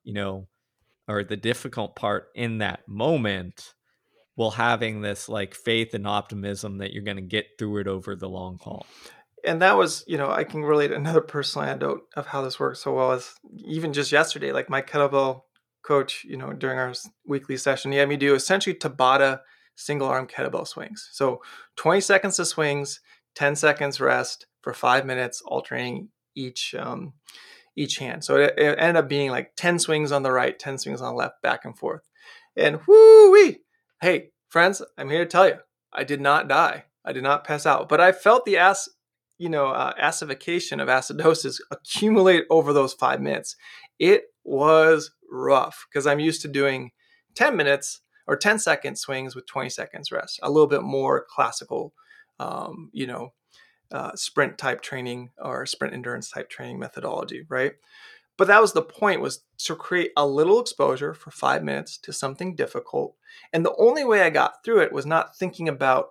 you 0.04 0.14
know, 0.14 0.48
or 1.08 1.24
the 1.24 1.36
difficult 1.36 1.96
part 1.96 2.28
in 2.36 2.60
that 2.60 2.88
moment 2.88 3.74
while 4.38 4.52
having 4.52 5.02
this 5.02 5.28
like 5.28 5.56
faith 5.56 5.96
and 5.96 6.06
optimism 6.08 6.78
that 6.78 6.94
you're 6.94 7.04
going 7.04 7.18
to 7.18 7.24
get 7.24 7.48
through 7.58 7.80
it 7.80 7.88
over 7.88 8.16
the 8.16 8.30
long 8.30 8.60
haul. 8.62 8.86
And 9.44 9.64
that 9.64 9.76
was, 9.76 10.04
you 10.08 10.16
know, 10.16 10.30
I 10.30 10.44
can 10.44 10.64
relate 10.64 10.92
another 10.92 11.22
personal 11.22 11.68
anecdote 11.68 12.02
of 12.16 12.28
how 12.28 12.44
this 12.44 12.60
works 12.60 12.82
so 12.82 12.94
well 12.94 13.14
is 13.14 13.34
even 13.66 13.94
just 13.94 14.12
yesterday, 14.12 14.52
like 14.52 14.70
my 14.70 14.84
kettlebell 14.84 15.42
coach, 15.84 16.24
you 16.24 16.38
know, 16.38 16.54
during 16.54 16.78
our 16.78 16.94
weekly 17.26 17.58
session, 17.58 17.92
he 17.92 17.98
had 17.98 18.10
me 18.10 18.16
do 18.16 18.36
essentially 18.36 18.76
Tabata 18.76 19.40
single 19.76 20.08
arm 20.08 20.28
kettlebell 20.28 20.68
swings. 20.68 21.10
So 21.14 21.42
20 21.78 22.00
seconds 22.02 22.38
of 22.38 22.46
swings, 22.46 23.00
10 23.34 23.56
seconds 23.56 24.00
rest 24.00 24.46
for 24.62 24.72
five 24.72 25.04
minutes, 25.04 25.42
alternating 25.42 26.10
each 26.36 26.76
um, 26.78 27.14
each 27.76 27.98
hand. 27.98 28.24
So 28.24 28.36
it, 28.36 28.54
it 28.56 28.76
ended 28.78 29.04
up 29.04 29.10
being 29.10 29.32
like 29.32 29.54
10 29.56 29.80
swings 29.80 30.12
on 30.12 30.22
the 30.22 30.32
right, 30.32 30.58
10 30.60 30.78
swings 30.78 31.02
on 31.02 31.14
the 31.14 31.18
left, 31.18 31.42
back 31.42 31.66
and 31.66 31.76
forth. 31.76 32.02
And 32.56 32.80
whoo 32.88 33.32
wee, 33.32 33.60
Hey, 34.00 34.30
friends, 34.50 34.84
I'm 34.96 35.10
here 35.10 35.24
to 35.24 35.26
tell 35.26 35.48
you, 35.48 35.56
I 35.92 36.04
did 36.04 36.22
not 36.22 36.48
die. 36.48 36.84
I 37.04 37.14
did 37.14 37.24
not 37.24 37.44
pass 37.44 37.66
out, 37.66 37.90
but 37.90 38.00
I 38.00 38.12
felt 38.12 38.46
the 38.46 38.58
ass, 38.58 38.88
you 39.40 39.50
know, 39.50 39.70
uh, 39.70 39.92
acidification 40.00 40.80
of 40.80 40.88
acidosis 40.88 41.60
accumulate 41.72 42.44
over 42.52 42.74
those 42.74 42.94
five 42.94 43.20
minutes. 43.20 43.56
It 43.98 44.26
was 44.44 45.10
rough 45.32 45.88
because 45.90 46.06
I'm 46.06 46.20
used 46.20 46.44
to 46.44 46.48
doing 46.48 46.92
10 47.34 47.58
minutes 47.58 48.02
or 48.28 48.38
10 48.38 48.60
second 48.60 49.00
swings 49.00 49.36
with 49.36 49.48
20 49.48 49.70
seconds 49.70 50.12
rest, 50.12 50.40
a 50.44 50.52
little 50.52 50.68
bit 50.68 50.84
more 50.84 51.26
classical, 51.28 51.92
um, 52.40 52.92
you 52.94 53.08
know, 53.08 53.34
uh, 53.92 54.12
sprint 54.14 54.60
type 54.60 54.84
training 54.84 55.32
or 55.40 55.66
sprint 55.66 55.96
endurance 55.96 56.30
type 56.30 56.52
training 56.52 56.78
methodology, 56.78 57.48
right? 57.50 57.72
But 58.38 58.48
that 58.48 58.62
was 58.62 58.74
the 58.74 58.84
point 58.84 59.22
was 59.22 59.44
to 59.60 59.76
create 59.76 60.12
a 60.16 60.28
little 60.28 60.62
exposure 60.62 61.14
for 61.14 61.32
five 61.32 61.64
minutes 61.64 61.98
to 62.00 62.14
something 62.14 62.56
difficult. 62.56 63.16
And 63.52 63.66
the 63.66 63.76
only 63.78 64.04
way 64.04 64.22
I 64.22 64.30
got 64.30 64.64
through 64.64 64.82
it 64.82 64.94
was 64.94 65.06
not 65.06 65.36
thinking 65.36 65.68
about, 65.68 66.10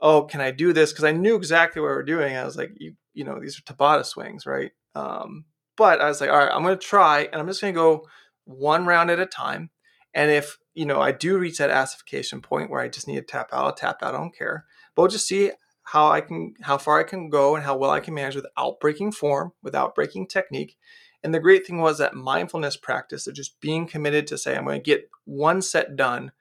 oh, 0.00 0.22
can 0.22 0.40
I 0.40 0.50
do 0.50 0.72
this? 0.72 0.92
Because 0.92 1.04
I 1.04 1.12
knew 1.12 1.36
exactly 1.36 1.80
what 1.82 1.88
we 1.88 1.94
were 1.94 2.02
doing. 2.02 2.34
I 2.34 2.44
was 2.44 2.56
like, 2.56 2.72
you, 2.76 2.94
you 3.12 3.24
know, 3.24 3.38
these 3.40 3.58
are 3.58 3.62
Tabata 3.62 4.04
swings, 4.04 4.46
right? 4.46 4.72
Um, 4.94 5.44
but 5.76 6.00
I 6.00 6.08
was 6.08 6.20
like, 6.20 6.30
all 6.30 6.38
right, 6.38 6.50
I'm 6.50 6.62
going 6.62 6.78
to 6.78 6.82
try, 6.82 7.28
and 7.30 7.40
I'm 7.40 7.46
just 7.46 7.60
going 7.60 7.74
to 7.74 7.78
go 7.78 8.06
one 8.44 8.86
round 8.86 9.10
at 9.10 9.20
a 9.20 9.26
time. 9.26 9.70
And 10.14 10.30
if 10.30 10.56
you 10.72 10.86
know 10.86 11.00
I 11.00 11.12
do 11.12 11.36
reach 11.36 11.58
that 11.58 11.70
acidification 11.70 12.42
point 12.42 12.70
where 12.70 12.80
I 12.80 12.88
just 12.88 13.06
need 13.06 13.16
to 13.16 13.22
tap 13.22 13.50
out, 13.52 13.64
I'll 13.64 13.72
tap 13.74 14.02
out. 14.02 14.14
I 14.14 14.16
don't 14.16 14.36
care. 14.36 14.64
But 14.94 15.02
we'll 15.02 15.10
just 15.10 15.28
see 15.28 15.50
how 15.82 16.08
I 16.08 16.22
can, 16.22 16.54
how 16.62 16.78
far 16.78 16.98
I 16.98 17.04
can 17.04 17.28
go, 17.28 17.54
and 17.54 17.64
how 17.64 17.76
well 17.76 17.90
I 17.90 18.00
can 18.00 18.14
manage 18.14 18.34
without 18.34 18.80
breaking 18.80 19.12
form, 19.12 19.52
without 19.62 19.94
breaking 19.94 20.28
technique, 20.28 20.76
and 21.22 21.34
the 21.34 21.40
great 21.40 21.66
thing 21.66 21.78
was 21.78 21.98
that 21.98 22.14
mindfulness 22.14 22.76
practice 22.76 23.26
of 23.26 23.34
just 23.34 23.60
being 23.60 23.86
committed 23.86 24.26
to 24.28 24.38
say, 24.38 24.56
I'm 24.56 24.64
going 24.64 24.80
to 24.80 24.84
get 24.84 25.10
one 25.24 25.62
set 25.62 25.96
done. 25.96 26.32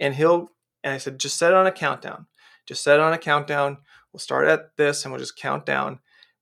And 0.00 0.14
he'll, 0.14 0.50
and 0.82 0.92
I 0.92 0.98
said, 0.98 1.20
just 1.20 1.38
set 1.38 1.52
it 1.52 1.56
on 1.56 1.66
a 1.66 1.72
countdown. 1.72 2.26
Just 2.66 2.82
set 2.82 2.96
it 2.96 3.02
on 3.02 3.12
a 3.12 3.18
countdown. 3.18 3.78
We'll 4.12 4.20
start 4.20 4.48
at 4.48 4.76
this 4.76 5.04
and 5.04 5.12
we'll 5.12 5.20
just 5.20 5.36
count 5.36 5.66
down. 5.66 6.00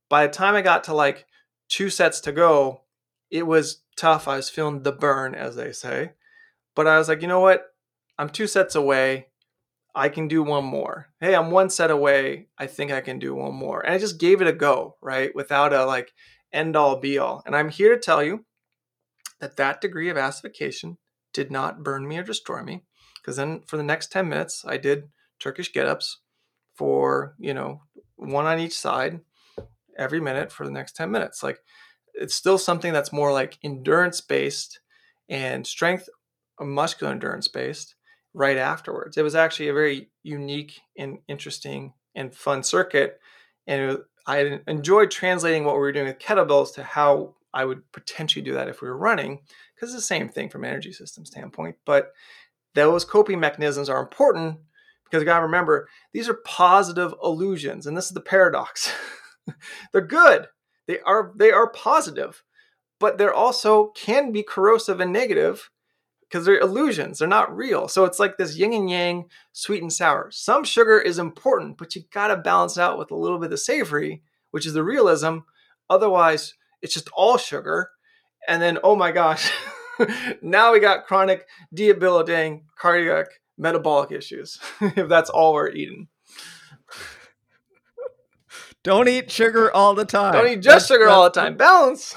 By 0.08 0.26
the 0.26 0.32
time 0.32 0.54
I 0.54 0.62
got 0.62 0.84
to 0.84 0.94
like 0.94 1.26
two 1.68 1.90
sets 1.90 2.20
to 2.20 2.32
go, 2.32 2.82
it 3.30 3.46
was 3.46 3.82
tough. 3.96 4.28
I 4.28 4.36
was 4.36 4.50
feeling 4.50 4.82
the 4.82 4.92
burn, 4.92 5.34
as 5.34 5.56
they 5.56 5.72
say. 5.72 6.12
But 6.74 6.86
I 6.86 6.98
was 6.98 7.08
like, 7.08 7.22
you 7.22 7.28
know 7.28 7.40
what? 7.40 7.64
I'm 8.18 8.28
two 8.28 8.46
sets 8.46 8.74
away. 8.74 9.28
I 9.94 10.08
can 10.08 10.28
do 10.28 10.42
one 10.42 10.64
more. 10.64 11.08
Hey, 11.20 11.34
I'm 11.34 11.50
one 11.50 11.68
set 11.68 11.90
away. 11.90 12.48
I 12.58 12.66
think 12.66 12.92
I 12.92 13.00
can 13.00 13.18
do 13.18 13.34
one 13.34 13.54
more. 13.54 13.80
And 13.80 13.94
I 13.94 13.98
just 13.98 14.18
gave 14.18 14.40
it 14.40 14.46
a 14.46 14.52
go, 14.52 14.96
right? 15.02 15.34
Without 15.34 15.72
a 15.72 15.84
like, 15.84 16.12
end 16.52 16.76
all 16.76 16.96
be 16.96 17.18
all. 17.18 17.42
And 17.46 17.56
I'm 17.56 17.70
here 17.70 17.94
to 17.94 18.00
tell 18.00 18.22
you 18.22 18.44
that 19.40 19.56
that 19.56 19.80
degree 19.80 20.08
of 20.08 20.16
acidification 20.16 20.96
did 21.32 21.50
not 21.50 21.82
burn 21.82 22.06
me 22.06 22.18
or 22.18 22.22
destroy 22.22 22.62
me. 22.62 22.84
Because 23.20 23.36
then 23.36 23.62
for 23.66 23.76
the 23.76 23.82
next 23.82 24.12
10 24.12 24.28
minutes, 24.28 24.64
I 24.66 24.76
did 24.76 25.04
Turkish 25.40 25.72
get 25.72 25.86
ups 25.86 26.20
for, 26.74 27.34
you 27.38 27.54
know, 27.54 27.82
one 28.16 28.46
on 28.46 28.58
each 28.58 28.78
side 28.78 29.20
every 29.96 30.20
minute 30.20 30.50
for 30.52 30.64
the 30.64 30.72
next 30.72 30.96
10 30.96 31.10
minutes. 31.10 31.42
Like 31.42 31.58
it's 32.14 32.34
still 32.34 32.58
something 32.58 32.92
that's 32.92 33.12
more 33.12 33.32
like 33.32 33.58
endurance 33.62 34.20
based 34.20 34.80
and 35.28 35.66
strength, 35.66 36.08
uh, 36.60 36.64
muscular 36.64 37.12
endurance 37.12 37.48
based 37.48 37.94
right 38.34 38.56
afterwards. 38.56 39.16
It 39.16 39.22
was 39.22 39.34
actually 39.34 39.68
a 39.68 39.74
very 39.74 40.10
unique 40.22 40.80
and 40.96 41.18
interesting 41.28 41.92
and 42.14 42.34
fun 42.34 42.62
circuit. 42.62 43.18
And 43.66 43.98
I 44.26 44.60
enjoyed 44.66 45.10
translating 45.10 45.64
what 45.64 45.74
we 45.74 45.80
were 45.80 45.92
doing 45.92 46.06
with 46.06 46.18
kettlebells 46.18 46.74
to 46.74 46.82
how 46.82 47.34
I 47.54 47.64
would 47.64 47.90
potentially 47.92 48.44
do 48.44 48.54
that 48.54 48.68
if 48.68 48.80
we 48.80 48.88
were 48.88 48.96
running, 48.96 49.40
because 49.74 49.90
it's 49.90 50.02
the 50.02 50.06
same 50.06 50.28
thing 50.28 50.48
from 50.48 50.64
an 50.64 50.70
energy 50.70 50.92
system 50.92 51.24
standpoint. 51.24 51.76
But 51.84 52.12
those 52.74 53.04
coping 53.04 53.40
mechanisms 53.40 53.88
are 53.88 54.00
important 54.00 54.58
because 55.04 55.20
you 55.20 55.26
got 55.26 55.38
to 55.38 55.44
remember 55.44 55.88
these 56.12 56.28
are 56.28 56.40
positive 56.46 57.14
illusions, 57.22 57.86
and 57.86 57.96
this 57.96 58.06
is 58.06 58.12
the 58.12 58.20
paradox. 58.20 58.92
they're 59.92 60.00
good. 60.00 60.46
They 60.86 61.00
are 61.00 61.32
they 61.36 61.50
are 61.50 61.70
positive, 61.70 62.42
but 62.98 63.18
they're 63.18 63.34
also 63.34 63.88
can 63.88 64.32
be 64.32 64.42
corrosive 64.42 65.00
and 65.00 65.12
negative 65.12 65.70
because 66.32 66.46
they're 66.46 66.58
illusions. 66.58 67.18
They're 67.18 67.28
not 67.28 67.54
real. 67.54 67.88
So 67.88 68.06
it's 68.06 68.18
like 68.18 68.38
this 68.38 68.56
yin 68.56 68.72
and 68.72 68.88
yang, 68.88 69.26
sweet 69.52 69.82
and 69.82 69.92
sour. 69.92 70.30
Some 70.30 70.64
sugar 70.64 70.98
is 70.98 71.18
important, 71.18 71.76
but 71.76 71.94
you 71.94 72.04
got 72.10 72.28
to 72.28 72.36
balance 72.36 72.78
it 72.78 72.80
out 72.80 72.98
with 72.98 73.10
a 73.10 73.16
little 73.16 73.38
bit 73.38 73.52
of 73.52 73.60
savory, 73.60 74.22
which 74.50 74.64
is 74.64 74.72
the 74.72 74.82
realism. 74.82 75.38
Otherwise, 75.90 76.54
it's 76.80 76.94
just 76.94 77.10
all 77.14 77.36
sugar. 77.36 77.90
And 78.48 78.62
then, 78.62 78.78
oh 78.82 78.96
my 78.96 79.12
gosh, 79.12 79.52
now 80.42 80.72
we 80.72 80.80
got 80.80 81.04
chronic, 81.04 81.46
debilitating, 81.74 82.64
cardiac, 82.76 83.26
metabolic 83.58 84.10
issues 84.10 84.58
if 84.80 85.10
that's 85.10 85.28
all 85.28 85.52
we're 85.52 85.70
eating. 85.70 86.08
Don't 88.82 89.06
eat 89.06 89.30
sugar 89.30 89.70
all 89.70 89.94
the 89.94 90.06
time. 90.06 90.32
Don't 90.32 90.48
eat 90.48 90.62
just 90.62 90.64
that's, 90.64 90.86
sugar 90.86 91.08
all 91.08 91.24
the 91.24 91.30
time. 91.30 91.58
Balance. 91.58 92.14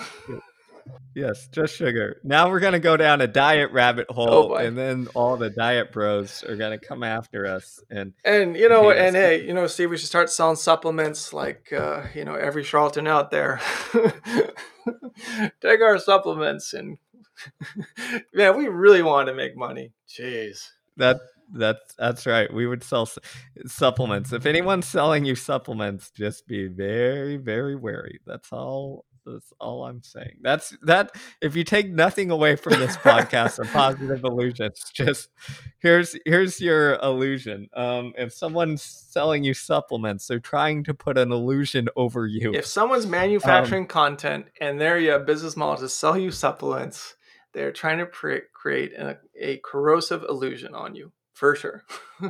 Yes, 1.15 1.47
just 1.47 1.75
sugar. 1.75 2.19
Now 2.23 2.49
we're 2.49 2.59
gonna 2.59 2.79
go 2.79 2.97
down 2.97 3.21
a 3.21 3.27
diet 3.27 3.71
rabbit 3.71 4.07
hole, 4.11 4.53
oh 4.53 4.55
and 4.55 4.77
then 4.77 5.07
all 5.15 5.38
the 5.38 5.49
diet 5.49 5.91
bros 5.91 6.43
are 6.43 6.55
gonna 6.55 6.77
come 6.77 7.03
after 7.03 7.45
us. 7.45 7.81
And 7.89 8.13
and 8.23 8.55
you 8.55 8.67
know, 8.69 8.91
and 8.91 9.15
hey, 9.15 9.45
you 9.45 9.53
know, 9.53 9.67
Steve, 9.67 9.89
we 9.89 9.97
should 9.97 10.07
start 10.07 10.29
selling 10.29 10.57
supplements 10.57 11.33
like 11.33 11.71
uh, 11.71 12.03
you 12.13 12.25
know 12.25 12.36
every 12.36 12.63
charlatan 12.63 13.07
out 13.07 13.31
there. 13.31 13.61
Take 15.61 15.81
our 15.81 15.97
supplements 15.97 16.73
and 16.73 16.97
man, 18.33 18.57
we 18.57 18.67
really 18.67 19.01
want 19.01 19.27
to 19.27 19.33
make 19.33 19.57
money. 19.57 19.91
Jeez. 20.09 20.69
That 20.97 21.19
that's 21.53 21.95
that's 21.97 22.25
right. 22.25 22.51
We 22.51 22.67
would 22.67 22.83
sell 22.83 23.05
su- 23.05 23.21
supplements. 23.67 24.33
If 24.33 24.45
anyone's 24.45 24.88
selling 24.88 25.25
you 25.25 25.36
supplements, 25.36 26.11
just 26.11 26.47
be 26.47 26.67
very 26.67 27.38
very 27.38 27.75
wary. 27.75 28.19
That's 28.25 28.51
all. 28.51 29.05
That's 29.26 29.51
all 29.59 29.86
I'm 29.86 30.03
saying. 30.03 30.38
That's 30.41 30.76
that. 30.84 31.11
If 31.41 31.55
you 31.55 31.63
take 31.63 31.89
nothing 31.89 32.30
away 32.32 32.55
from 32.55 32.80
this 32.80 32.95
podcast, 32.97 33.59
a 33.59 33.65
positive 33.71 34.23
illusions. 34.23 34.91
Just 34.93 35.30
here's 35.80 36.15
here's 36.26 36.61
your 36.61 36.95
illusion. 36.95 37.69
Um, 37.73 38.13
if 38.17 38.34
someone's 38.34 38.82
selling 38.84 39.43
you 39.43 39.53
supplements, 39.53 40.28
they're 40.28 40.39
trying 40.39 40.84
to 40.86 40.93
put 40.93 41.17
an 41.17 41.32
illusion 41.32 41.89
over 41.95 42.28
you. 42.28 42.53
If 42.53 42.65
someone's 42.65 43.07
manufacturing 43.07 43.84
um, 43.84 43.88
content 43.88 44.47
and 44.61 44.80
their 44.80 44.99
yeah, 44.99 45.17
business 45.17 45.57
model 45.57 45.78
to 45.78 45.89
sell 45.89 46.17
you 46.17 46.32
supplements, 46.32 47.15
they're 47.53 47.71
trying 47.71 47.97
to 47.99 48.05
pre- 48.05 48.41
create 48.53 48.93
a, 48.93 49.17
a 49.39 49.57
corrosive 49.57 50.23
illusion 50.28 50.76
on 50.76 50.93
you 50.95 51.11
for 51.34 51.55
sure. 51.55 51.84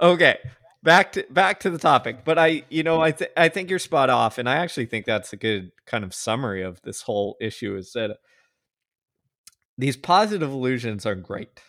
okay, 0.00 0.38
back 0.84 1.12
to 1.12 1.26
back 1.30 1.58
to 1.60 1.70
the 1.70 1.78
topic. 1.78 2.24
But 2.24 2.38
I, 2.38 2.62
you 2.70 2.84
know, 2.84 3.00
I 3.00 3.10
th- 3.10 3.32
I 3.36 3.48
think 3.48 3.70
you're 3.70 3.80
spot 3.80 4.10
off, 4.10 4.38
and 4.38 4.48
I 4.48 4.56
actually 4.56 4.86
think 4.86 5.06
that's 5.06 5.32
a 5.32 5.36
good 5.36 5.72
kind 5.86 6.04
of 6.04 6.14
summary 6.14 6.62
of 6.62 6.80
this 6.82 7.02
whole 7.02 7.36
issue. 7.40 7.76
Is 7.76 7.92
that 7.94 8.18
these 9.76 9.96
positive 9.96 10.52
illusions 10.52 11.04
are 11.04 11.16
great, 11.16 11.60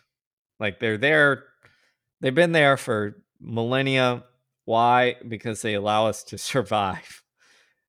like 0.60 0.80
they're 0.80 1.00
there, 1.00 1.46
they've 2.22 2.36
been 2.36 2.52
there 2.52 2.78
for 2.78 3.24
millennia. 3.42 4.24
Why? 4.66 5.16
Because 5.28 5.62
they 5.64 5.74
allow 5.74 6.08
us 6.08 6.24
to 6.26 6.38
survive. 6.38 7.24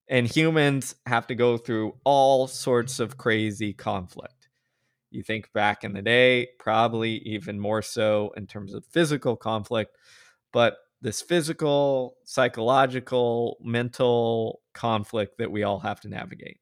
And 0.08 0.28
humans 0.28 0.94
have 1.06 1.26
to 1.26 1.34
go 1.34 1.58
through 1.58 1.96
all 2.04 2.46
sorts 2.46 3.00
of 3.00 3.18
crazy 3.18 3.72
conflict 3.72 4.36
you 5.10 5.22
think 5.22 5.52
back 5.52 5.82
in 5.82 5.92
the 5.92 6.02
day, 6.02 6.48
probably 6.58 7.18
even 7.18 7.58
more 7.58 7.82
so 7.82 8.32
in 8.36 8.46
terms 8.46 8.74
of 8.74 8.84
physical 8.84 9.36
conflict, 9.36 9.96
but 10.52 10.76
this 11.06 11.22
physical, 11.22 12.16
psychological, 12.24 13.58
mental 13.62 14.60
conflict 14.74 15.38
that 15.38 15.52
we 15.52 15.62
all 15.62 15.78
have 15.78 16.00
to 16.00 16.08
navigate. 16.08 16.58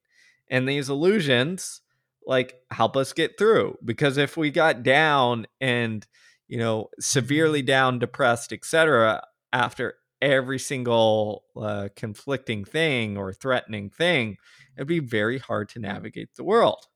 And 0.51 0.69
these 0.69 0.87
illusions 0.87 1.81
like 2.27 2.53
help 2.69 2.95
us 2.95 3.11
get 3.11 3.39
through 3.39 3.75
because 3.83 4.17
if 4.17 4.37
we 4.37 4.51
got 4.51 4.83
down 4.83 5.47
and 5.59 6.05
you 6.47 6.59
know 6.59 6.89
severely 6.99 7.61
down 7.61 7.99
depressed 7.99 8.51
etc 8.51 9.23
after 9.53 9.93
every 10.23 10.57
single 10.57 11.43
uh, 11.55 11.87
conflicting 11.95 12.65
thing 12.65 13.15
or 13.15 13.31
threatening 13.31 13.91
thing 13.91 14.37
it'd 14.75 14.87
be 14.87 14.97
very 14.97 15.37
hard 15.37 15.69
to 15.69 15.77
navigate 15.77 16.33
the 16.35 16.43
world 16.43 16.87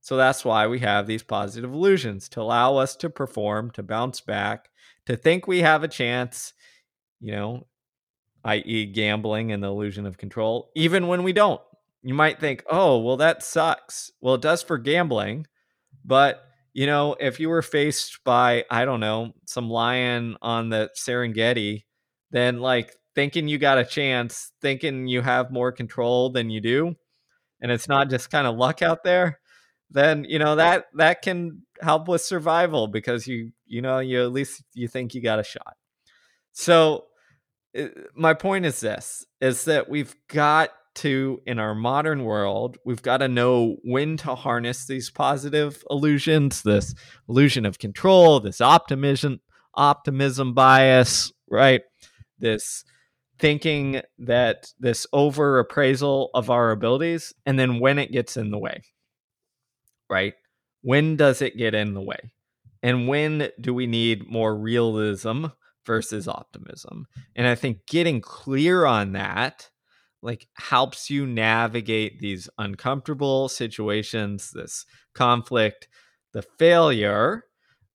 so 0.00 0.16
that's 0.16 0.44
why 0.44 0.66
we 0.66 0.80
have 0.80 1.06
these 1.06 1.22
positive 1.22 1.72
illusions 1.72 2.28
to 2.30 2.40
allow 2.40 2.76
us 2.76 2.96
to 2.96 3.10
perform, 3.10 3.70
to 3.72 3.82
bounce 3.82 4.20
back, 4.20 4.70
to 5.06 5.16
think 5.16 5.46
we 5.46 5.60
have 5.60 5.84
a 5.84 5.88
chance, 5.88 6.54
you 7.20 7.32
know, 7.32 7.66
i.e., 8.44 8.86
gambling 8.86 9.52
and 9.52 9.62
the 9.62 9.68
illusion 9.68 10.06
of 10.06 10.18
control, 10.18 10.70
even 10.74 11.06
when 11.06 11.22
we 11.22 11.32
don't. 11.32 11.60
You 12.02 12.14
might 12.14 12.40
think, 12.40 12.64
oh, 12.70 12.98
well, 12.98 13.18
that 13.18 13.42
sucks. 13.42 14.10
Well, 14.20 14.36
it 14.36 14.40
does 14.40 14.62
for 14.62 14.78
gambling. 14.78 15.46
But, 16.04 16.42
you 16.72 16.86
know, 16.86 17.14
if 17.20 17.38
you 17.38 17.50
were 17.50 17.62
faced 17.62 18.20
by, 18.24 18.64
I 18.70 18.86
don't 18.86 19.00
know, 19.00 19.34
some 19.44 19.68
lion 19.68 20.36
on 20.40 20.70
the 20.70 20.90
Serengeti, 20.96 21.84
then 22.30 22.60
like 22.60 22.94
thinking 23.14 23.48
you 23.48 23.58
got 23.58 23.78
a 23.78 23.84
chance, 23.84 24.52
thinking 24.62 25.08
you 25.08 25.20
have 25.20 25.50
more 25.50 25.72
control 25.72 26.30
than 26.30 26.48
you 26.48 26.60
do, 26.62 26.94
and 27.60 27.70
it's 27.70 27.88
not 27.88 28.08
just 28.08 28.30
kind 28.30 28.46
of 28.46 28.56
luck 28.56 28.80
out 28.80 29.04
there 29.04 29.40
then 29.90 30.24
you 30.28 30.38
know 30.38 30.56
that 30.56 30.86
that 30.94 31.22
can 31.22 31.62
help 31.80 32.08
with 32.08 32.20
survival 32.20 32.86
because 32.86 33.26
you 33.26 33.50
you 33.66 33.82
know 33.82 33.98
you 33.98 34.22
at 34.22 34.32
least 34.32 34.62
you 34.74 34.86
think 34.88 35.14
you 35.14 35.20
got 35.20 35.38
a 35.38 35.44
shot 35.44 35.76
so 36.52 37.04
Uh, 37.78 37.86
my 38.14 38.34
point 38.34 38.66
is 38.66 38.80
this 38.80 39.24
is 39.40 39.64
that 39.64 39.88
we've 39.88 40.14
got 40.28 40.70
to 40.96 41.40
in 41.46 41.58
our 41.60 41.74
modern 41.74 42.24
world 42.24 42.76
we've 42.84 43.02
got 43.02 43.18
to 43.18 43.28
know 43.28 43.76
when 43.84 44.16
to 44.16 44.34
harness 44.34 44.86
these 44.86 45.08
positive 45.08 45.84
illusions 45.88 46.62
this 46.62 46.94
illusion 47.28 47.64
of 47.64 47.78
control 47.78 48.40
this 48.40 48.60
optimism 48.60 49.40
optimism 49.74 50.52
bias 50.52 51.32
right 51.48 51.82
this 52.40 52.84
thinking 53.38 54.02
that 54.18 54.66
this 54.80 55.06
over 55.12 55.60
appraisal 55.60 56.30
of 56.34 56.50
our 56.50 56.72
abilities 56.72 57.32
and 57.46 57.56
then 57.56 57.78
when 57.78 57.98
it 57.98 58.10
gets 58.10 58.36
in 58.36 58.50
the 58.50 58.58
way 58.58 58.82
right? 60.10 60.34
When 60.82 61.16
does 61.16 61.40
it 61.40 61.56
get 61.56 61.74
in 61.74 61.94
the 61.94 62.02
way? 62.02 62.18
And 62.82 63.08
when 63.08 63.50
do 63.60 63.72
we 63.72 63.86
need 63.86 64.28
more 64.28 64.54
realism 64.56 65.46
versus 65.86 66.28
optimism? 66.28 67.06
And 67.36 67.46
I 67.46 67.54
think 67.54 67.86
getting 67.86 68.20
clear 68.20 68.84
on 68.84 69.12
that 69.12 69.70
like 70.22 70.48
helps 70.54 71.08
you 71.08 71.26
navigate 71.26 72.20
these 72.20 72.48
uncomfortable 72.58 73.48
situations, 73.48 74.50
this 74.54 74.84
conflict, 75.14 75.88
the 76.32 76.42
failure 76.42 77.44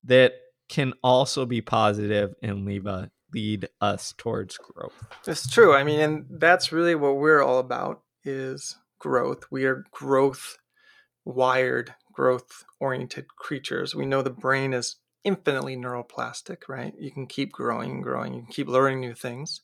that 0.04 0.34
can 0.70 0.94
also 1.04 1.46
be 1.46 1.62
positive 1.62 2.34
and 2.42 2.66
leave 2.66 2.86
a 2.86 3.12
lead 3.34 3.68
us 3.82 4.14
towards 4.18 4.58
growth. 4.58 5.06
It's 5.28 5.50
true. 5.50 5.76
I 5.76 5.84
mean, 5.84 6.00
and 6.00 6.26
that's 6.30 6.72
really 6.72 6.96
what 6.96 7.18
we're 7.18 7.42
all 7.42 7.60
about 7.60 8.02
is 8.24 8.78
growth. 9.00 9.44
We 9.52 9.66
are 9.66 9.84
growth 9.92 10.58
wired 11.26 11.94
growth 12.14 12.64
oriented 12.80 13.28
creatures. 13.36 13.94
We 13.94 14.06
know 14.06 14.22
the 14.22 14.30
brain 14.30 14.74
is 14.74 14.96
infinitely 15.26 15.76
neuroplastic, 15.76 16.70
right? 16.70 16.94
You 16.98 17.12
can 17.12 17.28
keep 17.28 17.52
growing 17.52 17.92
and 17.92 18.04
growing, 18.04 18.34
you 18.34 18.42
can 18.44 18.52
keep 18.52 18.68
learning 18.68 19.02
new 19.02 19.14
things. 19.14 19.62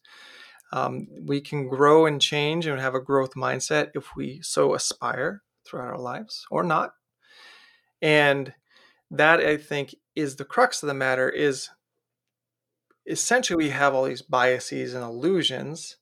Um, 0.73 1.07
we 1.25 1.41
can 1.41 1.67
grow 1.67 2.05
and 2.05 2.21
change 2.21 2.65
and 2.65 2.79
have 2.79 2.95
a 2.95 3.01
growth 3.01 3.35
mindset 3.35 3.91
if 3.93 4.15
we 4.15 4.39
so 4.41 4.73
aspire 4.73 5.43
throughout 5.65 5.89
our 5.89 5.99
lives 5.99 6.45
or 6.49 6.63
not. 6.63 6.91
And 8.01 8.53
that 9.11 9.41
I 9.41 9.57
think 9.57 9.93
is 10.15 10.35
the 10.35 10.45
crux 10.45 10.81
of 10.81 10.87
the 10.87 10.93
matter 10.93 11.29
is 11.29 11.69
essentially 13.05 13.65
we 13.65 13.69
have 13.69 13.93
all 13.93 14.05
these 14.05 14.21
biases 14.21 14.93
and 14.93 15.03
illusions 15.03 15.97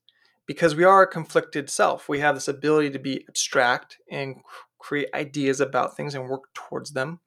because 0.45 0.75
we 0.75 0.83
are 0.83 1.03
a 1.03 1.07
conflicted 1.07 1.69
self. 1.69 2.07
We 2.07 2.19
have 2.19 2.35
this 2.35 2.47
ability 2.47 2.91
to 2.91 2.99
be 2.99 3.25
abstract 3.27 3.97
and 4.11 4.37
create 4.79 5.09
ideas 5.13 5.59
about 5.59 5.95
things 5.95 6.15
and 6.15 6.27
work 6.27 6.43
towards 6.53 6.91
them. 6.91 7.19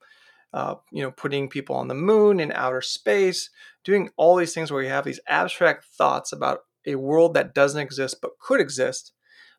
Uh, 0.53 0.75
you 0.91 1.01
know, 1.01 1.09
putting 1.09 1.49
people 1.49 1.75
on 1.75 1.87
the 1.87 1.95
moon 1.95 2.39
in 2.39 2.51
outer 2.51 2.81
space, 2.81 3.49
doing 3.83 4.09
all 4.17 4.35
these 4.35 4.53
things 4.53 4.71
where 4.71 4.83
we 4.83 4.87
have 4.87 5.03
these 5.03 5.19
abstract 5.27 5.85
thoughts 5.85 6.31
about 6.31 6.59
a 6.85 6.95
world 6.95 7.33
that 7.33 7.55
doesn't 7.55 7.81
exist 7.81 8.17
but 8.21 8.37
could 8.39 8.59
exist. 8.59 9.13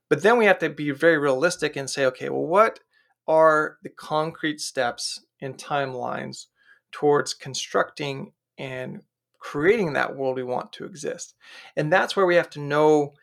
But 0.08 0.22
then 0.22 0.38
we 0.38 0.44
have 0.44 0.58
to 0.58 0.70
be 0.70 0.90
very 0.90 1.18
realistic 1.18 1.76
and 1.76 1.88
say, 1.88 2.06
okay, 2.06 2.28
well, 2.28 2.46
what 2.46 2.80
are 3.26 3.78
the 3.82 3.88
concrete 3.88 4.60
steps 4.60 5.24
and 5.40 5.56
timelines 5.56 6.46
towards 6.92 7.34
constructing 7.34 8.32
and 8.58 9.00
creating 9.38 9.94
that 9.94 10.14
world 10.14 10.36
we 10.36 10.42
want 10.44 10.72
to 10.74 10.84
exist? 10.84 11.34
And 11.76 11.92
that's 11.92 12.14
where 12.14 12.26
we 12.26 12.36
have 12.36 12.50
to 12.50 12.60
know, 12.60 13.14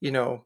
you 0.00 0.10
know, 0.10 0.44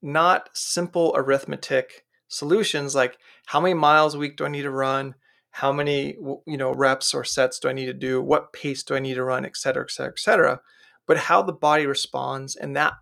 not 0.00 0.50
simple 0.52 1.12
arithmetic 1.16 2.04
solutions 2.28 2.94
like 2.94 3.18
how 3.46 3.60
many 3.60 3.74
miles 3.74 4.14
a 4.14 4.18
week 4.18 4.36
do 4.36 4.44
I 4.44 4.48
need 4.48 4.62
to 4.62 4.70
run? 4.70 5.14
How 5.54 5.72
many 5.72 6.16
you 6.46 6.56
know 6.56 6.72
reps 6.72 7.14
or 7.14 7.24
sets 7.24 7.60
do 7.60 7.68
I 7.68 7.72
need 7.72 7.86
to 7.86 7.94
do? 7.94 8.20
What 8.20 8.52
pace 8.52 8.82
do 8.82 8.96
I 8.96 8.98
need 8.98 9.14
to 9.14 9.24
run, 9.24 9.44
et 9.44 9.56
cetera, 9.56 9.84
et 9.84 9.90
cetera, 9.92 10.12
et 10.12 10.18
cetera. 10.18 10.60
but 11.06 11.18
how 11.18 11.42
the 11.42 11.52
body 11.52 11.86
responds 11.86 12.56
and 12.56 12.76
that 12.76 12.94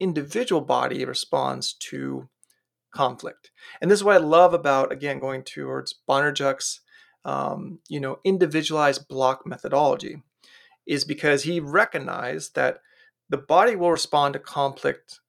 individual 0.00 0.60
body 0.60 1.04
responds 1.04 1.74
to 1.74 2.28
conflict. 2.92 3.50
And 3.80 3.90
this 3.90 4.00
is 4.00 4.04
what 4.04 4.14
I 4.14 4.24
love 4.24 4.54
about, 4.54 4.92
again, 4.92 5.18
going 5.18 5.42
towards 5.42 5.94
Bondarchuk's, 6.08 6.80
um, 7.24 7.80
you 7.88 8.00
know, 8.00 8.18
individualized 8.24 9.08
block 9.08 9.46
methodology, 9.46 10.22
is 10.86 11.04
because 11.04 11.42
he 11.42 11.60
recognized 11.60 12.54
that 12.54 12.78
the 13.30 13.38
body 13.38 13.74
will 13.74 13.90
respond 13.90 14.34
to 14.34 14.38
conflict 14.38 15.20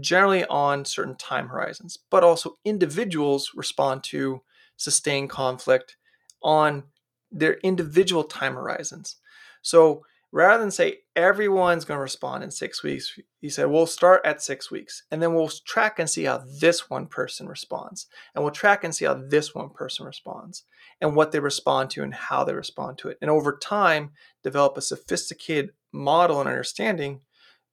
generally 0.00 0.44
on 0.46 0.84
certain 0.84 1.16
time 1.16 1.48
horizons, 1.48 1.98
but 2.10 2.24
also 2.24 2.58
individuals 2.64 3.52
respond 3.54 4.02
to 4.04 4.42
sustained 4.76 5.30
conflict 5.30 5.96
on 6.42 6.84
their 7.30 7.54
individual 7.62 8.24
time 8.24 8.54
horizons. 8.54 9.16
So 9.62 10.04
rather 10.34 10.60
than 10.60 10.70
say 10.70 10.98
everyone's 11.14 11.84
going 11.84 11.96
to 11.96 12.02
respond 12.02 12.42
in 12.42 12.50
six 12.50 12.82
weeks, 12.82 13.18
he 13.40 13.48
said, 13.48 13.66
we'll 13.66 13.86
start 13.86 14.20
at 14.24 14.42
six 14.42 14.70
weeks 14.70 15.04
and 15.10 15.22
then 15.22 15.32
we'll 15.32 15.48
track 15.48 15.98
and 15.98 16.10
see 16.10 16.24
how 16.24 16.42
this 16.60 16.90
one 16.90 17.06
person 17.06 17.46
responds. 17.48 18.06
And 18.34 18.42
we'll 18.42 18.52
track 18.52 18.84
and 18.84 18.94
see 18.94 19.04
how 19.04 19.14
this 19.14 19.54
one 19.54 19.70
person 19.70 20.06
responds 20.06 20.64
and 21.00 21.14
what 21.14 21.32
they 21.32 21.40
respond 21.40 21.90
to 21.90 22.02
and 22.02 22.12
how 22.12 22.44
they 22.44 22.52
respond 22.52 22.98
to 22.98 23.08
it. 23.08 23.18
And 23.20 23.30
over 23.30 23.56
time, 23.56 24.10
develop 24.42 24.76
a 24.76 24.82
sophisticated 24.82 25.70
model 25.92 26.40
and 26.40 26.48
understanding 26.48 27.20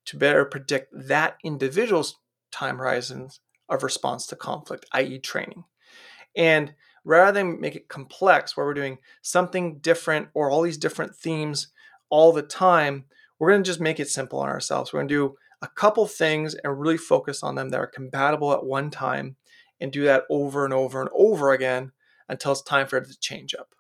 to 0.06 0.18
better 0.18 0.46
predict 0.46 0.94
that 0.94 1.38
individual's 1.44 2.18
time 2.52 2.78
horizons 2.78 3.40
of 3.70 3.84
response 3.84 4.28
to 4.28 4.36
conflict, 4.36 4.86
i.e., 4.92 5.18
training. 5.20 5.64
And 6.36 6.76
rather 7.04 7.32
than 7.32 7.60
make 7.60 7.76
it 7.76 7.88
complex 7.88 8.56
where 8.56 8.66
we're 8.66 8.74
doing 8.74 8.98
something 9.22 9.80
different 9.80 10.30
or 10.34 10.50
all 10.50 10.62
these 10.62 10.78
different 10.78 11.16
themes 11.16 11.68
all 12.10 12.32
the 12.32 12.42
time, 12.42 13.06
we're 13.40 13.52
going 13.52 13.64
to 13.64 13.70
just 13.70 13.80
make 13.80 14.00
it 14.00 14.10
simple 14.10 14.40
on 14.40 14.50
ourselves. 14.50 14.92
We're 14.92 15.00
going 15.00 15.10
to 15.10 15.16
do 15.16 15.36
a 15.62 15.68
couple 15.68 16.06
things 16.08 16.56
and 16.56 16.80
really 16.80 16.98
focus 16.98 17.44
on 17.44 17.56
them 17.56 17.70
that 17.70 17.80
are 17.80 17.88
compatible 17.88 18.52
at 18.54 18.66
one 18.66 18.90
time 18.90 19.36
and 19.80 19.92
do 19.92 20.04
that 20.04 20.24
over 20.30 20.66
and 20.66 20.74
over 20.74 21.02
and 21.02 21.10
over 21.14 21.52
again 21.52 21.92
until 22.30 22.52
it's 22.52 22.62
time 22.62 22.88
for 22.88 22.98
it 22.98 23.08
to 23.08 23.20
change 23.20 23.56
up. 23.56 23.74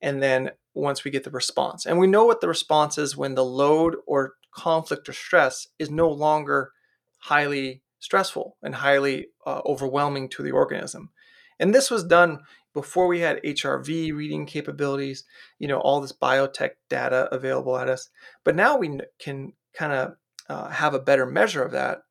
And 0.00 0.22
then 0.22 0.50
once 0.74 1.04
we 1.04 1.10
get 1.10 1.24
the 1.24 1.30
response, 1.30 1.86
and 1.86 1.98
we 1.98 2.06
know 2.06 2.24
what 2.24 2.40
the 2.40 2.48
response 2.48 2.98
is 2.98 3.16
when 3.16 3.34
the 3.34 3.44
load 3.44 3.96
or 4.06 4.34
conflict 4.52 5.08
or 5.08 5.12
stress 5.12 5.66
is 5.78 5.90
no 5.90 6.08
longer 6.08 6.72
highly 7.18 7.82
stressful 7.98 8.56
and 8.62 8.76
highly 8.76 9.28
uh, 9.46 9.60
overwhelming 9.64 10.28
to 10.28 10.42
the 10.42 10.52
organism. 10.52 11.10
And 11.58 11.74
this 11.74 11.90
was 11.90 12.04
done 12.04 12.40
before 12.74 13.06
we 13.06 13.20
had 13.20 13.42
HRV 13.42 14.14
reading 14.14 14.46
capabilities, 14.46 15.24
you 15.58 15.66
know, 15.66 15.78
all 15.80 16.00
this 16.00 16.12
biotech 16.12 16.70
data 16.88 17.28
available 17.32 17.76
at 17.76 17.88
us. 17.88 18.10
But 18.44 18.54
now 18.54 18.76
we 18.76 19.00
can 19.18 19.52
kind 19.72 19.92
of 19.92 20.16
uh, 20.48 20.68
have 20.70 20.94
a 20.94 21.00
better 21.00 21.26
measure 21.26 21.62
of 21.62 21.72
that 21.72 22.02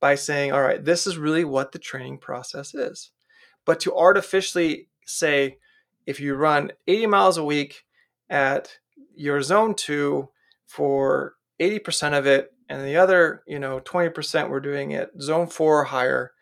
by 0.00 0.14
saying, 0.14 0.52
all 0.52 0.62
right, 0.62 0.84
this 0.84 1.06
is 1.06 1.16
really 1.16 1.44
what 1.44 1.72
the 1.72 1.78
training 1.78 2.18
process 2.18 2.74
is. 2.74 3.10
But 3.64 3.80
to 3.80 3.96
artificially 3.96 4.88
say, 5.06 5.58
if 6.06 6.20
you 6.20 6.34
run 6.34 6.72
80 6.86 7.06
miles 7.06 7.36
a 7.36 7.44
week 7.44 7.84
at 8.28 8.78
your 9.14 9.42
zone 9.42 9.74
two 9.74 10.28
for 10.66 11.34
80% 11.60 12.18
of 12.18 12.26
it, 12.26 12.52
and 12.68 12.84
the 12.84 12.96
other, 12.96 13.42
you 13.46 13.58
know, 13.58 13.80
20% 13.80 14.48
we're 14.48 14.60
doing 14.60 14.92
it 14.92 15.10
zone 15.20 15.46
four 15.46 15.80
or 15.80 15.84
higher, 15.84 16.32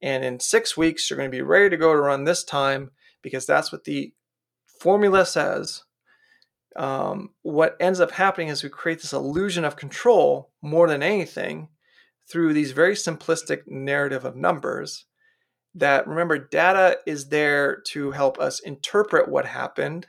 and 0.00 0.24
in 0.24 0.40
six 0.40 0.76
weeks, 0.76 1.08
you're 1.08 1.16
going 1.16 1.30
to 1.30 1.36
be 1.36 1.42
ready 1.42 1.70
to 1.70 1.76
go 1.76 1.92
to 1.92 2.00
run 2.00 2.24
this 2.24 2.44
time 2.44 2.90
because 3.22 3.46
that's 3.46 3.72
what 3.72 3.84
the 3.84 4.12
formula 4.80 5.26
says. 5.26 5.84
Um, 6.76 7.30
what 7.42 7.76
ends 7.80 7.98
up 8.00 8.12
happening 8.12 8.48
is 8.48 8.62
we 8.62 8.68
create 8.68 9.00
this 9.00 9.12
illusion 9.12 9.64
of 9.64 9.76
control 9.76 10.52
more 10.62 10.86
than 10.86 11.02
anything 11.02 11.68
through 12.30 12.52
these 12.52 12.72
very 12.72 12.94
simplistic 12.94 13.66
narrative 13.66 14.24
of 14.24 14.36
numbers 14.36 15.06
that 15.74 16.06
remember 16.06 16.38
data 16.38 16.98
is 17.06 17.28
there 17.28 17.80
to 17.86 18.10
help 18.10 18.38
us 18.38 18.60
interpret 18.60 19.28
what 19.28 19.46
happened 19.46 20.06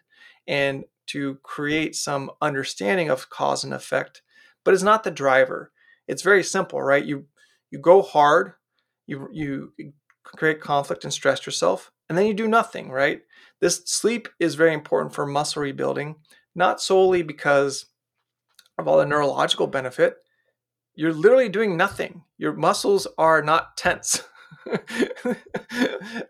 and 0.48 0.84
to 1.08 1.36
create 1.44 1.96
some 1.96 2.32
understanding 2.42 3.10
of 3.10 3.30
cause 3.30 3.64
and 3.64 3.74
effect 3.74 4.22
but 4.64 4.74
it's 4.74 4.84
not 4.84 5.04
the 5.04 5.12
driver 5.12 5.72
it's 6.08 6.22
very 6.22 6.44
simple 6.44 6.82
right 6.82 7.06
you 7.06 7.26
you 7.72 7.80
go 7.80 8.02
hard 8.02 8.54
you 9.10 9.72
you 9.80 9.94
create 10.24 10.62
conflict 10.62 11.04
and 11.04 11.14
stress 11.14 11.46
yourself 11.46 11.92
and 12.08 12.18
then 12.18 12.26
you 12.28 12.34
do 12.34 12.48
nothing 12.48 12.90
right? 12.90 13.22
This 13.62 13.82
sleep 13.86 14.30
is 14.40 14.56
very 14.56 14.74
important 14.74 15.14
for 15.14 15.26
muscle 15.26 15.62
rebuilding 15.62 16.16
not 16.56 16.82
solely 16.82 17.24
because 17.24 17.86
of 18.78 18.88
all 18.88 18.98
the 18.98 19.06
neurological 19.06 19.68
benefit. 19.68 20.18
You're 20.96 21.14
literally 21.14 21.50
doing 21.50 21.78
nothing. 21.78 22.24
Your 22.38 22.54
muscles 22.54 23.08
are 23.18 23.42
not 23.42 23.78
tense. 23.78 24.22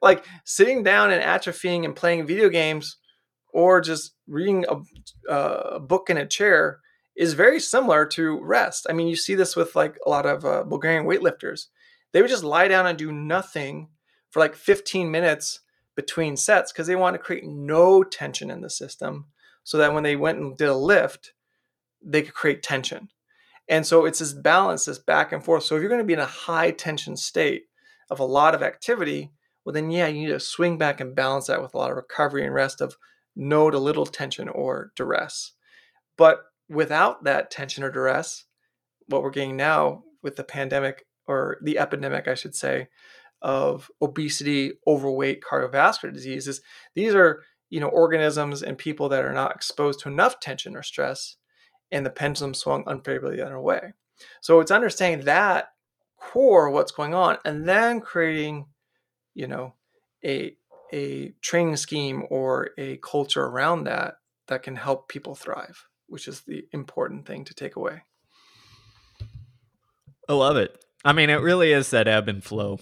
Like 0.01 0.25
sitting 0.45 0.83
down 0.83 1.11
and 1.11 1.23
atrophying 1.23 1.85
and 1.85 1.95
playing 1.95 2.25
video 2.25 2.49
games 2.49 2.97
or 3.53 3.81
just 3.81 4.13
reading 4.27 4.65
a, 4.69 5.31
uh, 5.31 5.75
a, 5.75 5.79
book 5.79 6.09
in 6.09 6.17
a 6.17 6.25
chair 6.25 6.79
is 7.15 7.33
very 7.33 7.59
similar 7.59 8.05
to 8.05 8.39
rest. 8.41 8.87
I 8.89 8.93
mean, 8.93 9.07
you 9.07 9.15
see 9.15 9.35
this 9.35 9.55
with 9.55 9.75
like 9.75 9.97
a 10.05 10.09
lot 10.09 10.25
of 10.25 10.45
uh, 10.45 10.63
Bulgarian 10.63 11.05
weightlifters 11.05 11.65
they 12.13 12.21
would 12.21 12.29
just 12.29 12.43
lie 12.43 12.67
down 12.67 12.87
and 12.87 12.97
do 12.97 13.11
nothing 13.11 13.89
for 14.29 14.39
like 14.39 14.55
15 14.55 15.09
minutes 15.09 15.61
between 15.95 16.37
sets 16.37 16.71
because 16.71 16.87
they 16.87 16.95
want 16.95 17.13
to 17.13 17.21
create 17.21 17.45
no 17.45 18.03
tension 18.03 18.49
in 18.49 18.61
the 18.61 18.69
system 18.69 19.25
so 19.63 19.77
that 19.77 19.93
when 19.93 20.03
they 20.03 20.15
went 20.15 20.39
and 20.39 20.57
did 20.57 20.69
a 20.69 20.75
lift, 20.75 21.33
they 22.01 22.21
could 22.21 22.33
create 22.33 22.63
tension. 22.63 23.09
And 23.67 23.85
so 23.85 24.05
it's 24.05 24.19
this 24.19 24.33
balance, 24.33 24.85
this 24.85 24.97
back 24.97 25.31
and 25.31 25.43
forth. 25.43 25.63
So 25.63 25.75
if 25.75 25.81
you're 25.81 25.89
going 25.89 26.01
to 26.01 26.05
be 26.05 26.13
in 26.13 26.19
a 26.19 26.25
high 26.25 26.71
tension 26.71 27.15
state 27.15 27.63
of 28.09 28.19
a 28.19 28.25
lot 28.25 28.55
of 28.55 28.63
activity, 28.63 29.31
well, 29.63 29.73
then 29.73 29.91
yeah, 29.91 30.07
you 30.07 30.21
need 30.21 30.33
to 30.33 30.39
swing 30.39 30.77
back 30.77 30.99
and 30.99 31.15
balance 31.15 31.47
that 31.47 31.61
with 31.61 31.73
a 31.73 31.77
lot 31.77 31.91
of 31.91 31.97
recovery 31.97 32.43
and 32.45 32.53
rest 32.53 32.81
of 32.81 32.95
no 33.35 33.69
to 33.69 33.77
little 33.77 34.05
tension 34.05 34.49
or 34.49 34.91
duress. 34.95 35.51
But 36.17 36.41
without 36.67 37.23
that 37.25 37.51
tension 37.51 37.83
or 37.83 37.91
duress, 37.91 38.45
what 39.07 39.21
we're 39.21 39.29
getting 39.29 39.55
now 39.55 40.03
with 40.23 40.35
the 40.35 40.43
pandemic 40.43 41.05
or 41.29 41.59
the 41.61 41.77
epidemic, 41.77 42.27
I 42.27 42.33
should 42.33 42.55
say, 42.55 42.87
of 43.41 43.89
obesity, 44.01 44.73
overweight, 44.87 45.43
cardiovascular 45.43 46.11
diseases. 46.11 46.61
These 46.95 47.13
are 47.13 47.43
you 47.69 47.79
know 47.79 47.87
organisms 47.87 48.63
and 48.63 48.77
people 48.77 49.09
that 49.09 49.23
are 49.23 49.33
not 49.33 49.55
exposed 49.55 49.99
to 50.01 50.09
enough 50.09 50.39
tension 50.39 50.75
or 50.75 50.81
stress, 50.81 51.37
and 51.91 52.03
the 52.03 52.09
pendulum 52.09 52.55
swung 52.55 52.83
unfavorably 52.87 53.37
the 53.37 53.45
other 53.45 53.61
way. 53.61 53.93
So 54.41 54.59
it's 54.59 54.71
understanding 54.71 55.25
that 55.25 55.69
core 56.17 56.71
what's 56.71 56.91
going 56.91 57.13
on, 57.13 57.37
and 57.45 57.69
then 57.69 58.01
creating, 58.01 58.65
you 59.35 59.47
know, 59.47 59.75
a 60.25 60.57
a 60.91 61.29
training 61.41 61.77
scheme 61.77 62.23
or 62.31 62.71
a 62.79 62.97
culture 62.97 63.45
around 63.45 63.83
that 63.83 64.15
that 64.47 64.63
can 64.63 64.75
help 64.75 65.07
people 65.07 65.35
thrive, 65.35 65.85
which 66.07 66.27
is 66.27 66.41
the 66.41 66.65
important 66.73 67.27
thing 67.27 67.45
to 67.45 67.53
take 67.53 67.75
away. 67.75 68.01
I 70.27 70.33
love 70.33 70.57
it. 70.57 70.83
I 71.03 71.13
mean, 71.13 71.29
it 71.29 71.41
really 71.41 71.71
is 71.71 71.91
that 71.91 72.07
ebb 72.07 72.27
and 72.27 72.43
flow. 72.43 72.79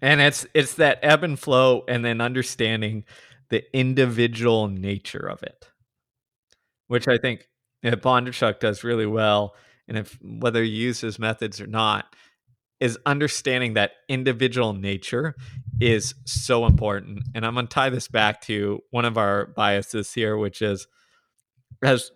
And 0.00 0.20
it's 0.20 0.46
it's 0.54 0.74
that 0.74 0.98
ebb 1.02 1.24
and 1.24 1.38
flow 1.38 1.84
and 1.86 2.04
then 2.04 2.20
understanding 2.20 3.04
the 3.50 3.64
individual 3.76 4.68
nature 4.68 5.28
of 5.28 5.42
it. 5.42 5.68
Which 6.86 7.06
I 7.08 7.18
think 7.18 7.48
Bondarchuk 7.84 8.60
does 8.60 8.84
really 8.84 9.06
well. 9.06 9.54
And 9.88 9.98
if 9.98 10.18
whether 10.22 10.62
you 10.62 10.86
use 10.86 11.00
his 11.00 11.18
methods 11.18 11.60
or 11.60 11.66
not, 11.66 12.14
is 12.78 12.98
understanding 13.04 13.74
that 13.74 13.92
individual 14.08 14.72
nature 14.72 15.34
is 15.80 16.14
so 16.24 16.64
important. 16.64 17.24
And 17.34 17.44
I'm 17.44 17.54
gonna 17.54 17.66
tie 17.66 17.90
this 17.90 18.08
back 18.08 18.40
to 18.42 18.80
one 18.90 19.04
of 19.04 19.18
our 19.18 19.46
biases 19.46 20.12
here, 20.14 20.36
which 20.36 20.62
is 20.62 20.86
as 21.82 22.10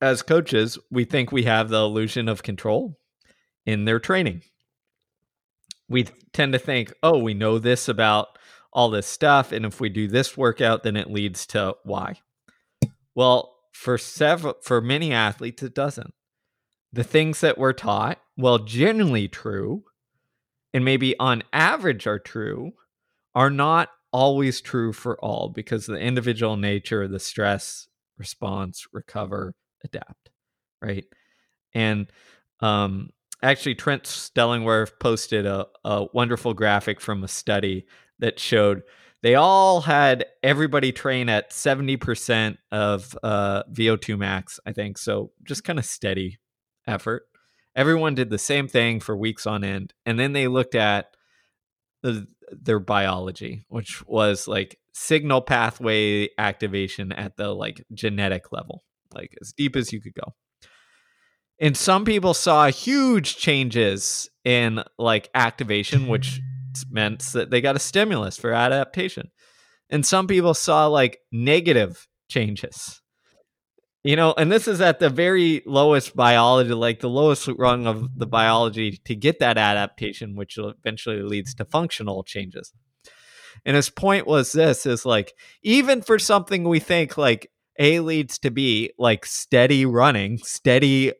as 0.00 0.22
coaches, 0.22 0.78
we 0.90 1.04
think 1.04 1.32
we 1.32 1.44
have 1.44 1.70
the 1.70 1.78
illusion 1.78 2.28
of 2.28 2.42
control 2.42 2.98
in 3.64 3.86
their 3.86 3.98
training 3.98 4.42
we 5.88 6.04
tend 6.32 6.52
to 6.52 6.58
think, 6.58 6.92
oh, 7.02 7.18
we 7.18 7.34
know 7.34 7.58
this 7.58 7.88
about 7.88 8.38
all 8.72 8.90
this 8.90 9.06
stuff. 9.06 9.52
And 9.52 9.64
if 9.64 9.80
we 9.80 9.88
do 9.88 10.08
this 10.08 10.36
workout, 10.36 10.82
then 10.82 10.96
it 10.96 11.10
leads 11.10 11.46
to 11.48 11.74
Y. 11.84 12.20
Well, 13.14 13.56
for 13.72 13.98
several, 13.98 14.54
for 14.62 14.80
many 14.80 15.12
athletes, 15.12 15.62
it 15.62 15.74
doesn't. 15.74 16.12
The 16.92 17.04
things 17.04 17.40
that 17.40 17.58
we're 17.58 17.72
taught, 17.72 18.18
well, 18.36 18.58
generally 18.58 19.28
true, 19.28 19.84
and 20.72 20.84
maybe 20.84 21.18
on 21.18 21.42
average 21.52 22.06
are 22.06 22.18
true, 22.18 22.72
are 23.34 23.50
not 23.50 23.90
always 24.12 24.60
true 24.60 24.92
for 24.92 25.18
all 25.22 25.48
because 25.48 25.86
the 25.86 25.98
individual 25.98 26.56
nature, 26.56 27.02
of 27.02 27.10
the 27.10 27.20
stress 27.20 27.88
response, 28.18 28.86
recover, 28.92 29.54
adapt, 29.84 30.30
right? 30.80 31.04
And 31.74 32.06
um, 32.60 33.10
actually 33.50 33.74
Trent 33.74 34.04
Stellingwerff 34.04 34.92
posted 35.00 35.46
a, 35.46 35.66
a 35.84 36.06
wonderful 36.12 36.54
graphic 36.54 37.00
from 37.00 37.24
a 37.24 37.28
study 37.28 37.86
that 38.18 38.38
showed 38.38 38.82
they 39.22 39.34
all 39.34 39.80
had 39.80 40.26
everybody 40.42 40.92
train 40.92 41.28
at 41.28 41.50
70% 41.50 42.58
of 42.70 43.18
uh, 43.22 43.62
VO2 43.72 44.18
max, 44.18 44.60
I 44.66 44.72
think. 44.72 44.98
So 44.98 45.32
just 45.44 45.64
kind 45.64 45.78
of 45.78 45.84
steady 45.84 46.38
effort. 46.86 47.24
Everyone 47.74 48.14
did 48.14 48.30
the 48.30 48.38
same 48.38 48.68
thing 48.68 49.00
for 49.00 49.16
weeks 49.16 49.46
on 49.46 49.64
end. 49.64 49.92
And 50.04 50.18
then 50.18 50.32
they 50.32 50.48
looked 50.48 50.74
at 50.74 51.06
the, 52.02 52.26
their 52.50 52.78
biology, 52.78 53.64
which 53.68 54.06
was 54.06 54.46
like 54.46 54.78
signal 54.92 55.40
pathway 55.42 56.28
activation 56.38 57.12
at 57.12 57.36
the 57.36 57.48
like 57.48 57.84
genetic 57.92 58.52
level, 58.52 58.84
like 59.14 59.34
as 59.40 59.52
deep 59.52 59.76
as 59.76 59.92
you 59.92 60.00
could 60.00 60.14
go. 60.14 60.34
And 61.58 61.76
some 61.76 62.04
people 62.04 62.34
saw 62.34 62.70
huge 62.70 63.36
changes 63.36 64.28
in 64.44 64.82
like 64.98 65.30
activation, 65.34 66.06
which 66.06 66.40
meant 66.90 67.20
that 67.32 67.50
they 67.50 67.60
got 67.60 67.76
a 67.76 67.80
stimulus 67.80 68.36
for 68.36 68.52
adaptation. 68.52 69.30
And 69.88 70.04
some 70.04 70.26
people 70.26 70.54
saw 70.54 70.86
like 70.86 71.20
negative 71.32 72.06
changes. 72.28 73.00
You 74.04 74.14
know, 74.14 74.34
and 74.36 74.52
this 74.52 74.68
is 74.68 74.80
at 74.80 75.00
the 75.00 75.10
very 75.10 75.62
lowest 75.66 76.14
biology, 76.14 76.72
like 76.74 77.00
the 77.00 77.08
lowest 77.08 77.48
rung 77.58 77.88
of 77.88 78.16
the 78.16 78.26
biology 78.26 79.00
to 79.04 79.16
get 79.16 79.40
that 79.40 79.58
adaptation, 79.58 80.36
which 80.36 80.58
eventually 80.58 81.22
leads 81.22 81.54
to 81.54 81.64
functional 81.64 82.22
changes. 82.22 82.72
And 83.64 83.74
his 83.74 83.90
point 83.90 84.26
was 84.26 84.52
this 84.52 84.86
is 84.86 85.04
like, 85.04 85.34
even 85.62 86.02
for 86.02 86.20
something 86.20 86.64
we 86.68 86.78
think 86.78 87.18
like 87.18 87.50
A 87.80 87.98
leads 87.98 88.38
to 88.40 88.50
B, 88.52 88.92
like 88.96 89.26
steady 89.26 89.84
running, 89.86 90.38
steady 90.38 91.12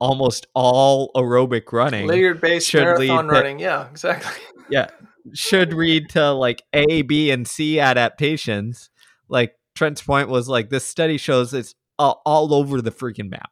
almost 0.00 0.46
all 0.54 1.12
aerobic 1.14 1.72
running. 1.72 2.06
Layered 2.06 2.40
based 2.40 2.72
marathon 2.74 3.28
running. 3.28 3.58
To, 3.58 3.64
yeah, 3.64 3.88
exactly. 3.88 4.42
Yeah. 4.70 4.86
Should 5.34 5.74
read 5.74 6.10
to 6.10 6.30
like 6.30 6.62
A, 6.72 7.02
B, 7.02 7.32
and 7.32 7.46
C 7.46 7.80
adaptations. 7.80 8.88
Like 9.28 9.56
Trent's 9.74 10.00
point 10.00 10.28
was 10.28 10.48
like 10.48 10.70
this 10.70 10.86
study 10.86 11.18
shows 11.18 11.52
it's 11.52 11.74
all, 11.98 12.22
all 12.24 12.54
over 12.54 12.80
the 12.80 12.92
freaking 12.92 13.30
map. 13.30 13.50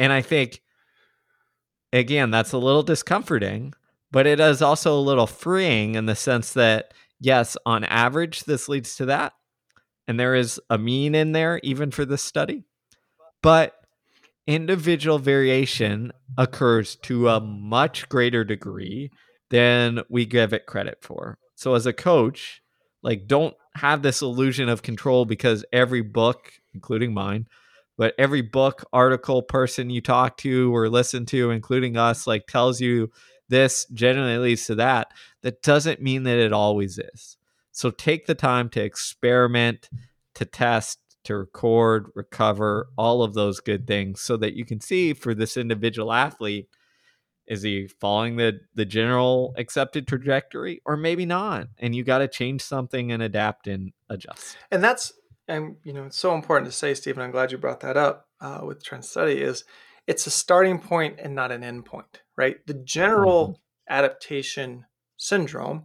And 0.00 0.12
I 0.12 0.22
think 0.22 0.60
again, 1.92 2.32
that's 2.32 2.50
a 2.50 2.58
little 2.58 2.82
discomforting, 2.82 3.74
but 4.10 4.26
it 4.26 4.40
is 4.40 4.60
also 4.60 4.98
a 4.98 5.00
little 5.00 5.28
freeing 5.28 5.94
in 5.94 6.06
the 6.06 6.16
sense 6.16 6.52
that 6.54 6.92
yes, 7.20 7.56
on 7.64 7.84
average 7.84 8.42
this 8.42 8.68
leads 8.68 8.96
to 8.96 9.06
that. 9.06 9.34
And 10.08 10.18
there 10.18 10.34
is 10.34 10.60
a 10.68 10.78
mean 10.78 11.14
in 11.14 11.30
there 11.30 11.60
even 11.62 11.92
for 11.92 12.04
this 12.04 12.22
study. 12.22 12.64
But 13.40 13.74
individual 14.46 15.18
variation 15.18 16.12
occurs 16.38 16.96
to 16.96 17.28
a 17.28 17.40
much 17.40 18.08
greater 18.08 18.44
degree 18.44 19.10
than 19.50 20.00
we 20.08 20.26
give 20.26 20.52
it 20.52 20.66
credit 20.66 20.98
for. 21.00 21.38
So 21.54 21.74
as 21.74 21.86
a 21.86 21.92
coach, 21.92 22.62
like 23.02 23.26
don't 23.26 23.54
have 23.74 24.02
this 24.02 24.22
illusion 24.22 24.68
of 24.68 24.82
control 24.82 25.24
because 25.24 25.64
every 25.72 26.02
book, 26.02 26.52
including 26.74 27.14
mine, 27.14 27.46
but 27.96 28.14
every 28.18 28.42
book, 28.42 28.84
article, 28.92 29.42
person 29.42 29.90
you 29.90 30.00
talk 30.00 30.36
to 30.38 30.74
or 30.74 30.88
listen 30.88 31.24
to, 31.26 31.50
including 31.50 31.96
us, 31.96 32.26
like 32.26 32.46
tells 32.46 32.80
you 32.80 33.10
this 33.48 33.86
generally 33.86 34.38
leads 34.38 34.66
to 34.66 34.74
that. 34.74 35.12
That 35.42 35.62
doesn't 35.62 36.02
mean 36.02 36.24
that 36.24 36.38
it 36.38 36.52
always 36.52 36.98
is. 36.98 37.36
So 37.72 37.90
take 37.90 38.26
the 38.26 38.34
time 38.34 38.68
to 38.70 38.82
experiment, 38.82 39.88
to 40.34 40.44
test, 40.44 40.98
to 41.26 41.36
record, 41.36 42.10
recover, 42.14 42.88
all 42.96 43.22
of 43.22 43.34
those 43.34 43.60
good 43.60 43.86
things 43.86 44.20
so 44.20 44.36
that 44.38 44.54
you 44.54 44.64
can 44.64 44.80
see 44.80 45.12
for 45.12 45.34
this 45.34 45.56
individual 45.56 46.12
athlete 46.12 46.68
is 47.46 47.62
he 47.62 47.86
following 48.00 48.36
the 48.36 48.58
the 48.74 48.84
general 48.84 49.54
accepted 49.56 50.08
trajectory 50.08 50.82
or 50.84 50.96
maybe 50.96 51.24
not? 51.24 51.68
And 51.78 51.94
you 51.94 52.02
got 52.02 52.18
to 52.18 52.28
change 52.28 52.62
something 52.62 53.12
and 53.12 53.22
adapt 53.22 53.68
and 53.68 53.92
adjust. 54.08 54.56
And 54.72 54.82
that's 54.82 55.12
and 55.46 55.76
you 55.84 55.92
know 55.92 56.06
it's 56.06 56.18
so 56.18 56.34
important 56.34 56.68
to 56.68 56.76
say 56.76 56.92
stephen 56.92 57.22
i'm 57.22 57.30
glad 57.30 57.52
you 57.52 57.58
brought 57.58 57.78
that 57.78 57.96
up 57.96 58.26
uh, 58.40 58.62
with 58.64 58.82
Trent 58.82 59.04
study 59.04 59.40
is 59.40 59.62
it's 60.08 60.26
a 60.26 60.30
starting 60.30 60.80
point 60.80 61.20
and 61.22 61.36
not 61.36 61.52
an 61.52 61.62
end 61.62 61.84
point 61.84 62.20
right? 62.36 62.64
The 62.66 62.74
general 62.74 63.48
mm-hmm. 63.48 63.94
adaptation 63.94 64.84
syndrome 65.16 65.84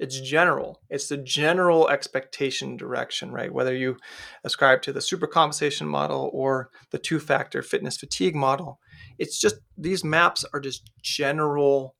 it's 0.00 0.20
general. 0.20 0.80
It's 0.88 1.08
the 1.08 1.18
general 1.18 1.88
expectation 1.88 2.76
direction 2.76 3.30
right? 3.30 3.52
Whether 3.52 3.76
you 3.76 3.96
ascribe 4.42 4.82
to 4.82 4.92
the 4.92 5.00
supercompensation 5.00 5.86
model 5.86 6.30
or 6.32 6.70
the 6.90 6.98
two 6.98 7.20
factor 7.20 7.62
fitness 7.62 7.98
fatigue 7.98 8.34
model 8.34 8.80
it's 9.18 9.38
just 9.38 9.56
these 9.76 10.02
maps 10.02 10.44
are 10.52 10.60
just 10.60 10.90
general 11.02 11.94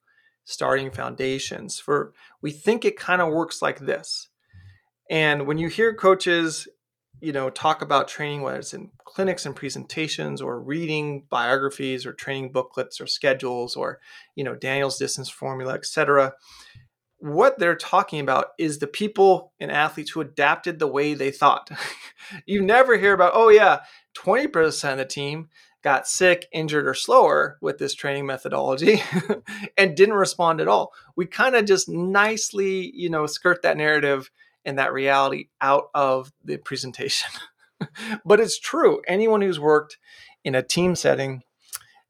starting 0.45 0.91
foundations 0.91 1.79
for 1.79 2.13
we 2.43 2.51
think 2.51 2.85
it 2.85 2.99
kind 2.99 3.23
of 3.23 3.33
works 3.33 3.63
like 3.63 3.81
this. 3.81 4.29
And 5.09 5.47
when 5.47 5.59
you 5.59 5.69
hear 5.69 5.95
coaches 5.95 6.67
you 7.21 7.33
know 7.33 7.51
talk 7.51 7.83
about 7.83 8.09
training 8.09 8.41
whether 8.41 8.59
it's 8.59 8.73
in 8.73 8.91
clinics 9.05 9.45
and 9.45 9.55
presentations 9.55 10.41
or 10.41 10.59
reading 10.59 11.27
biographies 11.29 12.07
or 12.07 12.15
training 12.15 12.51
booklets 12.51 12.99
or 13.01 13.07
schedules 13.07 13.77
or 13.77 13.99
you 14.37 14.45
know 14.45 14.55
daniel's 14.55 14.97
distance 14.97 15.29
formula 15.29 15.75
etc 15.75 16.33
what 17.21 17.59
they're 17.59 17.77
talking 17.77 18.21
about 18.21 18.49
is 18.59 18.79
the 18.79 18.87
people 18.87 19.53
and 19.61 19.71
athletes 19.71 20.11
who 20.11 20.21
adapted 20.21 20.79
the 20.79 20.87
way 20.87 21.15
they 21.15 21.31
thought. 21.31 21.71
you 22.47 22.63
never 22.63 22.97
hear 22.97 23.13
about, 23.13 23.33
oh, 23.35 23.51
yeah, 23.51 23.81
20% 24.17 24.93
of 24.93 24.99
the 24.99 25.05
team 25.05 25.49
got 25.83 26.09
sick, 26.09 26.47
injured, 26.53 26.87
or 26.87 26.95
slower 26.95 27.59
with 27.61 27.79
this 27.79 27.95
training 27.95 28.27
methodology 28.27 29.03
and 29.79 29.97
didn't 29.97 30.15
respond 30.15 30.61
at 30.61 30.69
all. 30.69 30.93
We 31.17 31.27
kind 31.27 31.55
of 31.55 31.65
just 31.65 31.89
nicely, 31.89 32.91
you 32.95 33.11
know, 33.11 33.27
skirt 33.27 33.63
that 33.63 33.77
narrative 33.77 34.31
and 34.65 34.79
that 34.79 34.93
reality 34.93 35.49
out 35.61 35.85
of 35.95 36.33
the 36.45 36.59
presentation. 36.59 37.31
but 38.25 38.41
it's 38.41 38.59
true. 38.59 39.01
Anyone 39.07 39.43
who's 39.43 39.61
worked 39.61 39.99
in 40.45 40.55
a 40.55 40.63
team 40.63 40.95
setting 40.95 41.43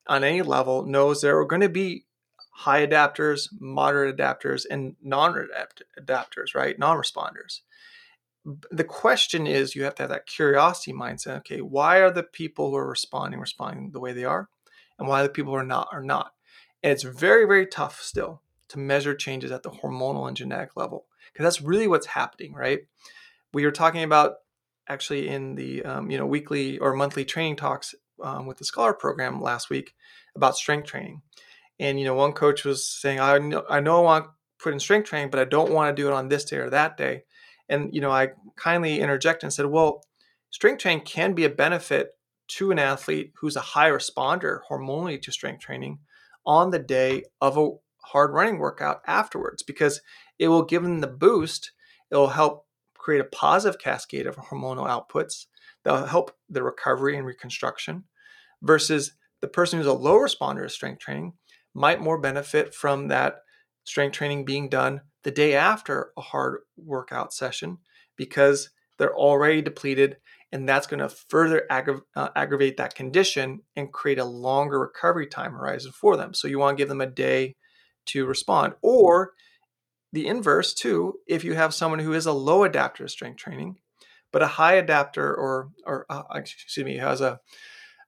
on 0.06 0.24
any 0.24 0.42
level 0.42 0.84
knows 0.84 1.20
there 1.20 1.38
are 1.38 1.44
going 1.44 1.62
to 1.62 1.68
be 1.68 2.04
high 2.60 2.86
adapters, 2.86 3.48
moderate 3.58 4.18
adapters, 4.18 4.66
and 4.70 4.94
non 5.02 5.48
adapters, 5.98 6.54
right? 6.54 6.78
Non 6.78 6.96
responders. 6.96 7.60
The 8.70 8.84
question 8.84 9.46
is 9.46 9.74
you 9.74 9.84
have 9.84 9.94
to 9.94 10.02
have 10.02 10.10
that 10.10 10.26
curiosity 10.26 10.92
mindset. 10.92 11.38
Okay, 11.38 11.62
why 11.62 11.98
are 11.98 12.10
the 12.10 12.22
people 12.22 12.70
who 12.70 12.76
are 12.76 12.88
responding 12.88 13.40
responding 13.40 13.92
the 13.92 14.00
way 14.00 14.12
they 14.12 14.24
are? 14.24 14.50
And 14.98 15.08
why 15.08 15.22
the 15.22 15.30
people 15.30 15.52
who 15.52 15.58
are 15.58 15.64
not 15.64 15.88
are 15.90 16.02
not? 16.02 16.32
And 16.82 16.92
it's 16.92 17.02
very, 17.02 17.46
very 17.46 17.66
tough 17.66 18.02
still 18.02 18.42
to 18.68 18.78
measure 18.78 19.14
changes 19.14 19.50
at 19.50 19.62
the 19.62 19.70
hormonal 19.70 20.28
and 20.28 20.36
genetic 20.36 20.76
level 20.76 21.06
because 21.32 21.44
that's 21.44 21.62
really 21.62 21.88
what's 21.88 22.08
happening, 22.08 22.52
right? 22.52 22.80
We 23.54 23.64
were 23.64 23.70
talking 23.70 24.02
about 24.02 24.34
actually 24.86 25.28
in 25.28 25.54
the 25.54 25.82
um, 25.84 26.10
you 26.10 26.18
know 26.18 26.26
weekly 26.26 26.78
or 26.78 26.92
monthly 26.92 27.24
training 27.24 27.56
talks 27.56 27.94
um, 28.22 28.44
with 28.44 28.58
the 28.58 28.66
scholar 28.66 28.92
program 28.92 29.40
last 29.40 29.70
week 29.70 29.94
about 30.36 30.56
strength 30.56 30.88
training 30.88 31.22
and 31.80 31.98
you 31.98 32.04
know, 32.04 32.14
one 32.14 32.32
coach 32.32 32.64
was 32.64 32.86
saying, 32.86 33.18
"I 33.18 33.38
know, 33.38 33.64
I 33.68 33.80
know 33.80 33.98
I 33.98 34.02
want 34.02 34.24
to 34.26 34.30
put 34.62 34.72
in 34.72 34.78
strength 34.78 35.08
training, 35.08 35.30
but 35.30 35.40
I 35.40 35.44
don't 35.44 35.72
want 35.72 35.94
to 35.94 36.00
do 36.00 36.08
it 36.08 36.14
on 36.14 36.28
this 36.28 36.44
day 36.44 36.58
or 36.58 36.70
that 36.70 36.96
day." 36.96 37.24
And 37.68 37.92
you 37.94 38.00
know, 38.00 38.10
I 38.12 38.28
kindly 38.56 39.00
interjected 39.00 39.44
and 39.44 39.52
said, 39.52 39.66
"Well, 39.66 40.04
strength 40.50 40.82
training 40.82 41.04
can 41.04 41.32
be 41.32 41.44
a 41.44 41.50
benefit 41.50 42.10
to 42.48 42.70
an 42.70 42.78
athlete 42.78 43.32
who's 43.40 43.56
a 43.56 43.60
high 43.60 43.90
responder 43.90 44.60
hormonally 44.70 45.20
to 45.22 45.32
strength 45.32 45.62
training 45.62 46.00
on 46.44 46.70
the 46.70 46.78
day 46.78 47.24
of 47.40 47.56
a 47.56 47.70
hard 48.04 48.32
running 48.32 48.58
workout 48.58 49.00
afterwards 49.06 49.62
because 49.62 50.00
it 50.38 50.48
will 50.48 50.64
give 50.64 50.82
them 50.82 51.00
the 51.00 51.06
boost. 51.06 51.72
It 52.10 52.16
will 52.16 52.28
help 52.28 52.66
create 52.94 53.20
a 53.20 53.24
positive 53.24 53.80
cascade 53.80 54.26
of 54.26 54.36
hormonal 54.36 54.86
outputs 54.86 55.46
that'll 55.84 56.06
help 56.06 56.36
the 56.48 56.62
recovery 56.62 57.16
and 57.16 57.26
reconstruction 57.26 58.04
versus 58.62 59.12
the 59.40 59.48
person 59.48 59.78
who's 59.78 59.86
a 59.86 59.92
low 59.92 60.16
responder 60.16 60.62
to 60.62 60.68
strength 60.68 61.00
training 61.00 61.32
might 61.74 62.00
more 62.00 62.18
benefit 62.18 62.74
from 62.74 63.08
that 63.08 63.40
strength 63.84 64.14
training 64.14 64.44
being 64.44 64.68
done 64.68 65.00
the 65.22 65.30
day 65.30 65.54
after 65.54 66.12
a 66.16 66.20
hard 66.20 66.60
workout 66.76 67.32
session 67.32 67.78
because 68.16 68.70
they're 68.98 69.16
already 69.16 69.62
depleted 69.62 70.16
and 70.52 70.68
that's 70.68 70.86
going 70.86 71.00
to 71.00 71.08
further 71.08 71.64
aggra- 71.70 72.02
uh, 72.16 72.28
aggravate 72.34 72.76
that 72.76 72.94
condition 72.94 73.60
and 73.76 73.92
create 73.92 74.18
a 74.18 74.24
longer 74.24 74.78
recovery 74.80 75.26
time 75.26 75.52
horizon 75.52 75.92
for 75.92 76.16
them. 76.16 76.34
So 76.34 76.48
you 76.48 76.58
want 76.58 76.76
to 76.76 76.80
give 76.80 76.88
them 76.88 77.00
a 77.00 77.06
day 77.06 77.56
to 78.06 78.26
respond. 78.26 78.74
Or 78.82 79.32
the 80.12 80.26
inverse 80.26 80.74
too 80.74 81.14
if 81.26 81.44
you 81.44 81.54
have 81.54 81.74
someone 81.74 82.00
who 82.00 82.12
is 82.12 82.26
a 82.26 82.32
low 82.32 82.64
adapter 82.64 83.04
to 83.04 83.08
strength 83.08 83.38
training 83.38 83.76
but 84.32 84.42
a 84.42 84.46
high 84.46 84.74
adapter 84.74 85.34
or 85.34 85.70
or 85.86 86.06
uh, 86.10 86.22
excuse 86.34 86.84
me 86.84 86.96
has 86.96 87.20
a, 87.20 87.40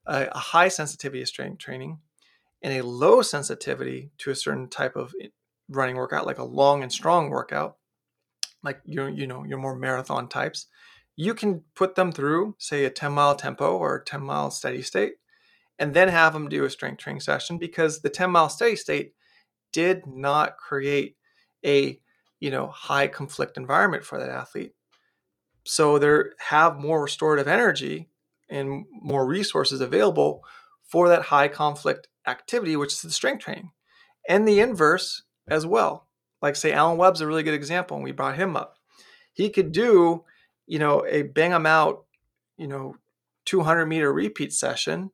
a, 0.07 0.27
a 0.33 0.39
high 0.39 0.69
sensitivity 0.69 1.21
to 1.21 1.27
strength 1.27 1.59
training 1.59 1.99
and 2.63 2.75
a 2.75 2.85
low 2.87 3.23
sensitivity 3.23 4.11
to 4.19 4.31
a 4.31 4.37
certain 4.37 4.69
type 4.69 4.97
of 4.97 5.13
eh, 5.21 5.29
running 5.69 5.97
workout, 5.97 6.27
like 6.27 6.39
a 6.39 6.45
long 6.45 6.83
and 6.83 6.93
strong 6.93 7.31
workout, 7.31 7.77
like 8.63 8.81
you 8.85 9.07
you 9.07 9.27
know 9.27 9.45
your 9.45 9.59
more 9.59 9.77
marathon 9.77 10.29
types, 10.29 10.67
you 11.17 11.35
can 11.35 11.63
put 11.75 11.95
them 11.95 12.13
through 12.13 12.55
say 12.59 12.85
a 12.85 12.91
10 12.91 13.13
mile 13.13 13.35
tempo 13.35 13.77
or 13.77 13.97
a 13.97 14.05
10 14.05 14.23
mile 14.23 14.51
steady 14.51 14.83
state, 14.83 15.15
and 15.79 15.95
then 15.95 16.09
have 16.09 16.33
them 16.33 16.49
do 16.49 16.65
a 16.65 16.71
strength 16.71 16.99
training 17.01 17.21
session 17.21 17.59
because 17.59 18.01
the 18.01 18.11
10 18.11 18.31
mile 18.31 18.49
steady 18.49 18.77
state 18.77 19.15
did 19.73 20.07
not 20.07 20.57
create 20.57 21.17
a 21.65 21.99
you 22.41 22.51
know 22.51 22.69
high 22.69 23.09
conflict 23.09 23.57
environment 23.57 24.05
for 24.05 24.19
that 24.19 24.31
athlete. 24.31 24.73
So 25.65 25.99
they 25.99 26.19
have 26.39 26.79
more 26.79 27.03
restorative 27.03 27.49
energy 27.49 28.09
and 28.49 28.85
more 28.91 29.27
resources 29.27 29.81
available 29.81 30.43
for 30.85 31.09
that 31.09 31.23
high 31.23 31.49
conflict 31.49 32.09
activity, 32.27 32.77
which 32.77 32.93
is 32.93 33.03
the 33.03 33.11
strength 33.11 33.45
training, 33.45 33.71
and 34.29 34.47
the 34.47 34.61
inverse 34.61 35.23
as 35.49 35.67
well. 35.67 36.09
Like 36.41 36.57
say 36.57 36.73
Alan 36.73 36.99
Webb's 36.99 37.21
a 37.21 37.27
really 37.27 37.43
good 37.43 37.55
example, 37.55 37.97
and 37.97 38.05
we 38.05 38.13
brought 38.13 38.37
him 38.37 38.57
up. 38.57 38.77
He 39.33 39.49
could 39.51 39.73
do, 39.73 40.25
you 40.67 40.79
know, 40.79 41.07
a 41.07 41.23
bang 41.23 41.51
them 41.51 41.67
out, 41.67 42.05
you 42.57 42.67
know, 42.67 42.97
200 43.47 43.87
meter 43.87 44.13
repeat 44.13 44.53
session, 44.53 45.11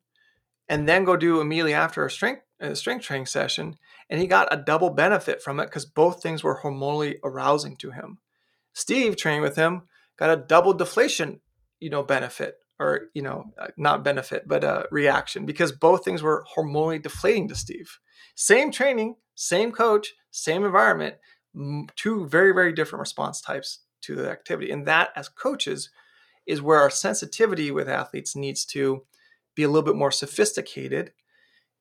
and 0.69 0.89
then 0.89 1.05
go 1.05 1.17
do 1.17 1.41
immediately 1.41 1.75
after 1.75 2.05
a 2.05 2.11
strength 2.11 2.43
a 2.61 2.75
strength 2.75 3.05
training 3.05 3.27
session, 3.27 3.77
and 4.11 4.21
he 4.21 4.27
got 4.27 4.53
a 4.53 4.57
double 4.57 4.91
benefit 4.91 5.43
from 5.43 5.61
it 5.61 5.67
because 5.67 5.87
both 5.87 6.23
things 6.23 6.43
were 6.43 6.61
hormonally 6.61 7.19
arousing 7.23 7.77
to 7.77 7.93
him. 7.93 8.19
Steve 8.73 9.17
training 9.17 9.43
with 9.43 9.57
him 9.57 9.83
got 10.17 10.31
a 10.31 10.43
double 10.43 10.73
deflation, 10.73 11.41
you 11.79 11.91
know, 11.91 12.03
benefit 12.03 12.57
or 12.81 13.09
you 13.15 13.23
know, 13.23 13.53
uh, 13.61 13.69
not 13.77 14.05
benefit, 14.05 14.47
but 14.47 14.65
a 14.65 14.87
reaction 14.91 15.47
because 15.47 15.73
both 15.73 16.05
things 16.05 16.23
were 16.23 16.45
hormonally 16.57 17.03
deflating 17.03 17.49
to 17.49 17.55
Steve. 17.55 17.99
Same 18.35 18.71
training, 18.71 19.17
same 19.35 19.73
coach, 19.73 20.15
same 20.31 20.65
environment, 20.65 21.17
two 21.97 22.27
very 22.27 22.53
very 22.53 22.73
different 22.73 23.01
response 23.01 23.41
types 23.41 23.81
to 24.03 24.15
the 24.15 24.31
activity, 24.31 24.71
and 24.71 24.87
that 24.87 25.11
as 25.17 25.29
coaches 25.29 25.91
is 26.47 26.63
where 26.63 26.79
our 26.79 26.91
sensitivity 26.91 27.71
with 27.71 27.89
athletes 27.89 28.35
needs 28.35 28.65
to 28.65 29.05
be 29.55 29.63
a 29.65 29.69
little 29.69 29.83
bit 29.83 29.97
more 29.97 30.11
sophisticated. 30.11 31.13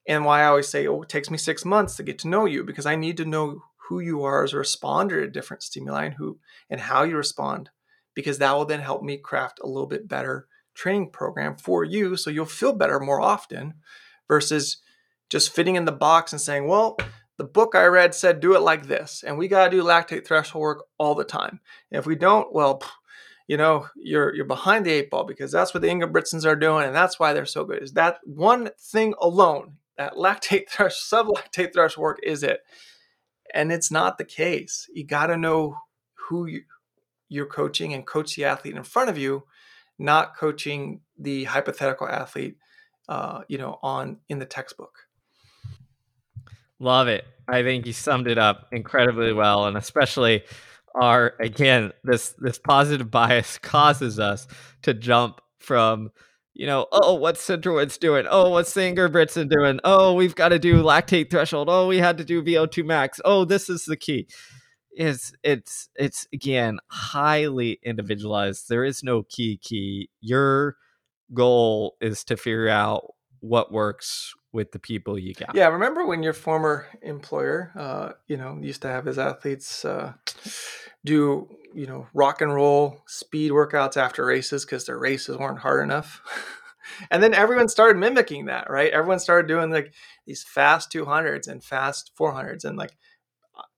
And 0.08 0.26
why 0.26 0.42
I 0.42 0.46
always 0.46 0.68
say, 0.68 0.88
oh, 0.88 1.02
it 1.02 1.10
takes 1.10 1.30
me 1.30 1.38
six 1.38 1.66
months 1.66 1.96
to 1.96 2.04
get 2.04 2.20
to 2.20 2.28
know 2.28 2.46
you 2.46 2.64
because 2.64 2.86
I 2.86 2.96
need 2.96 3.18
to 3.18 3.26
know 3.26 3.62
who 3.88 4.00
you 4.00 4.24
are 4.24 4.44
as 4.44 4.54
a 4.54 4.58
responder 4.58 5.22
to 5.22 5.28
different 5.28 5.64
stimuli 5.64 6.06
and 6.06 6.16
who 6.16 6.40
and 6.70 6.82
how 6.82 7.04
you 7.04 7.16
respond, 7.16 7.70
because 8.14 8.38
that 8.40 8.54
will 8.54 8.66
then 8.66 8.80
help 8.80 9.04
me 9.04 9.18
craft 9.18 9.60
a 9.62 9.68
little 9.68 9.88
bit 9.88 10.08
better 10.08 10.48
training 10.78 11.10
program 11.10 11.58
for 11.58 11.84
you 11.84 12.16
so 12.16 12.30
you'll 12.30 12.46
feel 12.46 12.72
better 12.72 13.00
more 13.00 13.20
often 13.20 13.74
versus 14.28 14.78
just 15.30 15.54
fitting 15.54 15.76
in 15.76 15.86
the 15.86 15.92
box 15.92 16.32
and 16.32 16.40
saying, 16.40 16.68
well, 16.68 16.98
the 17.38 17.44
book 17.44 17.76
I 17.76 17.86
read 17.86 18.16
said 18.16 18.40
do 18.40 18.56
it 18.56 18.62
like 18.62 18.88
this, 18.88 19.24
and 19.26 19.38
we 19.38 19.48
got 19.48 19.66
to 19.66 19.72
do 19.72 19.84
lactate 19.84 20.26
threshold 20.26 20.62
work 20.62 20.86
all 20.98 21.16
the 21.16 21.24
time. 21.24 21.60
And 21.92 22.00
if 22.00 22.06
we 22.06 22.16
don't, 22.16 22.54
well, 22.54 22.82
you 23.48 23.58
know, 23.58 23.88
you're 23.96 24.34
you're 24.34 24.46
behind 24.46 24.86
the 24.86 24.92
eight 24.92 25.10
ball 25.10 25.24
because 25.24 25.52
that's 25.52 25.74
what 25.74 25.82
the 25.82 25.88
Ingebrigtsens 25.88 26.46
are 26.46 26.56
doing, 26.56 26.86
and 26.86 26.96
that's 26.96 27.20
why 27.20 27.34
they're 27.34 27.46
so 27.46 27.64
good. 27.64 27.84
Is 27.84 27.94
that 27.94 28.20
one 28.24 28.72
thing 28.80 29.14
alone? 29.22 29.78
That 29.98 30.14
lactate 30.18 30.70
thresh, 30.70 30.96
sublactate 30.96 31.74
threshold 31.74 32.04
work 32.04 32.20
is 32.24 32.44
it, 32.44 32.62
and 33.54 33.72
it's 33.72 33.92
not 33.92 34.18
the 34.18 34.26
case. 34.26 34.90
You 34.94 35.06
got 35.06 35.28
to 35.28 35.38
know 35.38 35.76
who 36.30 36.48
you, 36.48 36.62
you're 37.30 37.46
coaching 37.46 37.94
and 37.94 38.06
coach 38.06 38.36
the 38.36 38.46
athlete 38.46 38.76
in 38.76 38.84
front 38.84 39.10
of 39.10 39.18
you, 39.18 39.44
not 40.00 40.36
coaching 40.38 41.02
the 41.18 41.46
hypothetical 41.46 42.08
athlete, 42.08 42.58
uh, 43.10 43.42
you 43.48 43.58
know, 43.58 43.80
on 43.82 44.18
in 44.30 44.40
the 44.40 44.46
textbook. 44.46 45.08
Love 46.80 47.08
it. 47.08 47.26
I 47.48 47.64
think 47.64 47.86
you 47.86 47.94
summed 47.94 48.28
it 48.28 48.38
up 48.38 48.68
incredibly 48.72 49.34
well, 49.34 49.66
and 49.66 49.78
especially 49.78 50.44
our 50.96 51.34
again 51.40 51.92
this 52.04 52.34
this 52.40 52.60
positive 52.60 53.10
bias 53.10 53.58
causes 53.62 54.20
us 54.20 54.48
to 54.82 54.94
jump 54.94 55.42
from 55.60 56.12
you 56.54 56.66
know 56.66 56.88
oh 56.92 57.16
what's 57.16 57.46
Centrowitz 57.46 58.00
doing? 58.00 58.26
Oh 58.30 58.50
what's 58.52 58.74
Ingebrigtsen 58.74 59.50
doing? 59.50 59.80
Oh 59.84 60.14
we've 60.14 60.36
got 60.36 60.50
to 60.50 60.60
do 60.60 60.84
lactate 60.84 61.30
threshold. 61.32 61.68
Oh 61.70 61.88
we 61.88 61.98
had 61.98 62.18
to 62.18 62.26
do 62.26 62.44
VO2 62.44 62.86
max. 62.86 63.20
Oh 63.26 63.46
this 63.46 63.70
is 63.70 63.86
the 63.86 63.98
key 63.98 64.28
is 64.98 65.34
it's 65.44 65.90
it's 65.96 66.28
again 66.34 66.80
highly 66.90 67.80
individualized 67.84 68.68
there 68.68 68.84
is 68.84 69.04
no 69.04 69.24
key 69.24 69.58
key 69.58 70.10
your 70.22 70.76
goal 71.34 71.96
is 72.02 72.24
to 72.24 72.36
figure 72.38 72.70
out 72.70 73.14
what 73.40 73.72
works 73.72 74.34
with 74.52 74.72
the 74.72 74.80
people 74.80 75.20
you 75.20 75.34
got. 75.34 75.54
Yeah, 75.54 75.68
remember 75.68 76.06
when 76.06 76.24
your 76.24 76.34
former 76.34 76.88
employer, 77.02 77.72
uh, 77.76 78.14
you 78.28 78.38
know, 78.38 78.58
used 78.60 78.82
to 78.82 78.88
have 78.88 79.06
his 79.06 79.20
athletes 79.20 79.86
uh, 79.86 80.14
do, 81.06 81.48
you 81.76 81.86
know, 81.86 82.08
rock 82.14 82.42
and 82.42 82.54
roll 82.54 83.04
speed 83.08 83.52
workouts 83.52 83.98
after 83.98 84.26
races 84.26 84.66
because 84.66 84.86
their 84.86 84.98
races 84.98 85.38
weren't 85.38 85.60
hard 85.60 85.84
enough. 85.84 86.22
and 87.12 87.22
then 87.22 87.34
everyone 87.34 87.70
started 87.70 88.00
mimicking 88.00 88.46
that, 88.46 88.70
right? 88.70 88.92
Everyone 88.92 89.20
started 89.20 89.48
doing 89.48 89.70
like 89.70 89.94
these 90.26 90.44
fast 90.44 90.92
200s 90.92 91.48
and 91.48 91.64
fast 91.64 92.12
400s. 92.20 92.66
And 92.66 92.78
like, 92.78 92.98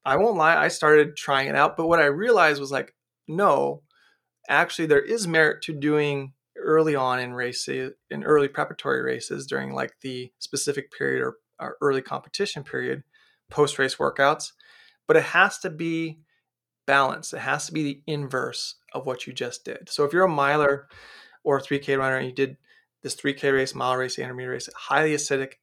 I 0.05 0.17
won't 0.17 0.37
lie, 0.37 0.55
I 0.55 0.69
started 0.69 1.15
trying 1.15 1.47
it 1.47 1.55
out. 1.55 1.77
But 1.77 1.87
what 1.87 1.99
I 1.99 2.05
realized 2.05 2.59
was 2.59 2.71
like, 2.71 2.95
no, 3.27 3.83
actually, 4.47 4.87
there 4.87 5.01
is 5.01 5.27
merit 5.27 5.61
to 5.63 5.73
doing 5.73 6.33
early 6.57 6.95
on 6.95 7.19
in 7.19 7.33
races, 7.33 7.93
in 8.09 8.23
early 8.23 8.47
preparatory 8.47 9.01
races 9.01 9.45
during 9.45 9.73
like 9.73 9.93
the 10.01 10.31
specific 10.39 10.91
period 10.91 11.21
or, 11.21 11.37
or 11.59 11.77
early 11.81 12.01
competition 12.01 12.63
period, 12.63 13.03
post 13.49 13.79
race 13.79 13.95
workouts. 13.95 14.51
But 15.07 15.17
it 15.17 15.23
has 15.23 15.59
to 15.59 15.69
be 15.69 16.19
balanced. 16.85 17.33
It 17.33 17.39
has 17.39 17.67
to 17.67 17.71
be 17.71 17.83
the 17.83 18.01
inverse 18.07 18.75
of 18.93 19.05
what 19.05 19.27
you 19.27 19.33
just 19.33 19.65
did. 19.65 19.89
So 19.89 20.05
if 20.05 20.13
you're 20.13 20.25
a 20.25 20.29
miler 20.29 20.87
or 21.43 21.57
a 21.57 21.61
3K 21.61 21.97
runner 21.97 22.17
and 22.17 22.27
you 22.27 22.33
did 22.33 22.57
this 23.03 23.15
3K 23.15 23.53
race, 23.53 23.75
mile 23.75 23.95
race, 23.95 24.17
intermediate 24.17 24.51
race, 24.51 24.69
highly 24.75 25.13
acidic, 25.13 25.53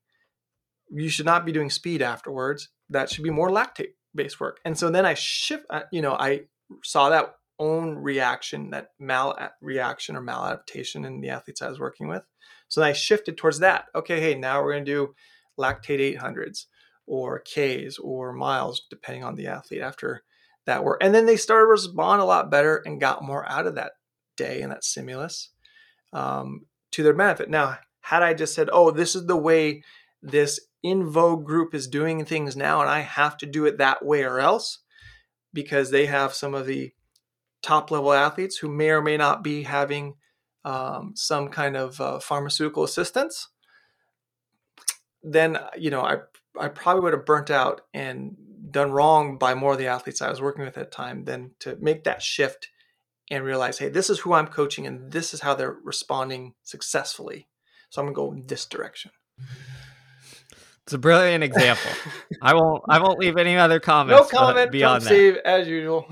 you 0.91 1.09
should 1.09 1.27
not 1.27 1.45
be 1.45 1.53
doing 1.53 1.69
speed 1.69 2.01
afterwards. 2.01 2.69
That 2.91 3.11
should 3.11 3.25
be 3.25 3.31
more 3.31 3.51
lactate 3.51 3.95
based 4.17 4.41
work. 4.41 4.59
And 4.65 4.79
so 4.79 4.91
then 4.91 5.07
I 5.07 5.15
shift, 5.15 5.65
uh, 5.71 5.83
you 5.93 6.03
know, 6.03 6.15
I 6.15 6.43
saw 6.83 7.11
that 7.11 7.35
own 7.59 7.95
reaction, 7.95 8.71
that 8.71 8.91
mal 8.99 9.37
reaction 9.61 10.17
or 10.17 10.23
maladaptation 10.23 11.07
in 11.07 11.21
the 11.21 11.31
athletes 11.31 11.63
I 11.63 11.69
was 11.69 11.81
working 11.81 12.09
with. 12.09 12.25
So 12.69 12.81
then 12.81 12.91
I 12.91 12.93
shifted 12.93 13.37
towards 13.37 13.61
that. 13.61 13.87
Okay, 13.95 14.21
hey, 14.21 14.35
now 14.35 14.63
we're 14.63 14.73
going 14.73 14.85
to 14.85 14.91
do 14.91 15.15
lactate 15.59 16.19
800s 16.19 16.67
or 17.07 17.41
Ks 17.41 17.99
or 17.99 18.33
miles, 18.33 18.83
depending 18.91 19.25
on 19.25 19.37
the 19.37 19.47
athlete 19.47 19.81
after 19.81 20.23
that 20.67 20.85
work. 20.85 20.99
And 21.03 21.15
then 21.15 21.27
they 21.27 21.37
started 21.37 21.67
respond 21.67 22.21
a 22.21 22.25
lot 22.25 22.51
better 22.51 22.83
and 22.85 23.01
got 23.01 23.23
more 23.23 23.49
out 23.51 23.67
of 23.67 23.77
that 23.77 23.93
day 24.37 24.61
and 24.61 24.73
that 24.73 24.85
stimulus 24.85 25.51
um, 26.13 26.67
to 26.93 27.03
their 27.03 27.15
benefit. 27.15 27.49
Now, 27.49 27.79
had 28.01 28.23
I 28.23 28.35
just 28.35 28.55
said, 28.55 28.69
oh, 28.73 28.91
this 28.91 29.15
is 29.15 29.27
the 29.27 29.37
way 29.37 29.83
this 30.23 30.61
in 30.87 31.07
vogue 31.07 31.45
group 31.45 31.75
is 31.75 31.89
doing 31.89 32.25
things 32.25 32.57
now, 32.57 32.81
and 32.81 32.89
I 32.89 33.01
have 33.01 33.37
to 33.39 33.47
do 33.47 33.67
it 33.67 33.79
that 33.79 34.05
way 34.05 34.23
or 34.23 34.41
else, 34.41 34.79
because 35.53 35.91
they 35.91 36.07
have 36.07 36.35
some 36.35 36.55
of 36.55 36.67
the 36.67 36.93
top 37.63 37.91
level 37.91 38.13
athletes 38.13 38.59
who 38.59 38.69
may 38.69 38.91
or 38.91 39.03
may 39.03 39.17
not 39.17 39.43
be 39.43 39.65
having 39.65 40.15
um, 40.65 41.13
some 41.15 41.49
kind 41.49 41.77
of 41.77 42.01
uh, 42.01 42.19
pharmaceutical 42.19 42.85
assistance, 42.85 43.49
then 45.23 45.59
you 45.77 45.91
know 45.91 46.03
I 46.03 46.19
I 46.59 46.69
probably 46.69 47.03
would 47.03 47.13
have 47.13 47.27
burnt 47.27 47.51
out 47.51 47.83
and 47.93 48.37
done 48.71 48.91
wrong 48.91 49.39
by 49.39 49.55
more 49.55 49.73
of 49.73 49.79
the 49.79 49.87
athletes 49.87 50.23
I 50.23 50.31
was 50.31 50.41
working 50.41 50.65
with 50.65 50.79
at 50.79 50.91
the 50.91 50.97
time 50.97 51.25
than 51.25 51.53
to 51.61 51.77
make 51.81 52.05
that 52.05 52.23
shift 52.23 52.69
and 53.31 53.45
realize, 53.45 53.79
hey, 53.79 53.89
this 53.89 54.09
is 54.09 54.21
who 54.21 54.33
I'm 54.33 54.47
coaching 54.47 54.87
and 54.87 55.13
this 55.13 55.35
is 55.35 55.41
how 55.41 55.55
they're 55.55 55.77
responding 55.85 56.55
successfully. 56.63 57.49
So 57.91 58.01
I'm 58.01 58.07
gonna 58.07 58.15
go 58.15 58.33
in 58.33 58.47
this 58.47 58.67
direction. 58.67 59.11
It's 60.87 60.93
a 60.93 60.99
brilliant 60.99 61.43
example. 61.43 61.91
I 62.41 62.55
won't. 62.55 62.85
I 62.89 63.01
won't 63.01 63.19
leave 63.19 63.37
any 63.37 63.57
other 63.57 63.81
comments. 63.81 64.33
No 64.33 64.39
comment 64.39 64.71
beyond 64.71 65.03
that. 65.03 65.09
Steve, 65.09 65.37
as 65.45 65.67
usual. 65.67 66.09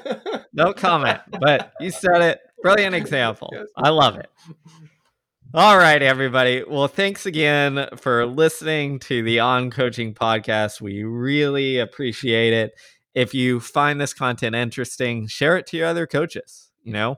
no 0.52 0.74
comment. 0.74 1.20
But 1.40 1.72
you 1.80 1.90
said 1.90 2.20
it. 2.20 2.40
Brilliant 2.62 2.94
example. 2.94 3.48
Yes. 3.50 3.68
I 3.78 3.88
love 3.88 4.18
it. 4.18 4.28
All 5.54 5.78
right, 5.78 6.02
everybody. 6.02 6.62
Well, 6.68 6.86
thanks 6.86 7.24
again 7.24 7.88
for 7.96 8.26
listening 8.26 8.98
to 9.00 9.22
the 9.22 9.40
On 9.40 9.70
Coaching 9.70 10.12
podcast. 10.12 10.82
We 10.82 11.02
really 11.02 11.78
appreciate 11.78 12.52
it. 12.52 12.74
If 13.14 13.32
you 13.32 13.58
find 13.58 13.98
this 13.98 14.12
content 14.12 14.54
interesting, 14.54 15.28
share 15.28 15.56
it 15.56 15.66
to 15.68 15.78
your 15.78 15.86
other 15.86 16.06
coaches. 16.06 16.70
You 16.82 16.92
know, 16.92 17.16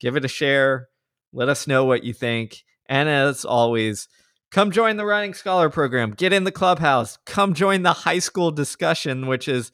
give 0.00 0.16
it 0.16 0.24
a 0.24 0.28
share. 0.28 0.88
Let 1.30 1.50
us 1.50 1.66
know 1.66 1.84
what 1.84 2.04
you 2.04 2.14
think. 2.14 2.64
And 2.86 3.06
as 3.06 3.44
always, 3.44 4.08
Come 4.50 4.70
join 4.70 4.96
the 4.96 5.04
Running 5.04 5.34
Scholar 5.34 5.68
program. 5.68 6.12
Get 6.12 6.32
in 6.32 6.44
the 6.44 6.52
clubhouse. 6.52 7.18
Come 7.26 7.52
join 7.52 7.82
the 7.82 7.92
high 7.92 8.18
school 8.18 8.50
discussion, 8.50 9.26
which 9.26 9.46
is 9.46 9.72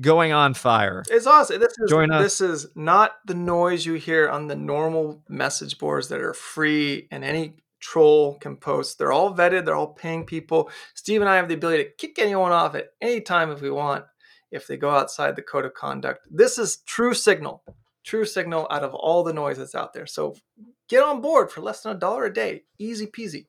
going 0.00 0.32
on 0.32 0.54
fire. 0.54 1.04
It's 1.08 1.26
awesome. 1.26 1.60
This 1.60 1.74
is 1.78 1.90
join 1.90 2.10
us. 2.10 2.22
this 2.22 2.40
is 2.40 2.66
not 2.74 3.12
the 3.26 3.34
noise 3.34 3.86
you 3.86 3.94
hear 3.94 4.28
on 4.28 4.48
the 4.48 4.56
normal 4.56 5.22
message 5.28 5.78
boards 5.78 6.08
that 6.08 6.20
are 6.20 6.34
free 6.34 7.06
and 7.10 7.24
any 7.24 7.56
troll 7.78 8.38
can 8.38 8.56
post. 8.56 8.98
They're 8.98 9.12
all 9.12 9.34
vetted. 9.34 9.66
They're 9.66 9.76
all 9.76 9.92
paying 9.92 10.24
people. 10.24 10.70
Steve 10.94 11.20
and 11.20 11.28
I 11.28 11.36
have 11.36 11.48
the 11.48 11.54
ability 11.54 11.84
to 11.84 11.90
kick 11.90 12.18
anyone 12.18 12.52
off 12.52 12.74
at 12.74 12.88
any 13.00 13.20
time 13.20 13.50
if 13.50 13.60
we 13.60 13.70
want. 13.70 14.04
If 14.50 14.66
they 14.66 14.76
go 14.76 14.90
outside 14.90 15.36
the 15.36 15.42
code 15.42 15.64
of 15.64 15.74
conduct, 15.74 16.26
this 16.30 16.58
is 16.58 16.78
true 16.86 17.14
signal. 17.14 17.62
True 18.04 18.24
signal 18.24 18.66
out 18.70 18.84
of 18.84 18.94
all 18.94 19.22
the 19.22 19.32
noise 19.32 19.58
that's 19.58 19.74
out 19.74 19.92
there. 19.94 20.06
So 20.06 20.34
get 20.88 21.02
on 21.02 21.20
board 21.20 21.50
for 21.50 21.60
less 21.60 21.82
than 21.82 21.96
a 21.96 21.98
dollar 21.98 22.26
a 22.26 22.32
day. 22.32 22.64
Easy 22.78 23.06
peasy. 23.06 23.46